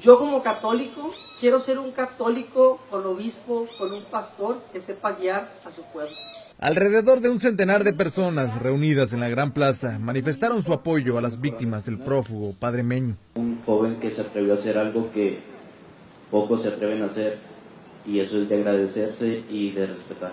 Yo 0.00 0.18
como 0.18 0.42
católico 0.42 1.10
quiero 1.40 1.58
ser 1.58 1.78
un 1.78 1.92
católico 1.92 2.80
con 2.90 3.04
obispo, 3.06 3.66
con 3.78 3.92
un 3.92 4.04
pastor 4.04 4.62
que 4.72 4.80
sepa 4.80 5.12
guiar 5.12 5.52
a 5.64 5.70
su 5.70 5.82
pueblo. 5.82 6.14
Alrededor 6.58 7.20
de 7.20 7.28
un 7.28 7.40
centenar 7.40 7.84
de 7.84 7.92
personas 7.92 8.60
reunidas 8.62 9.12
en 9.12 9.20
la 9.20 9.28
Gran 9.28 9.52
Plaza 9.52 9.98
manifestaron 9.98 10.62
su 10.62 10.72
apoyo 10.72 11.16
a 11.16 11.22
las 11.22 11.40
víctimas 11.40 11.86
del 11.86 11.98
prófugo 11.98 12.54
Padre 12.58 12.82
Meño. 12.82 13.16
Un 13.34 13.62
joven 13.64 13.98
que 13.98 14.10
se 14.12 14.20
atrevió 14.20 14.54
a 14.54 14.56
hacer 14.56 14.78
algo 14.78 15.10
que 15.12 15.40
pocos 16.30 16.62
se 16.62 16.68
atreven 16.68 17.02
a 17.02 17.06
hacer 17.06 17.38
y 18.06 18.20
eso 18.20 18.42
es 18.42 18.48
de 18.48 18.54
agradecerse 18.56 19.44
y 19.48 19.70
de 19.72 19.86
respetar. 19.86 20.32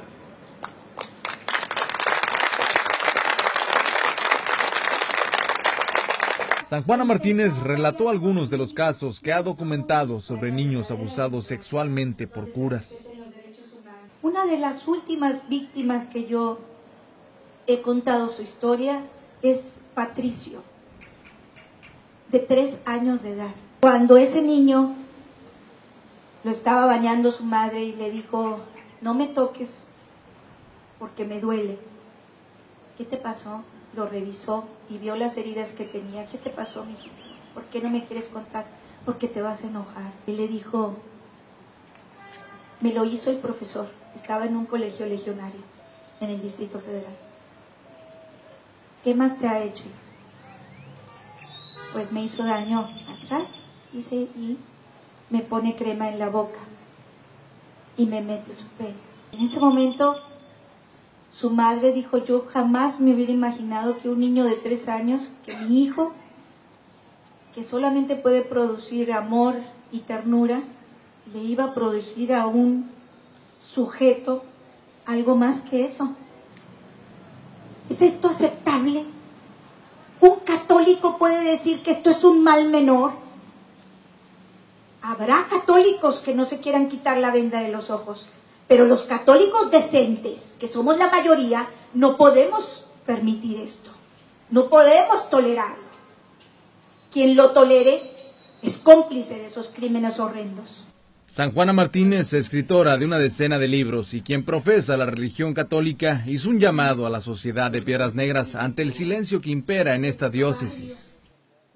San 6.67 6.83
Juana 6.83 7.05
Martínez 7.05 7.57
relató 7.59 8.09
algunos 8.09 8.49
de 8.49 8.57
los 8.57 8.73
casos 8.73 9.21
que 9.21 9.31
ha 9.31 9.41
documentado 9.41 10.19
sobre 10.19 10.51
niños 10.51 10.91
abusados 10.91 11.45
sexualmente 11.45 12.27
por 12.27 12.51
curas. 12.51 13.07
Una 14.21 14.45
de 14.45 14.57
las 14.57 14.85
últimas 14.85 15.47
víctimas 15.47 16.07
que 16.07 16.25
yo 16.25 16.59
he 17.67 17.81
contado 17.81 18.27
su 18.27 18.41
historia 18.41 19.03
es 19.41 19.79
Patricio, 19.95 20.61
de 22.33 22.39
tres 22.39 22.79
años 22.83 23.23
de 23.23 23.31
edad. 23.31 23.51
Cuando 23.79 24.17
ese 24.17 24.41
niño 24.41 24.93
lo 26.47 26.53
estaba 26.53 26.85
bañando 26.85 27.33
su 27.33 27.43
madre 27.43 27.83
y 27.83 27.91
le 27.91 28.09
dijo, 28.09 28.59
no 29.01 29.13
me 29.13 29.27
toques 29.27 29.85
porque 30.97 31.25
me 31.25 31.41
duele. 31.41 31.77
¿Qué 32.97 33.03
te 33.03 33.17
pasó? 33.17 33.65
Lo 33.93 34.05
revisó 34.07 34.63
y 34.89 34.97
vio 34.97 35.17
las 35.17 35.35
heridas 35.35 35.73
que 35.73 35.83
tenía. 35.83 36.29
¿Qué 36.29 36.37
te 36.37 36.49
pasó, 36.49 36.85
mijito? 36.85 37.17
¿Por 37.53 37.65
qué 37.65 37.81
no 37.81 37.89
me 37.89 38.05
quieres 38.05 38.29
contar? 38.29 38.65
Porque 39.03 39.27
te 39.27 39.41
vas 39.41 39.61
a 39.61 39.67
enojar. 39.67 40.13
Y 40.25 40.37
le 40.37 40.47
dijo, 40.47 40.95
me 42.79 42.93
lo 42.93 43.03
hizo 43.03 43.29
el 43.29 43.39
profesor. 43.39 43.89
Estaba 44.15 44.45
en 44.45 44.55
un 44.55 44.67
colegio 44.67 45.05
legionario 45.05 45.59
en 46.21 46.29
el 46.29 46.41
Distrito 46.41 46.79
Federal. 46.79 47.17
¿Qué 49.03 49.13
más 49.13 49.37
te 49.37 49.49
ha 49.49 49.65
hecho? 49.65 49.83
Pues 51.91 52.13
me 52.13 52.23
hizo 52.23 52.45
daño 52.45 52.87
atrás, 53.21 53.49
dice, 53.91 54.15
y 54.15 54.57
me 55.29 55.41
pone 55.41 55.75
crema 55.75 56.09
en 56.09 56.19
la 56.19 56.29
boca 56.29 56.59
y 57.97 58.05
me 58.05 58.21
mete 58.21 58.55
su 58.55 58.65
pelo. 58.77 58.95
En 59.31 59.41
ese 59.41 59.59
momento 59.59 60.15
su 61.31 61.49
madre 61.49 61.93
dijo, 61.93 62.17
yo 62.17 62.45
jamás 62.51 62.99
me 62.99 63.13
hubiera 63.13 63.31
imaginado 63.31 63.97
que 63.99 64.09
un 64.09 64.19
niño 64.19 64.45
de 64.45 64.55
tres 64.55 64.87
años, 64.87 65.29
que 65.45 65.55
mi 65.55 65.83
hijo, 65.83 66.13
que 67.53 67.63
solamente 67.63 68.15
puede 68.15 68.41
producir 68.41 69.11
amor 69.11 69.55
y 69.91 69.99
ternura, 69.99 70.63
le 71.33 71.39
iba 71.39 71.65
a 71.65 71.73
producir 71.73 72.33
a 72.33 72.47
un 72.47 72.89
sujeto 73.61 74.43
algo 75.05 75.35
más 75.35 75.59
que 75.59 75.85
eso. 75.85 76.09
¿Es 77.89 78.01
esto 78.01 78.29
aceptable? 78.29 79.05
¿Un 80.19 80.39
católico 80.39 81.17
puede 81.17 81.51
decir 81.51 81.83
que 81.83 81.91
esto 81.91 82.09
es 82.09 82.23
un 82.23 82.43
mal 82.43 82.69
menor? 82.69 83.11
Habrá 85.01 85.47
católicos 85.49 86.19
que 86.19 86.33
no 86.33 86.45
se 86.45 86.59
quieran 86.59 86.89
quitar 86.89 87.17
la 87.17 87.31
venda 87.31 87.61
de 87.61 87.69
los 87.69 87.89
ojos, 87.89 88.29
pero 88.67 88.85
los 88.85 89.03
católicos 89.03 89.71
decentes, 89.71 90.55
que 90.59 90.67
somos 90.67 90.97
la 90.97 91.09
mayoría, 91.09 91.67
no 91.93 92.17
podemos 92.17 92.85
permitir 93.05 93.61
esto. 93.61 93.91
No 94.49 94.69
podemos 94.69 95.29
tolerarlo. 95.29 95.87
Quien 97.11 97.35
lo 97.35 97.51
tolere 97.51 98.11
es 98.61 98.77
cómplice 98.77 99.35
de 99.35 99.45
esos 99.45 99.69
crímenes 99.69 100.19
horrendos. 100.19 100.85
San 101.25 101.51
Juana 101.51 101.73
Martínez, 101.73 102.31
escritora 102.33 102.97
de 102.97 103.05
una 103.05 103.19
decena 103.19 103.59
de 103.59 103.67
libros 103.67 104.13
y 104.13 104.21
quien 104.21 104.45
profesa 104.45 104.95
la 104.95 105.05
religión 105.05 105.53
católica, 105.53 106.23
hizo 106.25 106.49
un 106.49 106.59
llamado 106.59 107.05
a 107.05 107.09
la 107.09 107.19
sociedad 107.19 107.69
de 107.69 107.81
Piedras 107.81 108.15
Negras 108.15 108.55
ante 108.55 108.81
el 108.81 108.93
silencio 108.93 109.41
que 109.41 109.49
impera 109.49 109.95
en 109.95 110.05
esta 110.05 110.29
diócesis. 110.29 111.17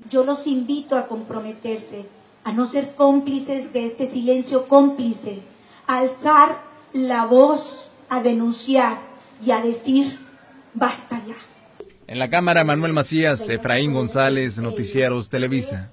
Yo 0.09 0.23
los 0.23 0.47
invito 0.47 0.97
a 0.97 1.07
comprometerse, 1.07 2.05
a 2.43 2.51
no 2.51 2.65
ser 2.65 2.95
cómplices 2.95 3.71
de 3.73 3.85
este 3.85 4.05
silencio 4.05 4.67
cómplice, 4.67 5.39
a 5.87 5.99
alzar 5.99 6.61
la 6.93 7.25
voz, 7.25 7.89
a 8.09 8.21
denunciar 8.21 8.99
y 9.45 9.51
a 9.51 9.61
decir, 9.61 10.19
basta 10.73 11.21
ya. 11.27 11.35
En 12.07 12.19
la 12.19 12.29
cámara, 12.29 12.63
Manuel 12.63 12.93
Macías, 12.93 13.47
Efraín 13.49 13.93
González, 13.93 14.59
Noticieros 14.59 15.29
Televisa. 15.29 15.91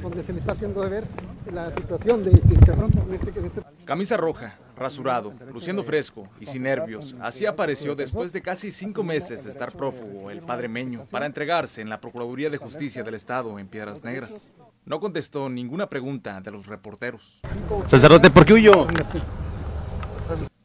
Donde 0.00 0.22
se 0.22 0.32
le 0.32 0.38
está 0.38 0.52
haciendo 0.52 0.88
ver 0.88 1.04
la 1.52 1.74
situación 1.74 2.22
de 2.22 2.30
que 2.30 2.54
de 2.54 2.72
pronto 2.72 2.98
en 2.98 3.44
en 3.44 3.84
Camisa 3.84 4.16
roja, 4.16 4.56
rasurado, 4.76 5.32
luciendo 5.52 5.82
fresco 5.82 6.28
y 6.38 6.46
sin 6.46 6.62
nervios. 6.62 7.16
Así 7.20 7.44
apareció 7.44 7.96
después 7.96 8.32
de 8.32 8.40
casi 8.40 8.70
cinco 8.70 9.02
meses 9.02 9.42
de 9.42 9.50
estar 9.50 9.72
prófugo 9.72 10.30
el 10.30 10.38
padre 10.38 10.68
Meño 10.68 11.04
para 11.10 11.26
entregarse 11.26 11.80
en 11.80 11.88
la 11.88 12.00
Procuraduría 12.00 12.48
de 12.48 12.58
Justicia 12.58 13.02
del 13.02 13.16
Estado 13.16 13.58
en 13.58 13.66
Piedras 13.66 14.04
Negras. 14.04 14.52
No 14.84 15.00
contestó 15.00 15.48
ninguna 15.48 15.88
pregunta 15.88 16.40
de 16.40 16.52
los 16.52 16.66
reporteros. 16.66 17.40
Sacerdote, 17.88 18.30
¿por 18.30 18.46
qué 18.46 18.52
huyó? 18.52 18.86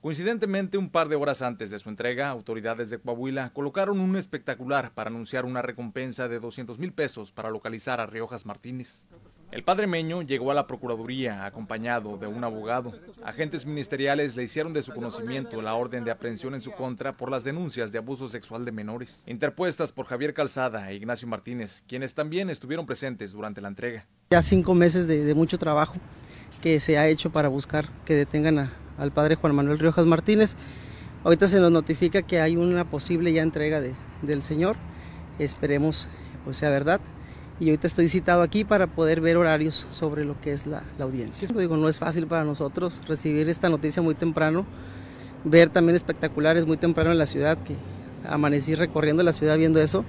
Coincidentemente, 0.01 0.77
un 0.77 0.89
par 0.89 1.09
de 1.09 1.17
horas 1.17 1.41
antes 1.41 1.71
de 1.71 1.77
su 1.79 1.89
entrega, 1.89 2.29
autoridades 2.29 2.89
de 2.89 2.99
Coahuila 2.99 3.49
colocaron 3.51 3.99
un 3.99 4.15
espectacular 4.15 4.93
para 4.93 5.09
anunciar 5.09 5.43
una 5.43 5.61
recompensa 5.61 6.29
de 6.29 6.39
200 6.39 6.79
mil 6.79 6.93
pesos 6.93 7.33
para 7.33 7.49
localizar 7.49 7.99
a 7.99 8.05
Riojas 8.05 8.45
Martínez. 8.45 9.03
El 9.51 9.63
padre 9.63 9.87
Meño 9.87 10.21
llegó 10.21 10.51
a 10.51 10.53
la 10.53 10.67
Procuraduría 10.67 11.43
acompañado 11.45 12.17
de 12.17 12.27
un 12.27 12.43
abogado. 12.45 12.93
Agentes 13.25 13.65
ministeriales 13.65 14.37
le 14.37 14.43
hicieron 14.43 14.71
de 14.73 14.83
su 14.83 14.93
conocimiento 14.93 15.61
la 15.61 15.73
orden 15.73 16.05
de 16.05 16.11
aprehensión 16.11 16.53
en 16.53 16.61
su 16.61 16.71
contra 16.71 17.17
por 17.17 17.29
las 17.29 17.43
denuncias 17.43 17.91
de 17.91 17.97
abuso 17.97 18.29
sexual 18.29 18.63
de 18.63 18.71
menores, 18.71 19.21
interpuestas 19.25 19.91
por 19.91 20.05
Javier 20.05 20.33
Calzada 20.33 20.89
e 20.91 20.95
Ignacio 20.95 21.27
Martínez, 21.27 21.83
quienes 21.87 22.13
también 22.13 22.49
estuvieron 22.49 22.85
presentes 22.85 23.31
durante 23.33 23.59
la 23.59 23.67
entrega. 23.67 24.05
Ya 24.29 24.43
cinco 24.43 24.75
meses 24.75 25.07
de, 25.07 25.25
de 25.25 25.33
mucho 25.35 25.57
trabajo 25.57 25.95
que 26.61 26.79
se 26.79 26.97
ha 26.97 27.07
hecho 27.07 27.31
para 27.31 27.49
buscar 27.49 27.85
que 28.05 28.13
detengan 28.15 28.59
a- 28.59 28.73
al 28.99 29.11
padre 29.11 29.35
Juan 29.35 29.55
Manuel 29.55 29.79
Riojas 29.79 30.05
Martínez. 30.05 30.55
Ahorita 31.23 31.47
se 31.47 31.59
nos 31.59 31.71
notifica 31.71 32.21
que 32.21 32.39
hay 32.41 32.55
una 32.55 32.85
posible 32.85 33.33
ya 33.33 33.41
entrega 33.41 33.81
de- 33.81 33.95
del 34.21 34.43
señor. 34.43 34.75
Esperemos 35.37 36.07
pues 36.43 36.57
sea 36.57 36.69
verdad. 36.69 36.99
Y 37.59 37.65
ahorita 37.69 37.87
estoy 37.87 38.07
citado 38.07 38.41
aquí 38.41 38.63
para 38.63 38.87
poder 38.87 39.19
ver 39.19 39.35
horarios 39.35 39.85
sobre 39.91 40.23
lo 40.23 40.39
que 40.39 40.53
es 40.53 40.65
la, 40.65 40.83
audiencia. 40.99 41.47
Digo, 41.53 41.75
no 41.75 41.89
es 41.89 41.97
fácil 41.97 42.25
para 42.25 42.45
nosotros 42.45 43.01
recibir 43.07 43.49
esta 43.49 43.67
noticia 43.67 44.01
muy 44.01 44.15
temprano, 44.15 44.65
ver 45.43 45.69
también 45.69 45.97
espectaculares 45.97 46.65
muy 46.65 46.77
temprano 46.77 47.11
en 47.11 47.17
la 47.17 47.25
ciudad, 47.25 47.57
que 47.57 47.75
amanecí 48.27 48.75
recorriendo 48.75 49.23
la 49.23 49.33
ciudad 49.33 49.57
viendo 49.57 49.81
eso, 49.81 50.05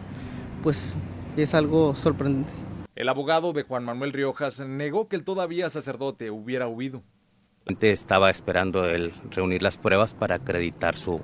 pues 0.62 0.96
es 1.36 1.54
algo 1.54 1.96
sorprendente. 1.96 2.52
El 2.94 3.08
abogado 3.08 3.52
de 3.52 3.64
Juan 3.64 3.84
Manuel 3.84 4.12
Riojas 4.12 4.60
negó 4.60 5.08
que 5.08 5.16
el 5.16 5.24
todavía 5.24 5.68
sacerdote 5.70 6.30
hubiera 6.30 6.68
huido. 6.68 7.02
Estaba 7.80 8.30
esperando 8.30 8.88
él 8.88 9.12
reunir 9.30 9.62
las 9.62 9.78
pruebas 9.78 10.14
para 10.14 10.36
acreditar 10.36 10.96
su, 10.96 11.20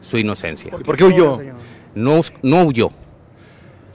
su 0.00 0.18
inocencia. 0.18 0.72
¿Y 0.78 0.84
por 0.84 0.96
qué 0.96 1.04
huyó? 1.04 1.40
No, 1.94 2.20
no 2.42 2.62
huyó. 2.64 2.90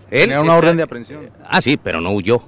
Él 0.10 0.22
Tenía 0.22 0.42
una 0.42 0.56
orden 0.56 0.78
de 0.78 0.84
aprehensión. 0.84 1.30
Ah, 1.46 1.62
sí, 1.62 1.78
pero 1.78 2.02
no 2.02 2.12
huyó. 2.12 2.42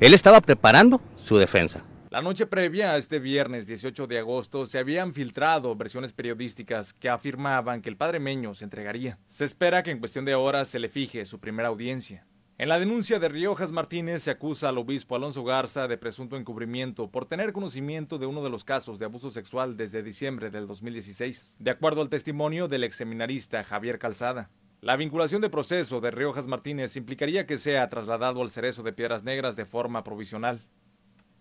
Él 0.00 0.14
estaba 0.14 0.40
preparando 0.40 1.00
su 1.16 1.36
defensa. 1.36 1.84
La 2.10 2.22
noche 2.22 2.46
previa 2.46 2.92
a 2.92 2.96
este 2.96 3.18
viernes 3.18 3.66
18 3.66 4.06
de 4.06 4.20
agosto 4.20 4.66
se 4.66 4.78
habían 4.78 5.12
filtrado 5.12 5.74
versiones 5.74 6.12
periodísticas 6.12 6.94
que 6.94 7.08
afirmaban 7.08 7.82
que 7.82 7.88
el 7.88 7.96
padre 7.96 8.20
Meño 8.20 8.54
se 8.54 8.62
entregaría. 8.62 9.18
Se 9.26 9.44
espera 9.44 9.82
que 9.82 9.90
en 9.90 9.98
cuestión 9.98 10.24
de 10.24 10.36
horas 10.36 10.68
se 10.68 10.78
le 10.78 10.88
fije 10.88 11.24
su 11.24 11.40
primera 11.40 11.68
audiencia. 11.68 12.24
En 12.56 12.68
la 12.68 12.78
denuncia 12.78 13.18
de 13.18 13.28
Riojas 13.28 13.72
Martínez 13.72 14.22
se 14.22 14.30
acusa 14.30 14.68
al 14.68 14.78
obispo 14.78 15.16
Alonso 15.16 15.42
Garza 15.42 15.88
de 15.88 15.98
presunto 15.98 16.36
encubrimiento 16.36 17.10
por 17.10 17.26
tener 17.26 17.52
conocimiento 17.52 18.16
de 18.16 18.26
uno 18.26 18.44
de 18.44 18.50
los 18.50 18.62
casos 18.62 19.00
de 19.00 19.06
abuso 19.06 19.32
sexual 19.32 19.76
desde 19.76 20.04
diciembre 20.04 20.50
del 20.50 20.68
2016, 20.68 21.56
de 21.58 21.70
acuerdo 21.72 22.00
al 22.00 22.10
testimonio 22.10 22.68
del 22.68 22.84
exseminarista 22.84 23.64
Javier 23.64 23.98
Calzada. 23.98 24.50
La 24.80 24.94
vinculación 24.94 25.42
de 25.42 25.50
proceso 25.50 26.00
de 26.00 26.12
Riojas 26.12 26.46
Martínez 26.46 26.94
implicaría 26.94 27.44
que 27.44 27.56
sea 27.56 27.88
trasladado 27.88 28.40
al 28.40 28.50
cerezo 28.50 28.84
de 28.84 28.92
Piedras 28.92 29.24
Negras 29.24 29.56
de 29.56 29.66
forma 29.66 30.04
provisional. 30.04 30.60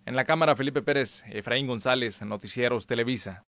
En 0.08 0.16
la 0.16 0.26
cámara 0.26 0.56
Felipe 0.56 0.82
Pérez, 0.82 1.24
Efraín 1.28 1.68
González, 1.68 2.24
Noticieros 2.24 2.88
Televisa. 2.88 3.46